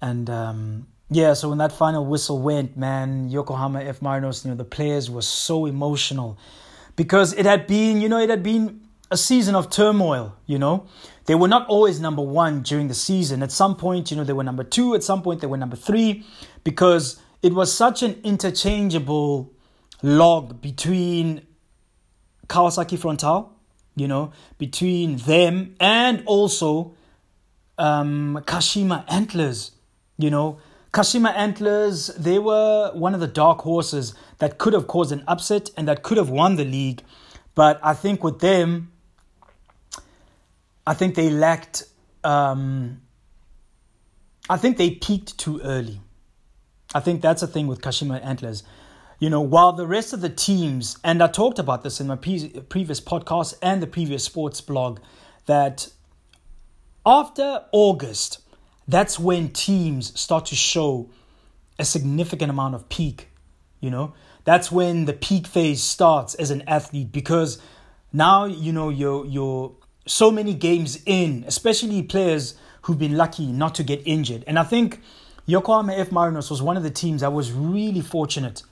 and 0.00 0.28
um, 0.28 0.88
yeah, 1.10 1.32
so 1.34 1.48
when 1.48 1.58
that 1.58 1.72
final 1.72 2.04
whistle 2.04 2.40
went, 2.40 2.76
man, 2.76 3.30
Yokohama 3.30 3.82
F 3.82 4.00
Marinos, 4.00 4.44
you 4.44 4.50
know, 4.50 4.56
the 4.56 4.64
players 4.64 5.10
were 5.10 5.22
so 5.22 5.64
emotional 5.66 6.38
because 6.96 7.32
it 7.32 7.46
had 7.46 7.66
been, 7.66 8.00
you 8.00 8.08
know, 8.08 8.18
it 8.18 8.28
had 8.28 8.42
been 8.42 8.80
a 9.10 9.16
season 9.16 9.54
of 9.54 9.70
turmoil, 9.70 10.36
you 10.46 10.58
know. 10.58 10.86
They 11.24 11.34
were 11.34 11.48
not 11.48 11.66
always 11.68 12.00
number 12.00 12.22
one 12.22 12.62
during 12.62 12.88
the 12.88 12.94
season. 12.94 13.42
At 13.42 13.52
some 13.52 13.76
point, 13.76 14.10
you 14.10 14.16
know, 14.16 14.24
they 14.24 14.32
were 14.32 14.44
number 14.44 14.64
two. 14.64 14.94
At 14.94 15.02
some 15.02 15.22
point, 15.22 15.40
they 15.40 15.46
were 15.46 15.56
number 15.56 15.76
three 15.76 16.24
because 16.64 17.20
it 17.42 17.52
was 17.52 17.72
such 17.72 18.02
an 18.02 18.20
interchangeable 18.24 19.52
log 20.02 20.60
between 20.60 21.46
Kawasaki 22.48 22.98
Frontale, 22.98 23.50
you 23.96 24.08
know, 24.08 24.32
between 24.58 25.16
them 25.18 25.74
and 25.78 26.22
also 26.26 26.94
um, 27.76 28.40
Kashima 28.46 29.04
Antlers, 29.08 29.72
you 30.16 30.30
know. 30.30 30.58
Kashima 30.92 31.34
Antlers, 31.36 32.08
they 32.16 32.38
were 32.38 32.90
one 32.94 33.14
of 33.14 33.20
the 33.20 33.26
dark 33.26 33.60
horses 33.60 34.14
that 34.38 34.58
could 34.58 34.72
have 34.72 34.86
caused 34.86 35.12
an 35.12 35.22
upset 35.28 35.70
and 35.76 35.86
that 35.86 36.02
could 36.02 36.16
have 36.16 36.30
won 36.30 36.56
the 36.56 36.64
league. 36.64 37.02
But 37.54 37.78
I 37.82 37.92
think 37.92 38.24
with 38.24 38.40
them, 38.40 38.90
I 40.86 40.94
think 40.94 41.14
they 41.14 41.28
lacked. 41.28 41.84
Um, 42.24 43.02
I 44.48 44.56
think 44.56 44.78
they 44.78 44.90
peaked 44.90 45.38
too 45.38 45.60
early. 45.60 46.00
I 46.94 47.00
think 47.00 47.20
that's 47.20 47.40
the 47.42 47.46
thing 47.46 47.66
with 47.66 47.80
Kashima 47.80 48.24
Antlers. 48.24 48.62
You 49.18 49.30
know, 49.30 49.40
while 49.40 49.72
the 49.72 49.86
rest 49.86 50.12
of 50.12 50.20
the 50.20 50.28
teams, 50.28 50.96
and 51.02 51.22
I 51.22 51.26
talked 51.26 51.58
about 51.58 51.82
this 51.82 52.00
in 52.00 52.06
my 52.06 52.16
pre- 52.16 52.60
previous 52.68 53.00
podcast 53.00 53.54
and 53.60 53.82
the 53.82 53.86
previous 53.86 54.24
sports 54.24 54.60
blog, 54.60 55.00
that 55.46 55.88
after 57.04 57.64
August, 57.72 58.40
that's 58.86 59.18
when 59.18 59.50
teams 59.50 60.18
start 60.18 60.46
to 60.46 60.54
show 60.54 61.10
a 61.78 61.84
significant 61.84 62.50
amount 62.50 62.74
of 62.74 62.88
peak, 62.88 63.28
you 63.80 63.90
know? 63.90 64.14
That's 64.44 64.72
when 64.72 65.04
the 65.04 65.12
peak 65.12 65.46
phase 65.46 65.82
starts 65.82 66.34
as 66.36 66.50
an 66.50 66.62
athlete 66.66 67.12
because 67.12 67.60
now, 68.12 68.46
you 68.46 68.72
know, 68.72 68.88
you're 68.88 69.26
you're 69.26 69.74
so 70.06 70.30
many 70.30 70.54
games 70.54 70.98
in, 71.04 71.44
especially 71.46 72.02
players 72.02 72.54
who've 72.82 72.98
been 72.98 73.16
lucky 73.16 73.46
not 73.46 73.74
to 73.74 73.82
get 73.82 74.00
injured. 74.06 74.44
And 74.46 74.58
I 74.58 74.62
think 74.62 75.02
Yokohama 75.48 75.94
F 75.94 76.10
Marinos 76.10 76.50
was 76.50 76.62
one 76.62 76.76
of 76.76 76.82
the 76.82 76.90
teams 76.90 77.22
that 77.22 77.32
was 77.32 77.50
really 77.50 78.02
fortunate 78.02 78.62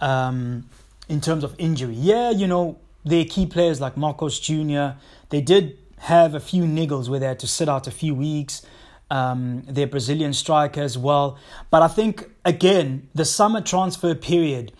um, 0.00 0.68
in 1.08 1.20
terms 1.20 1.42
of 1.42 1.54
injury. 1.58 1.94
Yeah, 1.94 2.30
you 2.30 2.46
know, 2.46 2.78
their 3.04 3.24
key 3.24 3.46
players 3.46 3.80
like 3.80 3.96
Marcos 3.96 4.38
Jr., 4.38 4.90
they 5.30 5.40
did 5.40 5.78
have 5.98 6.34
a 6.34 6.40
few 6.40 6.64
niggles 6.64 7.08
where 7.08 7.18
they 7.18 7.26
had 7.26 7.40
to 7.40 7.46
sit 7.46 7.68
out 7.68 7.86
a 7.86 7.90
few 7.90 8.14
weeks 8.14 8.62
um, 9.12 9.62
their 9.68 9.86
Brazilian 9.86 10.32
striker 10.32 10.80
as 10.80 10.96
well. 10.96 11.38
But 11.70 11.82
I 11.82 11.88
think, 11.88 12.30
again, 12.46 13.08
the 13.14 13.26
summer 13.26 13.60
transfer 13.60 14.14
period 14.14 14.72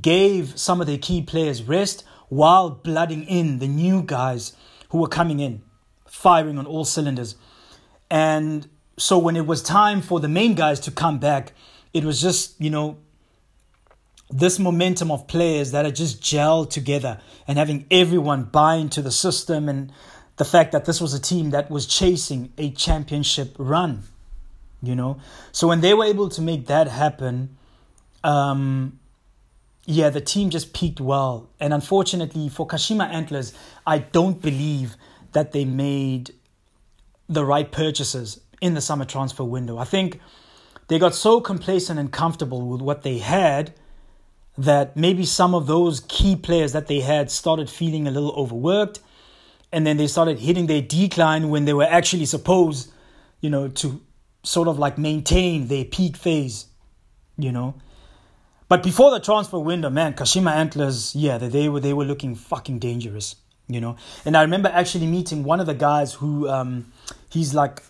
gave 0.00 0.56
some 0.58 0.80
of 0.80 0.86
their 0.86 0.98
key 0.98 1.22
players 1.22 1.64
rest 1.64 2.04
while 2.28 2.70
blooding 2.70 3.24
in 3.24 3.58
the 3.58 3.66
new 3.66 4.02
guys 4.02 4.52
who 4.90 4.98
were 4.98 5.08
coming 5.08 5.40
in, 5.40 5.62
firing 6.06 6.56
on 6.56 6.66
all 6.66 6.84
cylinders. 6.84 7.34
And 8.08 8.68
so 9.00 9.18
when 9.18 9.34
it 9.34 9.46
was 9.46 9.62
time 9.62 10.02
for 10.02 10.20
the 10.20 10.28
main 10.28 10.54
guys 10.54 10.78
to 10.80 10.90
come 10.90 11.18
back, 11.18 11.52
it 11.94 12.04
was 12.04 12.20
just, 12.20 12.60
you 12.60 12.68
know, 12.68 12.98
this 14.28 14.58
momentum 14.58 15.10
of 15.10 15.26
players 15.26 15.72
that 15.72 15.86
are 15.86 15.90
just 15.90 16.20
gelled 16.20 16.68
together 16.68 17.18
and 17.48 17.58
having 17.58 17.86
everyone 17.90 18.44
buy 18.44 18.74
into 18.74 19.00
the 19.00 19.10
system 19.10 19.70
and 19.70 19.90
the 20.36 20.44
fact 20.44 20.72
that 20.72 20.84
this 20.84 21.00
was 21.00 21.14
a 21.14 21.20
team 21.20 21.50
that 21.50 21.70
was 21.70 21.86
chasing 21.86 22.52
a 22.58 22.70
championship 22.72 23.54
run, 23.58 24.02
you 24.82 24.94
know. 24.94 25.18
So 25.50 25.66
when 25.66 25.80
they 25.80 25.94
were 25.94 26.04
able 26.04 26.28
to 26.28 26.42
make 26.42 26.66
that 26.66 26.86
happen, 26.86 27.56
um, 28.22 29.00
yeah, 29.86 30.10
the 30.10 30.20
team 30.20 30.50
just 30.50 30.74
peaked 30.74 31.00
well. 31.00 31.48
And 31.58 31.72
unfortunately 31.72 32.50
for 32.50 32.66
Kashima 32.66 33.10
Antlers, 33.10 33.54
I 33.86 33.98
don't 33.98 34.42
believe 34.42 34.96
that 35.32 35.52
they 35.52 35.64
made 35.64 36.34
the 37.30 37.46
right 37.46 37.72
purchases 37.72 38.40
in 38.60 38.74
the 38.74 38.80
summer 38.80 39.04
transfer 39.04 39.44
window. 39.44 39.78
I 39.78 39.84
think 39.84 40.20
they 40.88 40.98
got 40.98 41.14
so 41.14 41.40
complacent 41.40 41.98
and 41.98 42.12
comfortable 42.12 42.66
with 42.66 42.80
what 42.80 43.02
they 43.02 43.18
had 43.18 43.74
that 44.58 44.96
maybe 44.96 45.24
some 45.24 45.54
of 45.54 45.66
those 45.66 46.00
key 46.08 46.36
players 46.36 46.72
that 46.72 46.86
they 46.86 47.00
had 47.00 47.30
started 47.30 47.70
feeling 47.70 48.06
a 48.06 48.10
little 48.10 48.32
overworked 48.32 49.00
and 49.72 49.86
then 49.86 49.96
they 49.96 50.06
started 50.06 50.38
hitting 50.38 50.66
their 50.66 50.82
decline 50.82 51.48
when 51.48 51.64
they 51.64 51.72
were 51.72 51.84
actually 51.84 52.26
supposed, 52.26 52.92
you 53.40 53.48
know, 53.48 53.68
to 53.68 54.00
sort 54.42 54.68
of 54.68 54.78
like 54.78 54.98
maintain 54.98 55.68
their 55.68 55.84
peak 55.84 56.16
phase, 56.16 56.66
you 57.38 57.52
know. 57.52 57.74
But 58.68 58.82
before 58.82 59.10
the 59.10 59.20
transfer 59.20 59.58
window, 59.58 59.90
man, 59.90 60.14
Kashima 60.14 60.52
Antlers, 60.52 61.14
yeah, 61.14 61.38
they 61.38 61.68
were 61.68 61.80
they 61.80 61.92
were 61.92 62.04
looking 62.04 62.34
fucking 62.34 62.78
dangerous, 62.78 63.36
you 63.68 63.80
know. 63.80 63.96
And 64.24 64.36
I 64.36 64.42
remember 64.42 64.70
actually 64.72 65.06
meeting 65.06 65.44
one 65.44 65.60
of 65.60 65.66
the 65.66 65.74
guys 65.74 66.14
who 66.14 66.48
um, 66.48 66.92
he's 67.28 67.54
like 67.54 67.82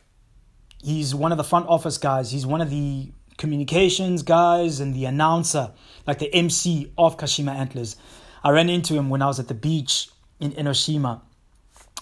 He's 0.82 1.14
one 1.14 1.32
of 1.32 1.38
the 1.38 1.44
front 1.44 1.68
office 1.68 1.98
guys. 1.98 2.30
He's 2.30 2.46
one 2.46 2.60
of 2.60 2.70
the 2.70 3.12
communications 3.36 4.22
guys 4.22 4.80
and 4.80 4.94
the 4.94 5.04
announcer, 5.06 5.72
like 6.06 6.18
the 6.18 6.32
MC 6.34 6.92
of 6.96 7.16
Kashima 7.16 7.54
Antlers. 7.54 7.96
I 8.42 8.50
ran 8.50 8.70
into 8.70 8.94
him 8.94 9.10
when 9.10 9.22
I 9.22 9.26
was 9.26 9.38
at 9.38 9.48
the 9.48 9.54
beach 9.54 10.08
in 10.38 10.52
Enoshima. 10.52 11.20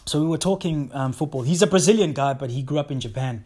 So 0.06 0.20
we 0.20 0.26
were 0.26 0.38
talking 0.38 0.90
um, 0.94 1.12
football. 1.12 1.42
He's 1.42 1.62
a 1.62 1.66
Brazilian 1.66 2.12
guy, 2.12 2.34
but 2.34 2.50
he 2.50 2.62
grew 2.62 2.78
up 2.78 2.90
in 2.90 3.00
Japan. 3.00 3.44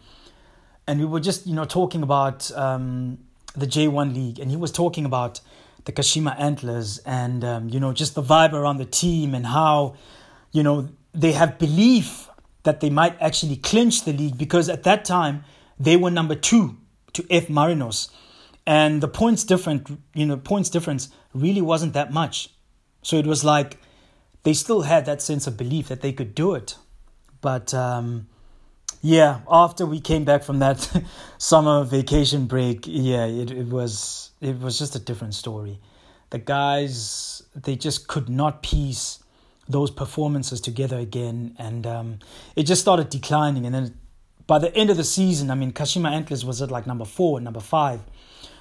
And 0.86 1.00
we 1.00 1.06
were 1.06 1.20
just, 1.20 1.46
you 1.46 1.54
know, 1.54 1.64
talking 1.64 2.02
about 2.02 2.50
um, 2.52 3.18
the 3.56 3.66
J1 3.66 4.14
League. 4.14 4.38
And 4.38 4.50
he 4.50 4.56
was 4.56 4.70
talking 4.70 5.04
about 5.04 5.40
the 5.84 5.92
Kashima 5.92 6.38
Antlers 6.38 6.98
and, 6.98 7.44
um, 7.44 7.68
you 7.68 7.80
know, 7.80 7.92
just 7.92 8.14
the 8.14 8.22
vibe 8.22 8.52
around 8.52 8.78
the 8.78 8.84
team 8.84 9.34
and 9.34 9.46
how, 9.46 9.96
you 10.52 10.62
know, 10.62 10.88
they 11.12 11.32
have 11.32 11.58
belief 11.58 12.28
that 12.64 12.80
they 12.80 12.90
might 12.90 13.20
actually 13.20 13.56
clinch 13.56 14.04
the 14.04 14.12
league 14.12 14.38
because 14.38 14.68
at 14.68 14.84
that 14.84 15.04
time 15.04 15.44
they 15.78 15.96
were 15.96 16.10
number 16.10 16.34
two 16.34 16.76
to 17.12 17.26
F 17.30 17.48
Marinos. 17.48 18.10
And 18.66 19.00
the 19.00 19.08
points 19.08 19.44
different, 19.44 19.88
you 20.14 20.26
know, 20.26 20.36
points 20.36 20.70
difference 20.70 21.08
really 21.34 21.60
wasn't 21.60 21.94
that 21.94 22.12
much. 22.12 22.50
So 23.02 23.16
it 23.16 23.26
was 23.26 23.44
like 23.44 23.78
they 24.44 24.52
still 24.52 24.82
had 24.82 25.06
that 25.06 25.20
sense 25.20 25.46
of 25.46 25.56
belief 25.56 25.88
that 25.88 26.00
they 26.00 26.12
could 26.12 26.34
do 26.34 26.54
it. 26.54 26.76
But 27.40 27.74
um, 27.74 28.28
yeah, 29.00 29.40
after 29.50 29.84
we 29.84 30.00
came 30.00 30.24
back 30.24 30.44
from 30.44 30.60
that 30.60 30.88
summer 31.38 31.84
vacation 31.84 32.46
break, 32.46 32.84
yeah, 32.86 33.26
it, 33.26 33.50
it 33.50 33.66
was 33.66 34.30
it 34.40 34.58
was 34.60 34.78
just 34.78 34.94
a 34.94 35.00
different 35.00 35.34
story. 35.34 35.80
The 36.30 36.38
guys 36.38 37.42
they 37.54 37.76
just 37.76 38.06
could 38.06 38.28
not 38.28 38.62
piece 38.62 39.21
those 39.68 39.90
performances 39.90 40.60
together 40.60 40.98
again, 40.98 41.54
and 41.58 41.86
um, 41.86 42.18
it 42.56 42.64
just 42.64 42.80
started 42.80 43.08
declining. 43.10 43.66
And 43.66 43.74
then 43.74 43.94
by 44.46 44.58
the 44.58 44.74
end 44.76 44.90
of 44.90 44.96
the 44.96 45.04
season, 45.04 45.50
I 45.50 45.54
mean, 45.54 45.72
Kashima 45.72 46.10
Antlers 46.10 46.44
was 46.44 46.60
at 46.62 46.70
like 46.70 46.86
number 46.86 47.04
four, 47.04 47.40
number 47.40 47.60
five, 47.60 48.00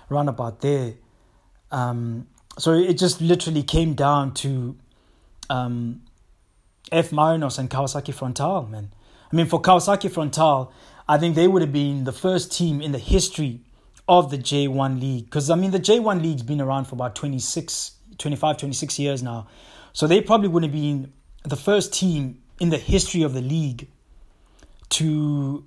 around 0.09 0.29
about 0.29 0.61
there. 0.61 0.93
Um, 1.71 2.27
so 2.57 2.73
it 2.73 2.97
just 2.97 3.21
literally 3.21 3.63
came 3.63 3.93
down 3.93 4.33
to 4.35 4.77
um, 5.49 6.01
F 6.91 7.11
Marinos 7.11 7.57
and 7.57 7.69
Kawasaki 7.69 8.13
Frontale, 8.13 8.69
man. 8.69 8.93
I 9.31 9.35
mean, 9.35 9.45
for 9.45 9.61
Kawasaki 9.61 10.09
Frontale, 10.09 10.71
I 11.07 11.17
think 11.17 11.35
they 11.35 11.47
would 11.47 11.61
have 11.61 11.73
been 11.73 12.03
the 12.03 12.11
first 12.11 12.51
team 12.51 12.81
in 12.81 12.91
the 12.91 12.99
history 12.99 13.61
of 14.07 14.29
the 14.29 14.37
J1 14.37 14.99
League. 14.99 15.25
Because, 15.25 15.49
I 15.49 15.55
mean, 15.55 15.71
the 15.71 15.79
J1 15.79 16.21
League's 16.21 16.43
been 16.43 16.59
around 16.59 16.85
for 16.85 16.95
about 16.95 17.15
26, 17.15 17.91
25, 18.17 18.57
26 18.57 18.99
years 18.99 19.23
now. 19.23 19.47
So 19.93 20.07
they 20.07 20.21
probably 20.21 20.47
wouldn't 20.47 20.73
have 20.73 20.81
been 20.81 21.13
the 21.43 21.55
first 21.55 21.93
team 21.93 22.41
in 22.59 22.69
the 22.69 22.77
history 22.77 23.23
of 23.23 23.33
the 23.33 23.41
league 23.41 23.87
to, 24.89 25.65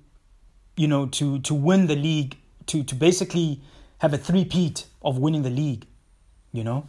you 0.77 0.87
know, 0.87 1.07
to, 1.07 1.39
to 1.39 1.53
win 1.53 1.87
the 1.87 1.95
league, 1.95 2.37
to, 2.67 2.83
to 2.83 2.95
basically 2.95 3.61
have 3.99 4.13
a 4.13 4.17
three-peat 4.17 4.85
of 5.01 5.17
winning 5.17 5.43
the 5.43 5.49
league, 5.49 5.85
you 6.51 6.63
know? 6.63 6.87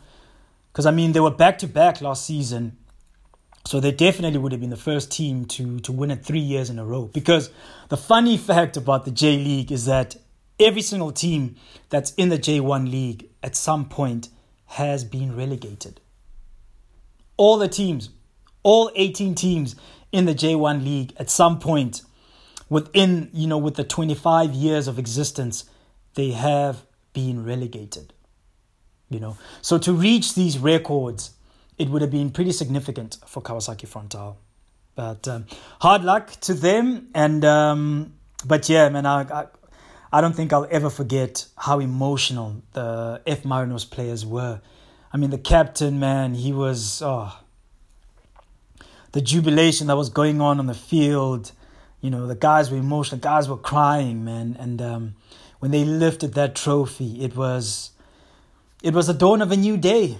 Because, 0.73 0.87
I 0.87 0.91
mean, 0.91 1.13
they 1.13 1.21
were 1.21 1.31
back-to-back 1.31 2.01
last 2.01 2.27
season 2.27 2.77
so 3.67 3.81
they 3.81 3.91
definitely 3.91 4.39
would 4.39 4.53
have 4.53 4.61
been 4.61 4.71
the 4.71 4.77
first 4.77 5.11
team 5.11 5.45
to, 5.47 5.81
to 5.81 5.91
win 5.91 6.13
it 6.13 6.25
three 6.25 6.39
years 6.39 6.71
in 6.71 6.79
a 6.79 6.85
row. 6.85 7.07
Because 7.07 7.51
the 7.89 7.97
funny 7.97 8.37
fact 8.51 8.77
about 8.77 9.05
the 9.05 9.11
J 9.11 9.37
League 9.37 9.73
is 9.73 9.87
that 9.87 10.17
every 10.61 10.83
single 10.83 11.11
team 11.11 11.57
that's 11.91 12.13
in 12.15 12.29
the 12.29 12.39
J1 12.39 12.91
League 12.91 13.29
at 13.43 13.57
some 13.57 13.89
point 13.89 14.29
has 14.67 15.03
been 15.05 15.37
relegated. 15.37 16.01
All 17.37 17.59
the 17.59 17.69
teams, 17.69 18.11
all 18.63 18.91
18 18.95 19.35
teams 19.35 19.77
in 20.13 20.25
the 20.25 20.35
J1 20.35 20.85
League 20.85 21.15
at 21.19 21.31
some 21.31 21.59
point 21.59 22.03
within, 22.69 23.31
you 23.33 23.47
know, 23.47 23.59
with 23.59 23.75
the 23.75 23.85
25 23.85 24.53
years 24.53 24.89
of 24.89 24.99
existence, 24.99 25.65
they 26.15 26.31
have 26.33 26.85
been 27.13 27.45
relegated. 27.45 28.13
You 29.09 29.21
know, 29.21 29.37
so 29.63 29.79
to 29.79 29.93
reach 29.93 30.35
these 30.35 30.59
records 30.59 31.31
it 31.79 31.89
would 31.89 32.03
have 32.03 32.11
been 32.11 32.31
pretty 32.31 32.53
significant 32.53 33.19
for 33.27 33.43
Kawasaki 33.43 33.87
Frontale. 33.87 34.37
But 34.95 35.29
um, 35.29 35.47
hard 35.81 36.05
luck 36.05 36.31
to 36.43 36.55
them. 36.55 37.09
And 37.15 37.45
um, 37.45 38.15
but 38.45 38.69
yeah, 38.69 38.89
man, 38.89 39.05
I, 39.05 39.23
I, 39.23 39.47
I 40.13 40.21
don't 40.21 40.35
think 40.35 40.53
I'll 40.53 40.69
ever 40.71 40.89
forget 40.89 41.47
how 41.57 41.81
emotional 41.81 42.63
the 42.73 43.21
F 43.27 43.43
Marinos 43.43 43.89
players 43.89 44.25
were. 44.25 44.61
I 45.13 45.17
mean, 45.17 45.31
the 45.31 45.39
captain, 45.39 45.99
man, 45.99 46.35
he 46.35 46.53
was 46.53 47.03
oh, 47.03 47.39
the 49.13 49.21
jubilation 49.21 49.87
that 49.87 49.97
was 49.97 50.11
going 50.11 50.41
on 50.41 50.59
on 50.59 50.67
the 50.67 50.75
field. 50.75 51.53
You 52.01 52.11
know, 52.11 52.27
the 52.27 52.35
guys 52.35 52.71
were 52.71 52.77
emotional. 52.77 53.21
Guys 53.21 53.49
were 53.49 53.57
crying, 53.57 54.25
man. 54.25 54.57
And 54.59 54.83
um, 54.83 55.15
when 55.59 55.71
they 55.71 55.85
lifted 55.85 56.35
that 56.35 56.55
trophy, 56.55 57.23
it 57.25 57.35
was 57.35 57.93
it 58.83 58.95
was 58.95 59.07
the 59.07 59.15
dawn 59.15 59.43
of 59.43 59.51
a 59.53 59.57
new 59.57 59.77
day. 59.77 60.19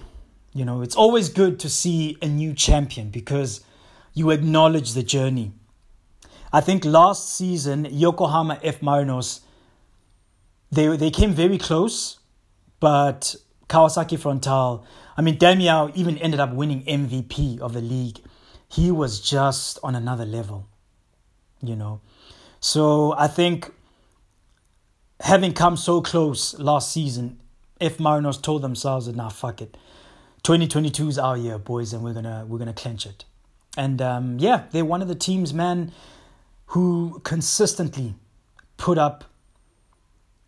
You 0.53 0.65
know, 0.65 0.81
it's 0.81 0.95
always 0.95 1.29
good 1.29 1.59
to 1.59 1.69
see 1.69 2.17
a 2.21 2.27
new 2.27 2.53
champion 2.53 3.09
because 3.09 3.61
you 4.13 4.31
acknowledge 4.31 4.93
the 4.93 5.03
journey. 5.03 5.51
I 6.51 6.61
think 6.61 6.83
last 6.83 7.35
season, 7.35 7.85
Yokohama 7.85 8.59
F 8.63 8.79
Marinos, 8.79 9.41
they, 10.71 10.87
they 10.97 11.11
came 11.11 11.33
very 11.33 11.57
close, 11.57 12.19
but 12.79 13.35
Kawasaki 13.69 14.17
Frontale, 14.17 14.83
I 15.17 15.21
mean, 15.21 15.37
Damiao 15.37 15.95
even 15.95 16.17
ended 16.19 16.39
up 16.39 16.53
winning 16.53 16.83
MVP 16.85 17.59
of 17.59 17.73
the 17.73 17.81
league. 17.81 18.19
He 18.69 18.91
was 18.91 19.19
just 19.19 19.79
on 19.83 19.95
another 19.95 20.25
level, 20.25 20.67
you 21.61 21.75
know. 21.75 22.01
So 22.59 23.13
I 23.17 23.27
think 23.27 23.71
having 25.21 25.53
come 25.53 25.77
so 25.77 26.01
close 26.01 26.57
last 26.59 26.91
season, 26.91 27.39
F 27.79 27.97
Marinos 27.97 28.41
told 28.41 28.61
themselves 28.61 29.05
that, 29.05 29.15
nah, 29.15 29.29
fuck 29.29 29.61
it 29.61 29.77
2022 30.47 31.09
is 31.09 31.19
our 31.19 31.35
year, 31.35 31.57
boys, 31.57 31.91
and 31.91 32.01
we're 32.01 32.13
gonna 32.13 32.45
we're 32.47 32.57
gonna 32.57 32.71
clinch 32.71 33.05
it. 33.05 33.25
And 33.75 34.01
um, 34.01 34.37
yeah, 34.39 34.63
they're 34.71 34.85
one 34.85 35.01
of 35.01 35.09
the 35.09 35.15
teams, 35.15 35.53
man, 35.53 35.91
who 36.67 37.19
consistently 37.25 38.15
put 38.77 38.97
up 38.97 39.25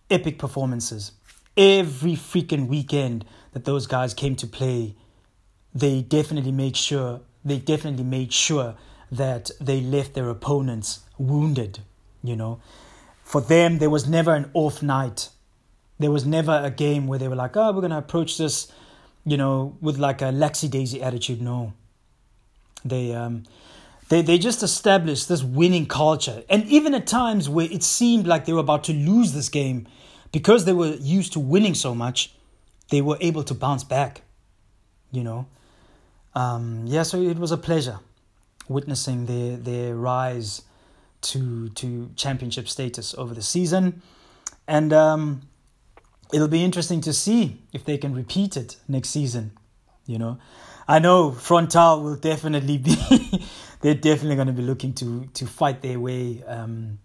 epic 0.10 0.40
performances. 0.40 1.12
Every 1.60 2.14
freaking 2.14 2.68
weekend 2.68 3.26
that 3.52 3.66
those 3.66 3.86
guys 3.86 4.14
came 4.14 4.36
to 4.38 4.48
play, 4.48 4.96
they 5.76 6.02
definitely 6.02 6.54
made 6.54 6.78
sure 6.78 7.22
they 7.44 7.58
definitely 7.58 8.04
made 8.04 8.34
sure 8.34 8.76
that 9.12 9.52
they 9.62 9.82
left 9.82 10.14
their 10.14 10.30
opponents 10.30 11.02
wounded. 11.18 11.80
You 12.24 12.36
know, 12.36 12.62
for 13.24 13.42
them 13.42 13.78
there 13.78 13.90
was 13.90 14.08
never 14.08 14.34
an 14.34 14.50
off 14.54 14.82
night. 14.82 15.30
There 16.00 16.12
was 16.12 16.26
never 16.26 16.62
a 16.64 16.72
game 16.72 17.08
where 17.08 17.20
they 17.20 17.28
were 17.28 17.36
like, 17.36 17.58
"Oh, 17.58 17.74
we're 17.74 17.82
gonna 17.82 17.98
approach 17.98 18.38
this." 18.38 18.72
you 19.26 19.38
know, 19.38 19.78
with 19.82 19.98
like 19.98 20.22
a 20.22 20.26
laxy 20.26 20.70
daisy 20.70 21.02
attitude. 21.02 21.42
No, 21.42 21.74
they 22.84 23.14
um, 23.14 23.44
they 24.10 24.22
they 24.22 24.38
just 24.38 24.64
established 24.64 25.28
this 25.30 25.44
winning 25.44 25.86
culture, 25.86 26.44
and 26.50 26.66
even 26.66 26.94
at 26.96 27.08
times 27.08 27.50
where 27.50 27.68
it 27.72 27.84
seemed 27.84 28.28
like 28.28 28.46
they 28.46 28.54
were 28.54 28.60
about 28.60 28.84
to 28.86 28.94
lose 28.94 29.34
this 29.34 29.50
game, 29.50 29.88
because 30.32 30.66
they 30.66 30.74
were 30.74 30.96
used 30.96 31.34
to 31.34 31.40
winning 31.40 31.74
so 31.74 31.96
much, 31.96 32.34
they 32.90 33.02
were 33.02 33.18
able 33.22 33.44
to 33.44 33.54
bounce 33.54 33.84
back. 33.84 34.22
You 35.12 35.24
know, 35.24 35.48
um, 36.36 36.84
yeah. 36.86 37.04
So 37.04 37.22
it 37.22 37.38
was 37.38 37.52
a 37.52 37.58
pleasure 37.58 38.00
witnessing 38.68 39.26
their 39.26 39.58
their 39.58 39.96
rise 39.96 40.62
to 41.22 41.70
to 41.70 42.12
championship 42.16 42.68
status 42.68 43.16
over 43.18 43.34
the 43.34 43.42
season, 43.42 44.02
and 44.68 44.94
um, 44.94 45.42
it'll 46.32 46.48
be 46.48 46.64
interesting 46.64 47.02
to 47.02 47.14
see 47.14 47.62
if 47.74 47.84
they 47.86 47.98
can 47.98 48.14
repeat 48.14 48.56
it 48.56 48.78
next 48.88 49.10
season. 49.10 49.52
You 50.06 50.20
know, 50.20 50.38
I 50.88 51.00
know 51.00 51.32
Frontale 51.32 52.04
will 52.04 52.16
definitely 52.16 52.78
be. 52.78 52.96
they're 53.82 53.96
definitely 53.96 54.36
going 54.36 54.48
to 54.48 54.54
be 54.54 54.62
looking 54.62 54.94
to 54.94 55.28
to 55.34 55.48
fight 55.48 55.82
their 55.82 56.00
way 56.00 56.44
um, 56.46 57.00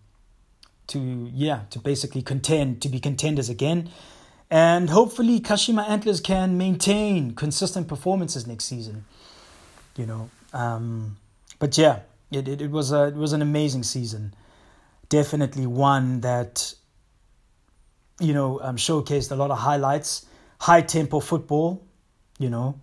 to 0.88 1.30
yeah 1.32 1.62
to 1.70 1.78
basically 1.78 2.22
contend 2.22 2.82
to 2.82 2.88
be 2.88 3.00
contenders 3.00 3.48
again, 3.48 3.90
and 4.50 4.90
hopefully 4.90 5.40
Kashima 5.40 5.88
Antlers 5.88 6.20
can 6.20 6.58
maintain 6.58 7.34
consistent 7.34 7.88
performances 7.88 8.46
next 8.46 8.64
season. 8.64 9.04
You 9.96 10.06
know, 10.06 10.30
um, 10.52 11.16
but 11.58 11.78
yeah, 11.78 12.00
it, 12.30 12.48
it 12.48 12.60
it 12.62 12.70
was 12.70 12.92
a 12.92 13.04
it 13.08 13.14
was 13.14 13.32
an 13.32 13.42
amazing 13.42 13.82
season. 13.82 14.34
Definitely 15.08 15.66
one 15.66 16.20
that 16.20 16.74
you 18.20 18.32
know, 18.32 18.60
um, 18.62 18.76
showcased 18.76 19.30
a 19.32 19.34
lot 19.34 19.50
of 19.50 19.58
highlights, 19.58 20.26
high 20.60 20.80
tempo 20.80 21.20
football. 21.20 21.84
You 22.38 22.50
know, 22.50 22.80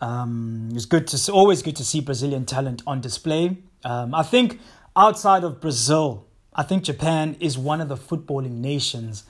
um, 0.00 0.70
it's 0.72 0.86
good 0.86 1.06
to 1.08 1.32
always 1.32 1.62
good 1.62 1.76
to 1.76 1.84
see 1.84 2.00
Brazilian 2.00 2.46
talent 2.46 2.82
on 2.86 3.00
display. 3.00 3.58
Um, 3.84 4.14
I 4.14 4.22
think 4.22 4.60
outside 4.96 5.44
of 5.44 5.60
Brazil, 5.60 6.26
I 6.54 6.62
think 6.62 6.84
Japan 6.84 7.36
is 7.40 7.56
one 7.56 7.80
of 7.80 7.88
the 7.88 7.96
footballing 7.96 8.58
nations 8.58 9.24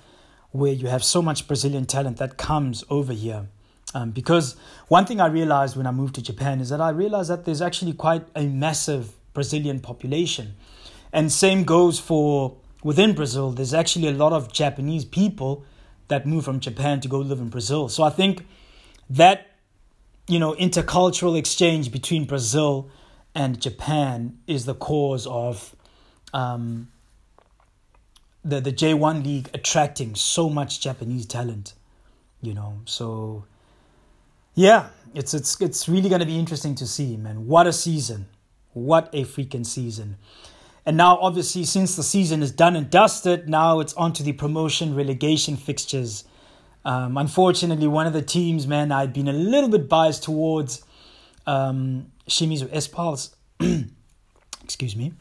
where 0.53 0.73
you 0.73 0.89
have 0.89 1.05
so 1.05 1.23
much 1.23 1.47
Brazilian 1.47 1.87
talent 1.87 2.17
that 2.17 2.37
comes 2.37 2.83
over 2.91 3.13
here. 3.13 3.49
Um, 3.95 4.11
because 4.11 4.57
one 4.89 5.05
thing 5.05 5.21
I 5.21 5.27
realized 5.27 5.77
when 5.77 5.87
I 5.87 5.91
moved 5.91 6.15
to 6.17 6.23
Japan 6.23 6.61
is 6.61 6.69
that 6.71 6.81
I 6.81 6.91
realized 6.91 7.31
that 7.31 7.45
there's 7.45 7.61
actually 7.61 7.93
quite 7.93 8.25
a 8.35 8.45
massive 8.47 9.13
Brazilian 9.33 9.81
population. 9.81 10.55
And 11.13 11.31
same 11.31 11.65
goes 11.65 11.99
for 11.99 12.57
within 12.83 13.15
Brazil, 13.15 13.51
there's 13.51 13.75
actually 13.75 14.09
a 14.09 14.13
lot 14.13 14.33
of 14.33 14.53
Japanese 14.53 15.05
people 15.05 15.65
that 16.09 16.27
move 16.27 16.45
from 16.45 16.61
Japan 16.61 17.01
to 17.01 17.09
go 17.09 17.19
live 17.19 17.39
in 17.39 17.49
Brazil. 17.49 17.89
So 17.89 18.03
I 18.03 18.11
think 18.11 18.47
that 19.09 19.47
you 20.29 20.39
know 20.39 20.55
intercultural 20.55 21.37
exchange 21.37 21.91
between 21.91 22.25
Brazil 22.25 22.89
and 23.35 23.61
Japan 23.61 24.39
is 24.47 24.65
the 24.65 24.75
cause 24.75 25.27
of 25.27 25.75
um, 26.33 26.89
the 28.45 28.61
the 28.61 28.73
J1 28.73 29.25
league 29.25 29.51
attracting 29.55 30.15
so 30.15 30.49
much 30.49 30.81
Japanese 30.81 31.27
talent. 31.27 31.75
You 32.43 32.55
know, 32.55 32.81
so 32.87 33.45
yeah, 34.55 34.89
it's 35.15 35.35
it's 35.35 35.61
it's 35.61 35.89
really 35.89 36.09
going 36.09 36.21
to 36.21 36.27
be 36.27 36.39
interesting 36.39 36.75
to 36.77 36.87
see, 36.87 37.17
man. 37.17 37.47
What 37.47 37.67
a 37.67 37.73
season. 37.73 38.27
What 38.73 39.11
a 39.13 39.25
freaking 39.25 39.67
season. 39.67 40.17
And 40.87 40.97
now, 40.97 41.19
obviously, 41.21 41.65
since 41.65 41.97
the 41.97 42.03
season 42.03 42.43
is 42.43 42.51
done 42.51 42.75
and 42.75 42.89
dusted, 42.89 43.49
now 43.49 43.81
it's 43.81 43.93
on 43.95 44.13
to 44.15 44.23
the 44.23 44.33
promotion 44.33 44.95
relegation 44.95 45.57
fixtures. 45.57 46.25
Um, 46.85 47.19
unfortunately, 47.19 47.87
one 47.87 48.07
of 48.07 48.13
the 48.13 48.23
teams, 48.23 48.67
man, 48.67 48.91
I'd 48.91 49.13
been 49.13 49.29
a 49.29 49.33
little 49.33 49.69
bit 49.69 49.89
biased 49.89 50.23
towards 50.23 50.83
um, 51.47 52.11
Shimizu 52.29 52.69
S-Pulse. 52.73 53.37
Excuse 54.65 54.97
me. 54.97 55.13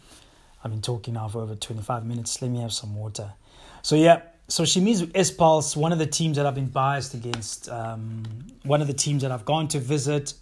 I've 0.64 0.72
been 0.72 0.82
talking 0.82 1.14
now 1.14 1.28
for 1.28 1.40
over 1.42 1.56
25 1.56 2.06
minutes. 2.06 2.42
Let 2.42 2.52
me 2.52 2.62
have 2.62 2.74
some 2.74 2.96
water. 2.96 3.34
So, 3.82 3.96
yeah, 3.96 4.22
so 4.48 4.64
Shimizu 4.64 5.12
S-Pulse, 5.14 5.78
one 5.78 5.92
of 5.92 6.00
the 6.00 6.08
teams 6.08 6.38
that 6.38 6.46
I've 6.46 6.56
been 6.56 6.68
biased 6.68 7.14
against, 7.14 7.70
um, 7.70 8.24
one 8.64 8.82
of 8.82 8.88
the 8.88 8.94
teams 8.94 9.22
that 9.22 9.32
I've 9.32 9.46
gone 9.46 9.68
to 9.70 9.80
visit 9.80 10.34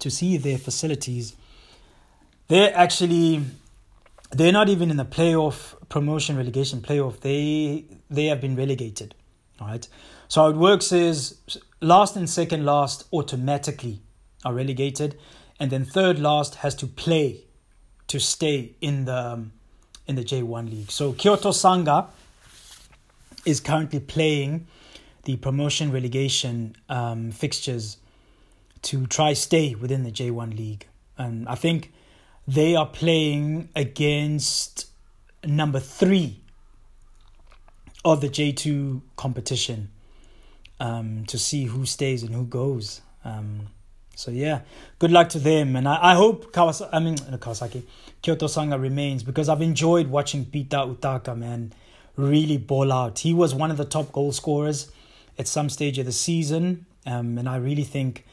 to 0.00 0.10
see 0.10 0.36
their 0.36 0.58
facilities. 0.58 1.34
They're 2.48 2.76
actually 2.76 3.42
they're 4.32 4.52
not 4.52 4.68
even 4.68 4.90
in 4.90 4.96
the 4.96 5.04
playoff 5.04 5.74
promotion 5.88 6.36
relegation 6.36 6.80
playoff. 6.80 7.20
They 7.20 7.84
they 8.10 8.26
have 8.26 8.40
been 8.40 8.56
relegated. 8.56 9.14
All 9.60 9.68
right. 9.68 9.88
So 10.28 10.42
how 10.42 10.48
it 10.50 10.56
works 10.56 10.92
is 10.92 11.38
last 11.80 12.16
and 12.16 12.28
second 12.28 12.64
last 12.64 13.06
automatically 13.12 14.00
are 14.44 14.52
relegated, 14.52 15.16
and 15.58 15.70
then 15.70 15.84
third 15.84 16.18
last 16.18 16.56
has 16.56 16.74
to 16.76 16.86
play 16.86 17.44
to 18.08 18.20
stay 18.20 18.72
in 18.80 19.04
the 19.04 19.16
um, 19.16 19.52
in 20.06 20.14
the 20.14 20.24
J1 20.24 20.70
league. 20.70 20.90
So 20.90 21.12
Kyoto 21.12 21.50
Sanga 21.50 22.08
is 23.44 23.60
currently 23.60 24.00
playing 24.00 24.66
the 25.24 25.36
promotion 25.36 25.90
relegation 25.90 26.76
um, 26.88 27.32
fixtures 27.32 27.96
to 28.82 29.06
try 29.06 29.32
stay 29.32 29.74
within 29.74 30.04
the 30.04 30.12
J1 30.12 30.56
league. 30.56 30.86
And 31.18 31.48
I 31.48 31.56
think 31.56 31.92
they 32.46 32.76
are 32.76 32.86
playing 32.86 33.68
against 33.74 34.86
number 35.44 35.80
three 35.80 36.40
of 38.04 38.20
the 38.20 38.28
J2 38.28 39.02
competition 39.16 39.90
um, 40.78 41.24
to 41.26 41.38
see 41.38 41.64
who 41.64 41.86
stays 41.86 42.22
and 42.22 42.34
who 42.34 42.44
goes. 42.44 43.00
Um, 43.24 43.68
so 44.16 44.30
yeah, 44.30 44.60
good 44.98 45.12
luck 45.12 45.28
to 45.28 45.38
them, 45.38 45.76
and 45.76 45.86
I, 45.86 46.12
I 46.12 46.14
hope 46.14 46.50
Kawasaki, 46.52 46.88
I 46.90 46.98
mean 47.00 47.16
Kawasaki, 47.16 47.82
Kyoto 48.22 48.46
Sanga 48.46 48.78
remains 48.78 49.22
because 49.22 49.50
I've 49.50 49.60
enjoyed 49.60 50.08
watching 50.08 50.46
Peter 50.46 50.78
Utaka 50.78 51.36
man 51.36 51.72
really 52.16 52.56
ball 52.56 52.90
out. 52.90 53.18
He 53.18 53.34
was 53.34 53.54
one 53.54 53.70
of 53.70 53.76
the 53.76 53.84
top 53.84 54.12
goal 54.12 54.32
scorers 54.32 54.90
at 55.38 55.46
some 55.46 55.68
stage 55.68 55.98
of 55.98 56.06
the 56.06 56.12
season, 56.12 56.86
um, 57.04 57.36
and 57.36 57.46
I 57.46 57.56
really 57.56 57.84
think 57.84 58.24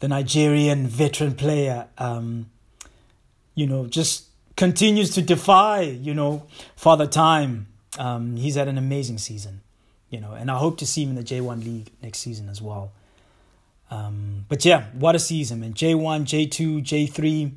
the 0.00 0.08
Nigerian 0.08 0.88
veteran 0.88 1.36
player, 1.36 1.86
um, 1.98 2.50
you 3.54 3.68
know, 3.68 3.86
just 3.86 4.24
continues 4.56 5.10
to 5.10 5.22
defy, 5.22 5.82
you 5.82 6.14
know, 6.14 6.46
Father 6.74 7.06
Time. 7.06 7.68
Um, 7.96 8.36
he's 8.36 8.56
had 8.56 8.66
an 8.66 8.76
amazing 8.76 9.18
season, 9.18 9.60
you 10.10 10.20
know, 10.20 10.32
and 10.32 10.50
I 10.50 10.58
hope 10.58 10.78
to 10.78 10.86
see 10.86 11.04
him 11.04 11.10
in 11.10 11.14
the 11.14 11.22
J1 11.22 11.64
League 11.64 11.92
next 12.02 12.18
season 12.18 12.48
as 12.48 12.60
well. 12.60 12.90
Um, 13.90 14.44
but 14.48 14.64
yeah, 14.64 14.86
what 14.92 15.14
a 15.14 15.18
season, 15.18 15.60
man. 15.60 15.74
J1, 15.74 16.24
J2, 16.24 16.82
J3, 16.82 17.52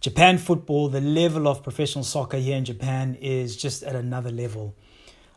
Japan 0.00 0.38
football, 0.38 0.88
the 0.88 1.00
level 1.00 1.48
of 1.48 1.62
professional 1.62 2.04
soccer 2.04 2.38
here 2.38 2.56
in 2.56 2.64
Japan 2.64 3.16
is 3.20 3.56
just 3.56 3.82
at 3.82 3.94
another 3.94 4.30
level. 4.30 4.74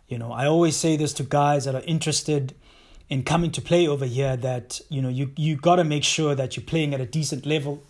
You 0.08 0.18
know, 0.18 0.32
I 0.32 0.46
always 0.46 0.76
say 0.76 0.96
this 0.96 1.14
to 1.14 1.24
guys 1.24 1.66
that 1.66 1.76
are 1.76 1.84
interested 1.86 2.56
in 3.10 3.24
coming 3.24 3.52
to 3.52 3.62
play 3.62 3.88
over 3.88 4.06
here 4.06 4.36
that 4.38 4.82
you 4.90 5.02
know 5.02 5.10
you 5.10 5.32
you 5.36 5.56
got 5.56 5.78
to 5.78 5.84
make 5.84 6.04
sure 6.04 6.36
that 6.36 6.56
you're 6.56 6.66
playing 6.66 6.94
at 6.94 7.02
a 7.02 7.06
decent 7.06 7.46
level 7.46 7.84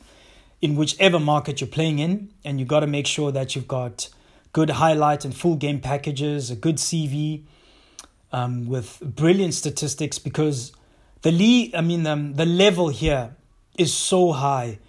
in 0.62 0.76
whichever 0.76 1.20
market 1.20 1.62
you're 1.62 1.68
playing 1.68 2.00
in 2.00 2.30
and 2.44 2.60
you 2.60 2.66
got 2.66 2.82
to 2.82 2.88
make 2.88 3.08
sure 3.08 3.32
that 3.32 3.56
you've 3.56 3.68
got 3.68 4.10
good 4.54 4.70
highlight 4.70 5.26
and 5.26 5.36
full 5.36 5.56
game 5.56 5.80
packages 5.80 6.50
a 6.52 6.56
good 6.56 6.78
cv 6.78 7.44
um, 8.32 8.68
with 8.68 9.00
brilliant 9.02 9.54
statistics 9.54 10.20
because 10.20 10.72
the 11.22 11.32
league 11.32 11.74
i 11.76 11.82
mean 11.82 12.06
um, 12.08 12.34
the 12.34 12.46
level 12.46 12.90
here 12.90 13.36
is 13.78 13.94
so 13.94 14.32
high 14.32 14.80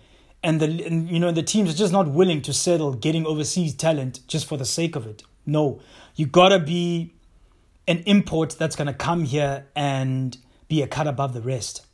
and 0.42 0.60
the 0.60 0.84
and, 0.86 1.08
you 1.10 1.18
know 1.18 1.32
the 1.32 1.42
teams 1.42 1.70
are 1.70 1.76
just 1.76 1.92
not 1.92 2.08
willing 2.08 2.40
to 2.42 2.52
settle 2.52 2.92
getting 2.94 3.26
overseas 3.26 3.74
talent 3.74 4.20
just 4.26 4.46
for 4.46 4.56
the 4.56 4.64
sake 4.64 4.96
of 4.96 5.06
it 5.06 5.22
no 5.46 5.80
you 6.14 6.26
got 6.26 6.48
to 6.48 6.58
be 6.58 7.14
an 7.88 8.02
import 8.06 8.54
that's 8.58 8.76
to 8.76 8.92
come 8.92 9.24
here 9.24 9.66
and 9.74 10.36
be 10.68 10.82
a 10.82 10.86
cut 10.86 11.06
above 11.06 11.32
the 11.32 11.40
rest. 11.40 11.86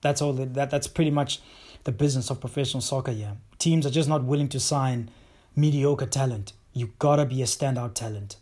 That's 0.00 0.22
all 0.22 0.32
that, 0.34 0.54
that 0.54 0.70
that's 0.70 0.86
pretty 0.86 1.10
much 1.10 1.40
the 1.82 1.92
business 1.92 2.30
of 2.30 2.40
professional 2.40 2.80
soccer 2.80 3.10
here. 3.10 3.36
Teams 3.58 3.84
are 3.84 3.90
just 3.90 4.08
not 4.08 4.22
willing 4.24 4.48
to 4.50 4.60
sign 4.60 5.10
mediocre 5.56 6.06
talent. 6.06 6.52
You 6.72 6.92
got 6.98 7.16
to 7.16 7.26
be 7.26 7.42
a 7.42 7.46
standout 7.46 7.94
talent. 7.94 8.36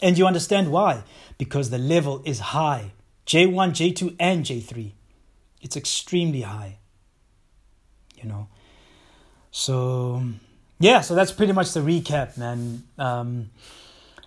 And 0.00 0.16
you 0.16 0.26
understand 0.26 0.70
why? 0.70 1.02
Because 1.36 1.70
the 1.70 1.78
level 1.78 2.22
is 2.24 2.38
high. 2.38 2.92
J1, 3.26 3.70
J2 3.70 4.16
and 4.18 4.44
J3. 4.44 4.92
It's 5.60 5.76
extremely 5.76 6.42
high. 6.42 6.78
You 8.16 8.28
know. 8.28 8.48
So 9.50 10.22
yeah, 10.78 11.00
so 11.02 11.14
that's 11.14 11.32
pretty 11.32 11.52
much 11.52 11.72
the 11.72 11.80
recap, 11.80 12.36
man. 12.36 12.84
Um, 12.98 13.50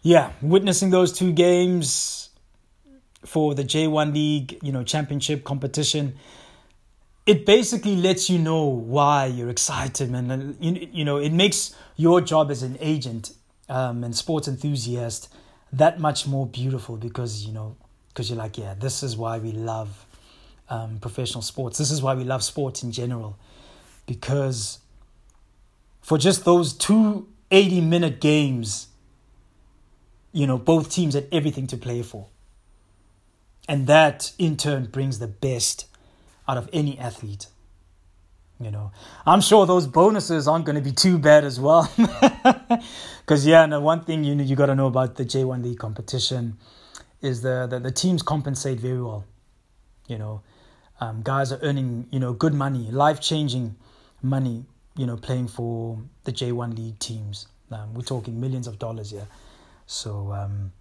yeah, 0.01 0.33
witnessing 0.41 0.89
those 0.89 1.11
two 1.11 1.31
games 1.31 2.29
for 3.25 3.55
the 3.55 3.63
J1 3.63 4.13
League, 4.13 4.59
you 4.61 4.71
know, 4.71 4.83
championship 4.83 5.43
competition, 5.43 6.15
it 7.25 7.45
basically 7.45 7.95
lets 7.95 8.29
you 8.29 8.37
know 8.37 8.65
why 8.65 9.25
you're 9.25 9.49
excited, 9.49 10.11
man. 10.11 10.57
You, 10.59 10.89
you 10.91 11.05
know, 11.05 11.17
it 11.17 11.31
makes 11.31 11.73
your 11.95 12.19
job 12.21 12.51
as 12.51 12.63
an 12.63 12.77
agent 12.79 13.33
um, 13.69 14.03
and 14.03 14.15
sports 14.15 14.47
enthusiast 14.47 15.33
that 15.71 15.99
much 15.99 16.27
more 16.27 16.45
beautiful 16.45 16.97
because, 16.97 17.45
you 17.45 17.53
know, 17.53 17.77
because 18.13 18.29
you're 18.29 18.37
like, 18.37 18.57
yeah, 18.57 18.75
this 18.75 19.01
is 19.01 19.17
why 19.17 19.39
we 19.39 19.51
love 19.51 20.05
um, 20.69 20.99
professional 20.99 21.41
sports. 21.41 21.79
This 21.79 21.89
is 21.89 22.01
why 22.01 22.13
we 22.13 22.23
love 22.23 22.43
sports 22.43 22.83
in 22.83 22.91
general. 22.91 23.37
Because 24.05 24.79
for 26.01 26.17
just 26.17 26.45
those 26.45 26.73
two 26.73 27.27
80 27.49 27.81
minute 27.81 28.21
games, 28.21 28.87
you 30.31 30.45
know, 30.45 30.57
both 30.57 30.91
teams 30.91 31.15
had 31.15 31.27
everything 31.31 31.67
to 31.67 31.77
play 31.77 32.03
for. 32.03 32.27
And 33.67 33.87
that 33.87 34.33
in 34.37 34.57
turn 34.57 34.85
brings 34.85 35.19
the 35.19 35.27
best 35.27 35.87
out 36.47 36.57
of 36.57 36.69
any 36.73 36.99
athlete. 36.99 37.47
You 38.59 38.69
know, 38.71 38.91
I'm 39.25 39.41
sure 39.41 39.65
those 39.65 39.87
bonuses 39.87 40.47
aren't 40.47 40.65
going 40.65 40.75
to 40.75 40.81
be 40.81 40.91
too 40.91 41.17
bad 41.17 41.43
as 41.43 41.59
well. 41.59 41.91
Because, 43.25 43.45
yeah, 43.47 43.63
and 43.63 43.81
one 43.81 44.03
thing 44.03 44.25
you, 44.25 44.35
you 44.35 44.57
got 44.57 44.65
to 44.65 44.75
know 44.75 44.87
about 44.87 45.15
the 45.15 45.23
J1 45.23 45.63
League 45.63 45.79
competition 45.79 46.57
is 47.23 47.41
the, 47.41 47.65
the, 47.67 47.79
the 47.79 47.91
teams 47.91 48.21
compensate 48.21 48.79
very 48.79 49.01
well. 49.01 49.25
You 50.07 50.17
know, 50.19 50.41
um, 50.99 51.21
guys 51.23 51.51
are 51.51 51.59
earning, 51.63 52.07
you 52.11 52.19
know, 52.19 52.33
good 52.33 52.53
money, 52.53 52.91
life 52.91 53.19
changing 53.21 53.75
money, 54.21 54.65
you 54.95 55.07
know, 55.07 55.17
playing 55.17 55.47
for 55.47 55.97
the 56.25 56.31
J1 56.31 56.77
League 56.77 56.99
teams. 56.99 57.47
Um, 57.71 57.93
we're 57.95 58.01
talking 58.01 58.39
millions 58.39 58.67
of 58.67 58.77
dollars 58.77 59.11
here. 59.11 59.27
So 59.87 60.33
um, 60.33 60.73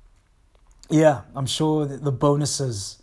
yeah, 0.91 1.23
I'm 1.35 1.47
sure 1.47 1.87
the 1.87 2.13
bonuses 2.13 3.03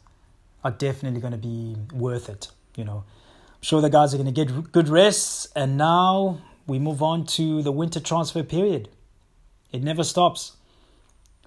are 0.63 0.71
definitely 0.71 1.21
going 1.21 1.31
to 1.31 1.39
be 1.39 1.75
worth 1.93 2.29
it. 2.29 2.49
You 2.75 2.83
know, 2.83 3.03
I'm 3.47 3.61
sure 3.61 3.81
the 3.81 3.89
guys 3.89 4.13
are 4.13 4.17
going 4.17 4.33
to 4.33 4.45
get 4.45 4.71
good 4.71 4.89
rests, 4.89 5.47
and 5.55 5.77
now 5.77 6.41
we 6.67 6.77
move 6.77 7.01
on 7.01 7.25
to 7.27 7.63
the 7.63 7.71
winter 7.71 7.99
transfer 7.99 8.43
period. 8.43 8.89
It 9.71 9.81
never 9.81 10.03
stops. 10.03 10.57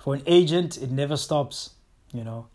For 0.01 0.15
an 0.15 0.23
agent, 0.27 0.77
it 0.77 0.91
never 0.91 1.17
stops. 1.17 1.71
You 2.13 2.25
know, 2.25 2.47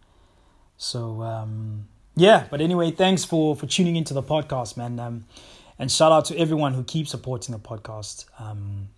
so 0.77 1.21
um, 1.21 1.87
yeah. 2.15 2.47
But 2.49 2.61
anyway, 2.61 2.91
thanks 2.91 3.25
for 3.25 3.55
for 3.55 3.65
tuning 3.65 3.95
into 3.95 4.13
the 4.13 4.23
podcast, 4.23 4.77
man. 4.77 4.99
Um, 4.99 5.25
and 5.79 5.91
shout 5.91 6.11
out 6.11 6.25
to 6.25 6.37
everyone 6.37 6.73
who 6.73 6.83
keeps 6.83 7.11
supporting 7.11 7.53
the 7.53 7.59
podcast. 7.59 8.25
Um, 8.39 8.89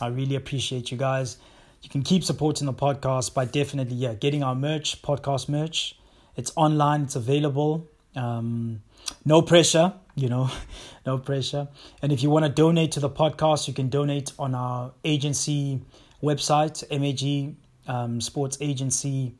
I 0.00 0.08
really 0.08 0.36
appreciate 0.36 0.90
you 0.90 0.96
guys 0.96 1.36
you 1.82 1.88
can 1.88 2.02
keep 2.02 2.22
supporting 2.22 2.66
the 2.66 2.74
podcast 2.74 3.32
by 3.32 3.46
definitely 3.46 3.96
yeah 3.96 4.12
getting 4.12 4.42
our 4.42 4.54
merch 4.54 5.00
podcast 5.00 5.48
merch 5.48 5.98
it's 6.36 6.52
online 6.54 7.02
it's 7.02 7.16
available 7.16 7.86
um, 8.16 8.82
no 9.24 9.40
pressure 9.40 9.94
you 10.20 10.28
know, 10.28 10.50
no 11.06 11.18
pressure. 11.18 11.68
And 12.02 12.12
if 12.12 12.22
you 12.22 12.30
want 12.30 12.44
to 12.44 12.50
donate 12.50 12.92
to 12.92 13.00
the 13.00 13.10
podcast, 13.10 13.66
you 13.66 13.74
can 13.74 13.88
donate 13.88 14.32
on 14.38 14.54
our 14.54 14.92
agency 15.04 15.80
website, 16.22 16.84
MAG 16.90 17.56
um, 17.88 18.20
Sports 18.20 18.58
Agency 18.60 19.34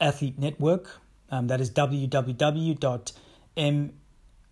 Athlete 0.00 0.38
Network. 0.38 1.00
Um, 1.30 1.46
that 1.48 1.60
is 1.60 1.70
www.m 1.70 3.12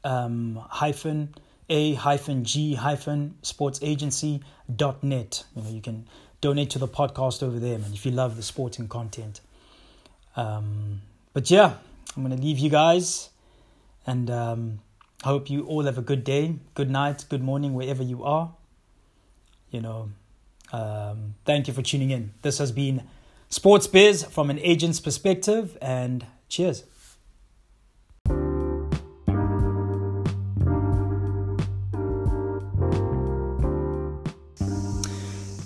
um, 0.05 0.63
hyphen 0.69 1.35
a 1.69 1.95
hyphen 1.95 2.45
g 2.45 2.75
hyphen 2.75 3.35
sports 3.43 3.79
agency 3.83 4.43
dot 4.75 5.03
net. 5.03 5.45
You 5.55 5.63
know, 5.63 5.71
you 5.71 5.81
can 5.81 6.07
donate 6.41 6.71
to 6.71 6.79
the 6.79 6.89
podcast 6.89 7.43
over 7.43 7.59
there, 7.59 7.79
man. 7.79 7.93
If 7.93 8.07
you 8.07 8.13
love 8.13 8.37
the 8.37 8.43
sporting 8.43 8.89
content. 8.89 9.41
Um, 10.37 11.03
but 11.33 11.51
yeah, 11.51 11.75
I'm 12.17 12.23
gonna 12.23 12.37
leave 12.37 12.59
you 12.59 12.71
guys, 12.71 13.31
and 14.07 14.31
um, 14.31 14.79
hope 15.25 15.51
you 15.51 15.67
all 15.67 15.85
have 15.85 15.99
a 15.99 16.03
good 16.03 16.25
day, 16.25 16.57
good 16.75 16.91
night, 16.91 17.25
good 17.29 17.43
morning, 17.43 17.75
wherever 17.75 18.03
you 18.03 18.25
are. 18.25 18.53
You 19.71 19.83
know, 19.83 20.11
um, 20.73 21.35
thank 21.45 21.69
you 21.69 21.75
for 21.75 21.83
tuning 21.83 22.11
in. 22.11 22.33
This 22.41 22.59
has 22.59 22.73
been 22.73 23.03
Sports 23.51 23.87
Biz 23.87 24.25
from 24.25 24.51
an 24.51 24.59
agent's 24.59 25.01
perspective, 25.01 25.79
and 25.81 26.27
cheers. 26.49 26.85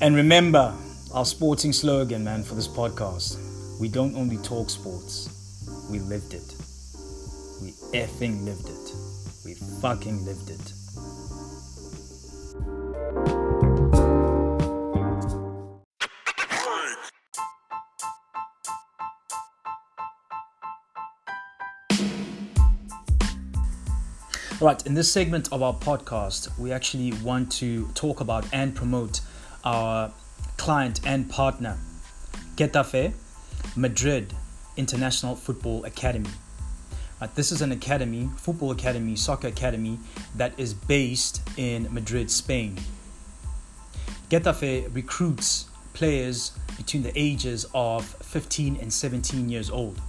And 0.01 0.17
remember 0.17 0.75
our 1.13 1.25
sporting 1.25 1.73
slogan, 1.73 2.23
man, 2.25 2.45
for 2.45 2.55
this 2.55 2.69
podcast. 2.69 3.39
We 3.81 3.89
don't 3.89 4.15
only 4.15 4.37
talk 4.39 4.71
sports, 4.71 5.29
we 5.91 5.99
lived 5.99 6.35
it. 6.35 6.55
We 7.61 7.73
effing 7.99 8.45
lived 8.45 8.69
it. 8.69 8.95
We 9.45 9.55
fucking 9.81 10.25
lived 10.25 10.51
it. 10.51 10.82
Right, 24.63 24.87
in 24.87 24.95
this 24.95 25.11
segment 25.11 25.53
of 25.53 25.61
our 25.61 25.75
podcast, 25.75 26.57
we 26.57 26.71
actually 26.71 27.13
want 27.25 27.51
to 27.51 27.89
talk 27.95 28.21
about 28.21 28.45
and 28.53 28.75
promote 28.75 29.21
our 29.65 30.13
client 30.57 31.01
and 31.05 31.29
partner, 31.29 31.77
Getafe 32.55 33.13
Madrid 33.75 34.33
International 34.77 35.35
Football 35.35 35.85
Academy. 35.85 36.31
Right, 37.21 37.35
this 37.35 37.51
is 37.51 37.61
an 37.61 37.73
academy, 37.73 38.31
football 38.37 38.71
academy, 38.71 39.17
soccer 39.17 39.49
academy 39.49 39.99
that 40.37 40.53
is 40.59 40.75
based 40.75 41.43
in 41.57 41.93
Madrid, 41.93 42.31
Spain. 42.31 42.79
Getafe 44.31 44.95
recruits 44.95 45.67
players 45.93 46.53
between 46.77 47.03
the 47.03 47.13
ages 47.17 47.67
of 47.75 48.05
15 48.05 48.77
and 48.77 48.93
17 48.93 49.49
years 49.49 49.71
old. 49.71 50.01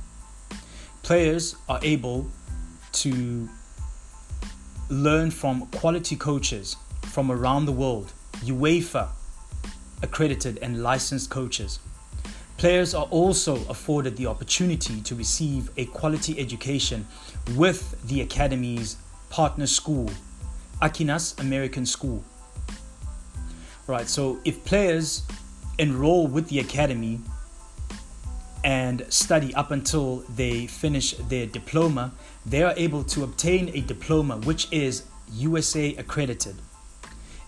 Players 1.02 1.56
are 1.68 1.80
able 1.82 2.28
to 2.92 3.50
learn 4.90 5.32
from 5.32 5.68
quality 5.68 6.16
coaches 6.16 6.76
from 7.04 7.32
around 7.32 7.66
the 7.66 7.72
world, 7.72 8.14
UEFA 8.42 9.10
accredited 10.02 10.60
and 10.62 10.84
licensed 10.84 11.30
coaches. 11.30 11.80
Players 12.58 12.94
are 12.94 13.06
also 13.06 13.56
afforded 13.68 14.16
the 14.16 14.28
opportunity 14.28 15.02
to 15.02 15.16
receive 15.16 15.70
a 15.78 15.86
quality 15.86 16.40
education 16.40 17.08
with 17.56 18.02
the 18.08 18.22
Academy's 18.22 18.98
partner 19.30 19.68
school, 19.68 20.10
Aquinas 20.82 21.36
American 21.40 21.86
School. 21.86 22.24
Right, 23.88 24.08
so 24.08 24.40
if 24.46 24.64
players 24.64 25.24
enroll 25.78 26.28
with 26.28 26.48
the 26.50 26.60
Academy 26.60 27.20
and 28.64 29.06
study 29.10 29.54
up 29.56 29.72
until 29.72 30.24
they 30.36 30.68
finish 30.68 31.14
their 31.14 31.46
diploma, 31.46 32.14
they 32.46 32.64
are 32.64 32.74
able 32.78 33.04
to 33.04 33.24
obtain 33.24 33.70
a 33.74 33.82
diploma 33.82 34.38
which 34.38 34.72
is 34.72 35.04
USA 35.34 35.96
accredited. 35.96 36.56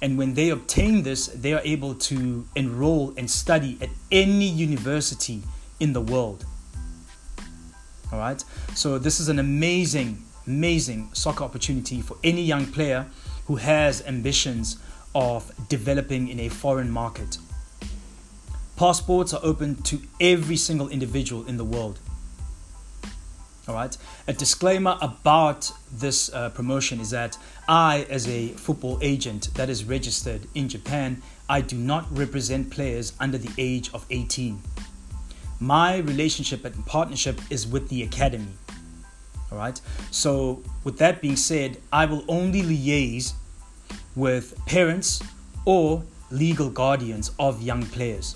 And 0.01 0.17
when 0.17 0.33
they 0.33 0.49
obtain 0.49 1.03
this, 1.03 1.27
they 1.27 1.53
are 1.53 1.61
able 1.63 1.95
to 1.95 2.45
enroll 2.55 3.13
and 3.17 3.29
study 3.29 3.77
at 3.81 3.89
any 4.11 4.47
university 4.47 5.41
in 5.79 5.93
the 5.93 6.01
world. 6.01 6.45
All 8.11 8.19
right. 8.19 8.43
So, 8.75 8.97
this 8.97 9.19
is 9.19 9.29
an 9.29 9.39
amazing, 9.39 10.23
amazing 10.45 11.09
soccer 11.13 11.43
opportunity 11.43 12.01
for 12.01 12.17
any 12.23 12.43
young 12.43 12.65
player 12.67 13.07
who 13.47 13.55
has 13.55 14.05
ambitions 14.05 14.77
of 15.15 15.51
developing 15.69 16.27
in 16.27 16.41
a 16.41 16.49
foreign 16.49 16.91
market. 16.91 17.37
Passports 18.75 19.33
are 19.33 19.39
open 19.41 19.81
to 19.83 20.01
every 20.19 20.57
single 20.57 20.89
individual 20.89 21.45
in 21.45 21.57
the 21.57 21.63
world. 21.63 21.99
All 23.67 23.73
right. 23.73 23.97
A 24.27 24.33
disclaimer 24.33 24.97
about 25.01 25.71
this 25.91 26.31
uh, 26.33 26.49
promotion 26.49 26.99
is 26.99 27.09
that 27.09 27.37
I, 27.67 28.05
as 28.09 28.27
a 28.27 28.49
football 28.49 28.99
agent 29.01 29.49
that 29.55 29.69
is 29.69 29.85
registered 29.85 30.41
in 30.53 30.69
Japan, 30.69 31.23
I 31.49 31.61
do 31.61 31.77
not 31.77 32.05
represent 32.15 32.69
players 32.69 33.13
under 33.19 33.37
the 33.37 33.49
age 33.57 33.91
of 33.93 34.05
18. 34.09 34.61
My 35.59 35.97
relationship 35.97 36.65
and 36.65 36.85
partnership 36.85 37.39
is 37.49 37.65
with 37.65 37.89
the 37.89 38.03
academy. 38.03 38.51
All 39.51 39.57
right. 39.57 39.79
So, 40.11 40.61
with 40.83 40.97
that 40.97 41.21
being 41.21 41.37
said, 41.37 41.77
I 41.91 42.05
will 42.05 42.25
only 42.27 42.61
liaise 42.61 43.33
with 44.15 44.53
parents 44.65 45.23
or 45.63 46.03
legal 46.29 46.69
guardians 46.69 47.31
of 47.39 47.61
young 47.61 47.85
players. 47.85 48.35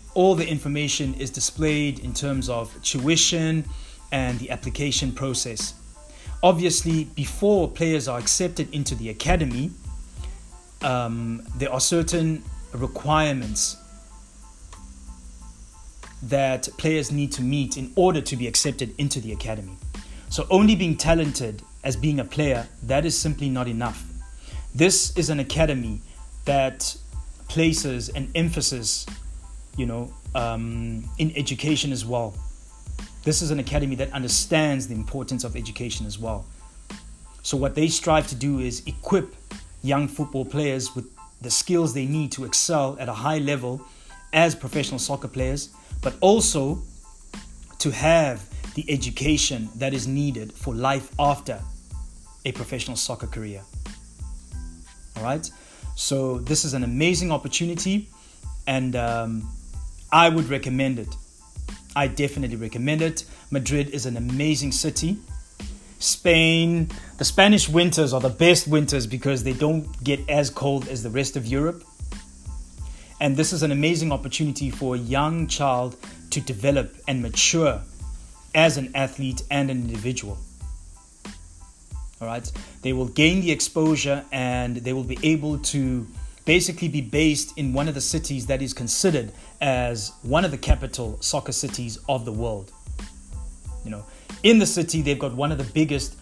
all 0.13 0.35
the 0.35 0.47
information 0.47 1.13
is 1.15 1.29
displayed 1.29 1.99
in 1.99 2.13
terms 2.13 2.49
of 2.49 2.71
tuition, 2.83 3.65
and 4.11 4.39
the 4.39 4.49
application 4.49 5.11
process. 5.11 5.73
Obviously, 6.43 7.05
before 7.05 7.69
players 7.69 8.07
are 8.07 8.19
accepted 8.19 8.73
into 8.73 8.95
the 8.95 9.09
academy, 9.09 9.71
um, 10.81 11.43
there 11.57 11.71
are 11.71 11.79
certain 11.79 12.43
requirements 12.73 13.77
that 16.23 16.67
players 16.77 17.11
need 17.11 17.31
to 17.31 17.41
meet 17.41 17.77
in 17.77 17.91
order 17.95 18.21
to 18.21 18.35
be 18.35 18.47
accepted 18.47 18.93
into 18.97 19.19
the 19.19 19.31
academy. 19.31 19.77
So, 20.29 20.47
only 20.49 20.75
being 20.75 20.97
talented 20.97 21.61
as 21.83 21.95
being 21.95 22.19
a 22.19 22.25
player, 22.25 22.67
that 22.83 23.05
is 23.05 23.17
simply 23.17 23.49
not 23.49 23.67
enough. 23.67 24.03
This 24.73 25.15
is 25.17 25.29
an 25.29 25.39
academy 25.39 26.01
that 26.45 26.95
places 27.49 28.09
an 28.09 28.31
emphasis, 28.35 29.05
you 29.77 29.85
know, 29.85 30.13
um, 30.35 31.03
in 31.17 31.31
education 31.35 31.91
as 31.91 32.05
well. 32.05 32.33
This 33.23 33.41
is 33.41 33.51
an 33.51 33.59
academy 33.59 33.95
that 33.95 34.11
understands 34.13 34.87
the 34.87 34.95
importance 34.95 35.43
of 35.43 35.55
education 35.55 36.05
as 36.05 36.17
well. 36.17 36.45
So, 37.43 37.57
what 37.57 37.75
they 37.75 37.87
strive 37.87 38.27
to 38.27 38.35
do 38.35 38.59
is 38.59 38.83
equip 38.85 39.35
young 39.83 40.07
football 40.07 40.45
players 40.45 40.95
with 40.95 41.05
the 41.41 41.49
skills 41.49 41.93
they 41.93 42.05
need 42.05 42.31
to 42.33 42.45
excel 42.45 42.97
at 42.99 43.09
a 43.09 43.13
high 43.13 43.39
level 43.39 43.81
as 44.33 44.55
professional 44.55 44.99
soccer 44.99 45.27
players, 45.27 45.69
but 46.01 46.15
also 46.21 46.81
to 47.79 47.91
have 47.91 48.47
the 48.75 48.89
education 48.89 49.69
that 49.75 49.93
is 49.93 50.07
needed 50.07 50.53
for 50.53 50.73
life 50.73 51.11
after 51.19 51.59
a 52.45 52.51
professional 52.51 52.95
soccer 52.95 53.27
career. 53.27 53.61
All 55.17 55.23
right? 55.23 55.49
So, 55.95 56.39
this 56.39 56.63
is 56.63 56.73
an 56.73 56.83
amazing 56.83 57.31
opportunity, 57.31 58.07
and 58.67 58.95
um, 58.95 59.49
I 60.11 60.29
would 60.29 60.49
recommend 60.49 60.99
it. 60.99 61.15
I 61.95 62.07
definitely 62.07 62.57
recommend 62.57 63.01
it. 63.01 63.25
Madrid 63.49 63.89
is 63.89 64.05
an 64.05 64.17
amazing 64.17 64.71
city. 64.71 65.17
Spain, 65.99 66.89
the 67.17 67.25
Spanish 67.25 67.69
winters 67.69 68.13
are 68.13 68.21
the 68.21 68.29
best 68.29 68.67
winters 68.67 69.05
because 69.05 69.43
they 69.43 69.53
don't 69.53 70.03
get 70.03 70.19
as 70.29 70.49
cold 70.49 70.87
as 70.87 71.03
the 71.03 71.09
rest 71.09 71.35
of 71.37 71.45
Europe. 71.45 71.83
And 73.19 73.37
this 73.37 73.53
is 73.53 73.61
an 73.61 73.71
amazing 73.71 74.11
opportunity 74.11 74.71
for 74.71 74.95
a 74.95 74.97
young 74.97 75.47
child 75.47 75.95
to 76.31 76.41
develop 76.41 76.95
and 77.07 77.21
mature 77.21 77.81
as 78.55 78.77
an 78.77 78.91
athlete 78.95 79.43
and 79.51 79.69
an 79.69 79.81
individual. 79.81 80.37
All 82.19 82.27
right, 82.27 82.51
they 82.81 82.93
will 82.93 83.07
gain 83.07 83.41
the 83.41 83.51
exposure 83.51 84.25
and 84.31 84.77
they 84.77 84.93
will 84.93 85.03
be 85.03 85.19
able 85.23 85.59
to 85.59 86.07
basically 86.45 86.87
be 86.87 87.01
based 87.01 87.57
in 87.57 87.73
one 87.73 87.87
of 87.87 87.93
the 87.93 88.01
cities 88.01 88.47
that 88.47 88.61
is 88.61 88.73
considered 88.73 89.31
as 89.61 90.11
one 90.23 90.43
of 90.43 90.51
the 90.51 90.57
capital 90.57 91.17
soccer 91.21 91.51
cities 91.51 91.99
of 92.09 92.25
the 92.25 92.31
world. 92.31 92.71
You 93.85 93.91
know, 93.91 94.05
in 94.43 94.59
the 94.59 94.65
city, 94.65 95.01
they've 95.01 95.19
got 95.19 95.33
one 95.33 95.51
of 95.51 95.57
the 95.57 95.63
biggest 95.63 96.17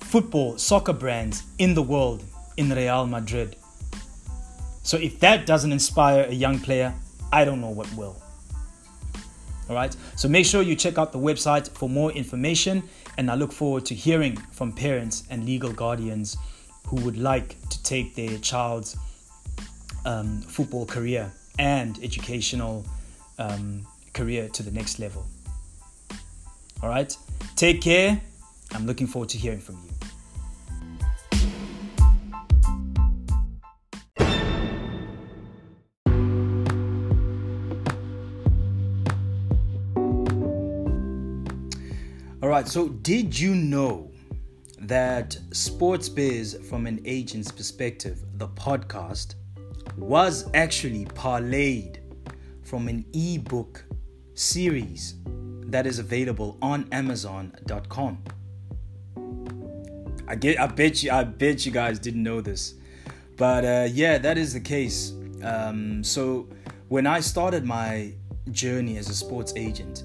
football 0.00 0.58
soccer 0.58 0.92
brands 0.92 1.42
in 1.58 1.74
the 1.74 1.82
world 1.82 2.24
in 2.56 2.70
Real 2.70 3.06
Madrid. 3.06 3.56
So 4.82 4.96
if 4.96 5.20
that 5.20 5.46
doesn't 5.46 5.72
inspire 5.72 6.24
a 6.24 6.32
young 6.32 6.58
player, 6.58 6.94
I 7.32 7.44
don't 7.44 7.60
know 7.60 7.70
what 7.70 7.92
will. 7.94 8.16
All 9.68 9.76
right, 9.76 9.94
so 10.16 10.28
make 10.28 10.44
sure 10.44 10.60
you 10.60 10.74
check 10.74 10.98
out 10.98 11.12
the 11.12 11.18
website 11.18 11.68
for 11.68 11.88
more 11.88 12.10
information, 12.12 12.82
and 13.16 13.30
I 13.30 13.36
look 13.36 13.52
forward 13.52 13.86
to 13.86 13.94
hearing 13.94 14.36
from 14.50 14.72
parents 14.72 15.24
and 15.30 15.46
legal 15.46 15.72
guardians 15.72 16.36
who 16.88 16.96
would 17.02 17.16
like 17.16 17.56
to 17.68 17.82
take 17.82 18.14
their 18.14 18.38
child's 18.38 18.96
um, 20.04 20.42
football 20.42 20.84
career 20.84 21.32
and 21.58 21.98
educational 22.02 22.84
um, 23.38 23.86
career 24.12 24.48
to 24.48 24.62
the 24.62 24.70
next 24.70 24.98
level. 24.98 25.26
All 26.82 26.88
right, 26.88 27.16
take 27.56 27.80
care. 27.80 28.20
I'm 28.72 28.86
looking 28.86 29.06
forward 29.06 29.28
to 29.30 29.38
hearing 29.38 29.60
from 29.60 29.76
you. 29.84 29.92
All 42.42 42.48
right, 42.48 42.66
so 42.66 42.88
did 42.88 43.38
you 43.38 43.54
know 43.54 44.10
that 44.80 45.38
Sports 45.52 46.08
Biz 46.08 46.58
from 46.68 46.86
an 46.86 47.00
agent's 47.04 47.52
perspective, 47.52 48.24
the 48.34 48.48
podcast, 48.48 49.36
was 49.96 50.48
actually 50.54 51.04
parlayed 51.06 51.98
from 52.62 52.88
an 52.88 53.04
ebook 53.12 53.84
series 54.34 55.16
that 55.66 55.86
is 55.86 55.98
available 55.98 56.58
on 56.62 56.88
amazon.com. 56.92 58.22
I 60.28 60.34
get 60.34 60.58
I 60.60 60.66
bet 60.66 61.02
you 61.02 61.10
I 61.10 61.24
bet 61.24 61.66
you 61.66 61.72
guys 61.72 61.98
didn't 61.98 62.22
know 62.22 62.40
this. 62.40 62.74
But 63.36 63.64
uh, 63.64 63.88
yeah, 63.90 64.18
that 64.18 64.38
is 64.38 64.52
the 64.52 64.60
case. 64.60 65.12
Um, 65.42 66.04
so 66.04 66.48
when 66.88 67.06
I 67.06 67.20
started 67.20 67.64
my 67.64 68.12
journey 68.50 68.98
as 68.98 69.08
a 69.08 69.14
sports 69.14 69.52
agent, 69.56 70.04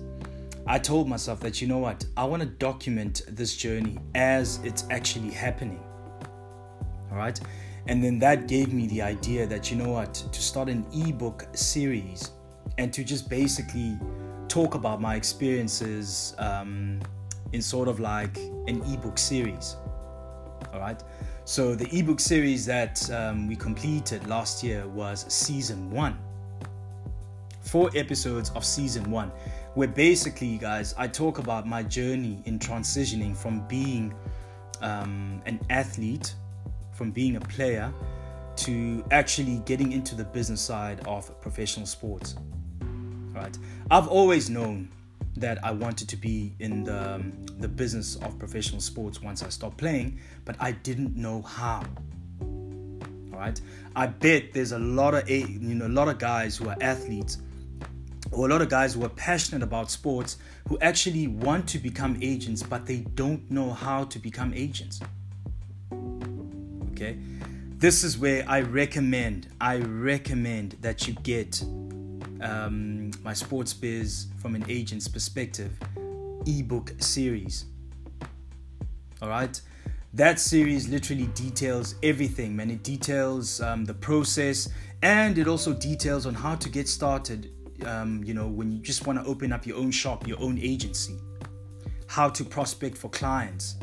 I 0.65 0.79
told 0.79 1.07
myself 1.07 1.39
that 1.41 1.61
you 1.61 1.67
know 1.67 1.77
what, 1.77 2.05
I 2.17 2.25
want 2.25 2.41
to 2.41 2.47
document 2.47 3.21
this 3.27 3.55
journey 3.55 3.99
as 4.15 4.59
it's 4.63 4.85
actually 4.89 5.31
happening. 5.31 5.81
All 7.11 7.17
right. 7.17 7.39
And 7.87 8.03
then 8.03 8.19
that 8.19 8.47
gave 8.47 8.73
me 8.73 8.87
the 8.87 9.01
idea 9.01 9.47
that, 9.47 9.71
you 9.71 9.77
know 9.77 9.91
what, 9.91 10.13
to 10.13 10.41
start 10.41 10.67
an 10.67 10.85
ebook 10.93 11.47
series 11.53 12.31
and 12.77 12.93
to 12.93 13.03
just 13.03 13.29
basically 13.29 13.97
talk 14.49 14.75
about 14.75 15.01
my 15.01 15.15
experiences 15.15 16.35
um, 16.37 16.99
in 17.53 17.61
sort 17.61 17.87
of 17.87 17.99
like 17.99 18.37
an 18.67 18.81
ebook 18.93 19.17
series. 19.17 19.77
All 20.73 20.79
right. 20.79 21.01
So 21.45 21.75
the 21.75 21.87
ebook 21.97 22.19
series 22.19 22.65
that 22.65 23.09
um, 23.09 23.47
we 23.47 23.55
completed 23.55 24.27
last 24.27 24.63
year 24.63 24.85
was 24.87 25.25
season 25.33 25.89
one. 25.89 26.19
Four 27.61 27.89
episodes 27.95 28.49
of 28.51 28.65
season 28.65 29.09
one, 29.09 29.31
where 29.75 29.87
basically, 29.87 30.57
guys, 30.57 30.93
I 30.97 31.07
talk 31.07 31.39
about 31.39 31.65
my 31.65 31.83
journey 31.83 32.41
in 32.45 32.59
transitioning 32.59 33.35
from 33.35 33.65
being 33.67 34.13
um, 34.81 35.41
an 35.45 35.59
athlete 35.69 36.33
from 36.97 37.11
being 37.11 37.35
a 37.35 37.41
player 37.41 37.93
to 38.57 39.05
actually 39.11 39.59
getting 39.65 39.91
into 39.91 40.15
the 40.15 40.23
business 40.23 40.59
side 40.59 40.99
of 41.07 41.39
professional 41.41 41.85
sports. 41.85 42.35
Right? 43.33 43.55
I've 43.91 44.07
always 44.07 44.49
known 44.49 44.89
that 45.35 45.63
I 45.63 45.71
wanted 45.71 46.09
to 46.09 46.17
be 46.17 46.55
in 46.59 46.83
the, 46.83 47.15
um, 47.15 47.45
the 47.59 47.67
business 47.67 48.15
of 48.17 48.39
professional 48.39 48.81
sports 48.81 49.21
once 49.21 49.43
I 49.43 49.49
stopped 49.49 49.77
playing, 49.77 50.19
but 50.43 50.55
I 50.59 50.71
didn't 50.71 51.15
know 51.15 51.43
how. 51.43 51.83
All 52.41 53.43
right, 53.43 53.61
I 53.95 54.07
bet 54.07 54.53
there's 54.53 54.71
a 54.71 54.79
lot 54.79 55.13
of 55.13 55.29
you 55.29 55.59
know 55.59 55.85
a 55.85 55.87
lot 55.87 56.07
of 56.07 56.17
guys 56.17 56.57
who 56.57 56.69
are 56.69 56.77
athletes 56.81 57.37
or 58.31 58.47
a 58.47 58.49
lot 58.49 58.63
of 58.63 58.69
guys 58.69 58.95
who 58.95 59.05
are 59.05 59.09
passionate 59.09 59.61
about 59.61 59.91
sports 59.91 60.37
who 60.67 60.79
actually 60.79 61.27
want 61.27 61.67
to 61.69 61.77
become 61.77 62.17
agents, 62.21 62.63
but 62.63 62.87
they 62.87 63.01
don't 63.13 63.49
know 63.51 63.71
how 63.71 64.05
to 64.05 64.17
become 64.17 64.53
agents. 64.55 64.99
Okay, 66.97 67.15
this 67.77 68.03
is 68.03 68.17
where 68.17 68.43
I 68.49 68.61
recommend, 68.61 69.49
I 69.61 69.77
recommend 69.77 70.77
that 70.81 71.07
you 71.07 71.13
get 71.21 71.61
um, 72.41 73.11
my 73.21 73.33
sports 73.33 73.71
biz 73.71 74.25
from 74.41 74.55
an 74.55 74.65
agent's 74.67 75.07
perspective 75.07 75.71
ebook 76.47 76.93
series. 76.97 77.65
All 79.21 79.29
right, 79.29 79.61
that 80.15 80.39
series 80.39 80.89
literally 80.89 81.27
details 81.27 81.93
everything, 82.01 82.55
man. 82.55 82.71
It 82.71 82.81
details 82.81 83.61
um, 83.61 83.85
the 83.85 83.93
process 83.93 84.67
and 85.03 85.37
it 85.37 85.47
also 85.47 85.73
details 85.73 86.25
on 86.25 86.33
how 86.33 86.55
to 86.55 86.67
get 86.67 86.87
started. 86.87 87.51
Um, 87.85 88.23
you 88.23 88.33
know, 88.33 88.47
when 88.47 88.71
you 88.71 88.79
just 88.79 89.05
want 89.05 89.23
to 89.23 89.29
open 89.29 89.53
up 89.53 89.67
your 89.67 89.77
own 89.77 89.91
shop, 89.91 90.27
your 90.27 90.41
own 90.41 90.57
agency, 90.57 91.19
how 92.07 92.27
to 92.29 92.43
prospect 92.43 92.97
for 92.97 93.09
clients. 93.09 93.75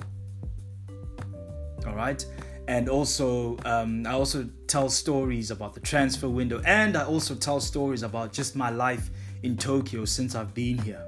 All 1.86 1.94
right, 1.94 2.26
and 2.68 2.88
also 2.88 3.58
um, 3.64 4.06
I 4.06 4.12
also 4.12 4.48
tell 4.66 4.88
stories 4.88 5.50
about 5.50 5.74
the 5.74 5.80
transfer 5.80 6.28
window, 6.28 6.62
and 6.64 6.96
I 6.96 7.04
also 7.04 7.34
tell 7.34 7.60
stories 7.60 8.02
about 8.02 8.32
just 8.32 8.56
my 8.56 8.70
life 8.70 9.10
in 9.42 9.56
Tokyo 9.56 10.04
since 10.04 10.34
I've 10.34 10.54
been 10.54 10.78
here. 10.78 11.02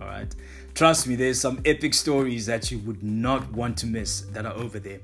All 0.00 0.06
right, 0.06 0.34
trust 0.74 1.06
me, 1.06 1.16
there's 1.16 1.40
some 1.40 1.60
epic 1.64 1.94
stories 1.94 2.46
that 2.46 2.70
you 2.70 2.78
would 2.80 3.02
not 3.02 3.50
want 3.52 3.76
to 3.78 3.86
miss 3.86 4.22
that 4.32 4.44
are 4.44 4.54
over 4.54 4.78
there. 4.78 5.00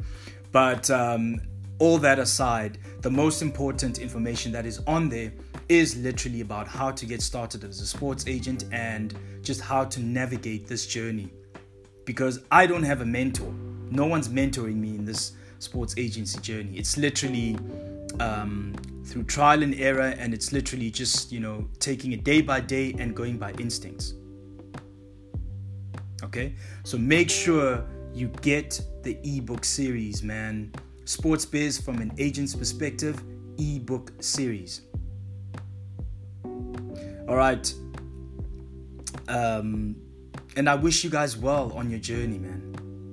But 0.52 0.90
um, 0.90 1.40
all 1.78 1.96
that 1.98 2.18
aside, 2.18 2.78
the 3.00 3.10
most 3.10 3.40
important 3.40 3.98
information 3.98 4.52
that 4.52 4.66
is 4.66 4.80
on 4.86 5.08
there 5.08 5.32
is 5.68 5.96
literally 5.96 6.42
about 6.42 6.68
how 6.68 6.90
to 6.90 7.06
get 7.06 7.22
started 7.22 7.64
as 7.64 7.80
a 7.80 7.86
sports 7.86 8.24
agent 8.26 8.64
and 8.72 9.14
just 9.42 9.60
how 9.60 9.84
to 9.84 10.00
navigate 10.00 10.66
this 10.66 10.86
journey. 10.86 11.32
Because 12.04 12.40
I 12.50 12.66
don't 12.66 12.82
have 12.82 13.00
a 13.00 13.06
mentor 13.06 13.54
no 13.90 14.06
one's 14.06 14.28
mentoring 14.28 14.76
me 14.76 14.90
in 14.90 15.04
this 15.04 15.32
sports 15.58 15.94
agency 15.96 16.40
journey. 16.40 16.76
It's 16.76 16.96
literally 16.96 17.58
um, 18.18 18.74
through 19.04 19.24
trial 19.24 19.62
and 19.62 19.74
error, 19.74 20.14
and 20.18 20.32
it's 20.32 20.52
literally 20.52 20.90
just, 20.90 21.32
you 21.32 21.40
know, 21.40 21.68
taking 21.78 22.12
it 22.12 22.24
day 22.24 22.40
by 22.40 22.60
day 22.60 22.94
and 22.98 23.14
going 23.14 23.38
by 23.38 23.52
instincts. 23.52 24.14
Okay? 26.22 26.54
So 26.84 26.98
make 26.98 27.30
sure 27.30 27.84
you 28.14 28.28
get 28.42 28.80
the 29.02 29.18
ebook 29.24 29.64
series, 29.64 30.22
man. 30.22 30.72
Sports 31.04 31.44
Biz 31.44 31.80
from 31.80 31.98
an 31.98 32.12
agent's 32.18 32.54
perspective, 32.54 33.20
ebook 33.58 34.12
series. 34.20 34.82
All 36.44 37.36
right. 37.36 37.72
Um, 39.28 39.96
and 40.56 40.68
I 40.68 40.74
wish 40.74 41.04
you 41.04 41.10
guys 41.10 41.36
well 41.36 41.72
on 41.74 41.90
your 41.90 42.00
journey, 42.00 42.38
man. 42.38 42.69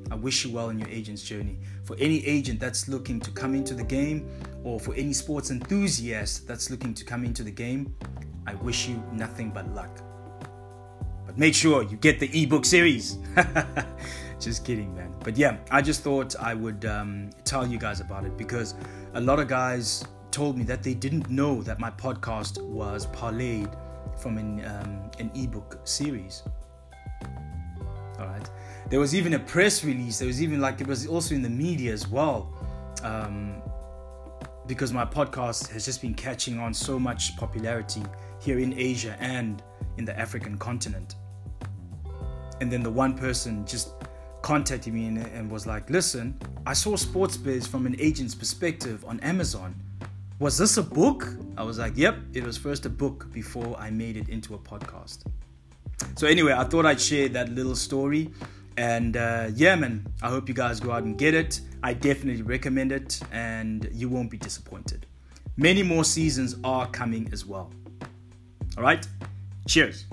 I 0.10 0.16
wish 0.16 0.46
you 0.46 0.52
well 0.52 0.70
in 0.70 0.80
your 0.80 0.90
agent's 0.90 1.24
journey. 1.24 1.58
For 1.84 1.96
any 2.00 2.26
agent 2.26 2.60
that's 2.60 2.88
looking 2.88 3.20
to 3.22 3.32
come 3.32 3.56
into 3.56 3.74
the 3.74 3.84
game, 3.84 4.30
or 4.64 4.80
for 4.80 4.94
any 4.96 5.14
sports 5.14 5.52
enthusiast 5.52 6.48
that's 6.48 6.70
looking 6.70 6.94
to 6.94 7.04
come 7.04 7.26
into 7.26 7.44
the 7.44 7.52
game, 7.52 7.96
I 8.46 8.56
wish 8.56 8.88
you 8.88 9.04
nothing 9.12 9.52
but 9.52 9.68
luck. 9.74 10.02
But 11.26 11.38
make 11.38 11.54
sure 11.54 11.84
you 11.84 11.98
get 11.98 12.20
the 12.20 12.30
ebook 12.44 12.66
series. 12.66 13.18
just 14.40 14.66
kidding, 14.66 14.96
man. 14.96 15.14
But 15.24 15.38
yeah, 15.38 15.58
I 15.72 15.82
just 15.82 16.02
thought 16.02 16.36
I 16.38 16.54
would 16.54 16.86
um, 16.86 17.30
tell 17.44 17.68
you 17.68 17.78
guys 17.78 18.00
about 18.00 18.26
it 18.26 18.38
because 18.38 18.76
a 19.14 19.22
lot 19.22 19.40
of 19.40 19.48
guys 19.48 20.06
told 20.32 20.58
me 20.58 20.64
that 20.66 20.84
they 20.84 20.94
didn't 20.94 21.30
know 21.30 21.62
that 21.64 21.80
my 21.80 21.92
podcast 21.92 22.62
was 22.62 23.08
parlayed 23.08 23.76
from 24.18 24.38
an, 24.38 24.64
um, 24.66 25.12
an 25.20 25.32
ebook 25.36 25.80
series. 25.84 26.44
All 28.20 28.28
right. 28.28 28.50
There 28.90 29.00
was 29.02 29.14
even 29.14 29.34
a 29.34 29.40
press 29.40 29.84
release. 29.84 30.20
There 30.20 30.28
was 30.28 30.42
even 30.42 30.62
like 30.62 30.80
it 30.80 30.88
was 30.88 31.08
also 31.08 31.36
in 31.36 31.42
the 31.42 31.50
media 31.50 31.92
as 31.92 32.08
well. 32.08 32.54
Um, 33.04 33.62
because 34.66 34.92
my 34.94 35.06
podcast 35.06 35.70
has 35.70 35.86
just 35.86 36.02
been 36.02 36.14
catching 36.14 36.60
on 36.60 36.74
so 36.74 37.00
much 37.00 37.36
popularity 37.38 38.04
here 38.42 38.60
in 38.60 38.78
Asia 38.78 39.16
and 39.20 39.62
in 39.98 40.06
the 40.06 40.18
African 40.18 40.58
continent. 40.58 41.16
And 42.60 42.72
then 42.72 42.82
the 42.82 42.90
one 42.90 43.18
person 43.18 43.66
just 43.66 43.90
contacted 44.42 44.94
me 44.94 45.08
and, 45.08 45.18
and 45.18 45.52
was 45.52 45.66
like, 45.66 45.90
listen, 45.90 46.40
I 46.66 46.74
saw 46.74 46.96
Sports 46.96 47.38
Biz 47.38 47.68
from 47.68 47.86
an 47.86 47.96
agent's 48.00 48.36
perspective 48.36 49.04
on 49.06 49.20
Amazon. 49.22 49.76
Was 50.40 50.58
this 50.58 50.78
a 50.78 50.84
book? 50.84 51.28
I 51.58 51.64
was 51.64 51.80
like, 51.80 51.98
yep, 51.98 52.18
it 52.34 52.44
was 52.44 52.58
first 52.58 52.86
a 52.86 52.90
book 52.90 53.32
before 53.32 53.76
I 53.78 53.90
made 53.90 54.18
it 54.18 54.30
into 54.30 54.54
a 54.54 54.58
podcast. 54.58 55.26
So, 56.16 56.28
anyway, 56.28 56.54
I 56.54 56.64
thought 56.64 56.86
I'd 56.86 57.02
share 57.02 57.28
that 57.30 57.50
little 57.50 57.76
story 57.76 58.30
And 58.78 59.18
uh, 59.18 59.50
yeah, 59.56 59.76
man, 59.76 60.06
I 60.22 60.30
hope 60.30 60.48
you 60.48 60.54
guys 60.54 60.80
go 60.80 60.92
out 60.92 61.04
and 61.04 61.18
get 61.18 61.34
it. 61.34 61.62
I 61.82 61.94
definitely 61.94 62.44
recommend 62.44 62.92
it, 62.92 63.20
and 63.32 63.90
you 63.92 64.08
won't 64.08 64.30
be 64.30 64.38
disappointed. 64.38 65.06
Many 65.58 65.82
more 65.82 66.04
seasons 66.04 66.56
are 66.64 66.88
coming 66.88 67.28
as 67.32 67.46
well. 67.46 67.72
All 68.78 68.84
right, 68.84 69.06
cheers. 69.68 70.06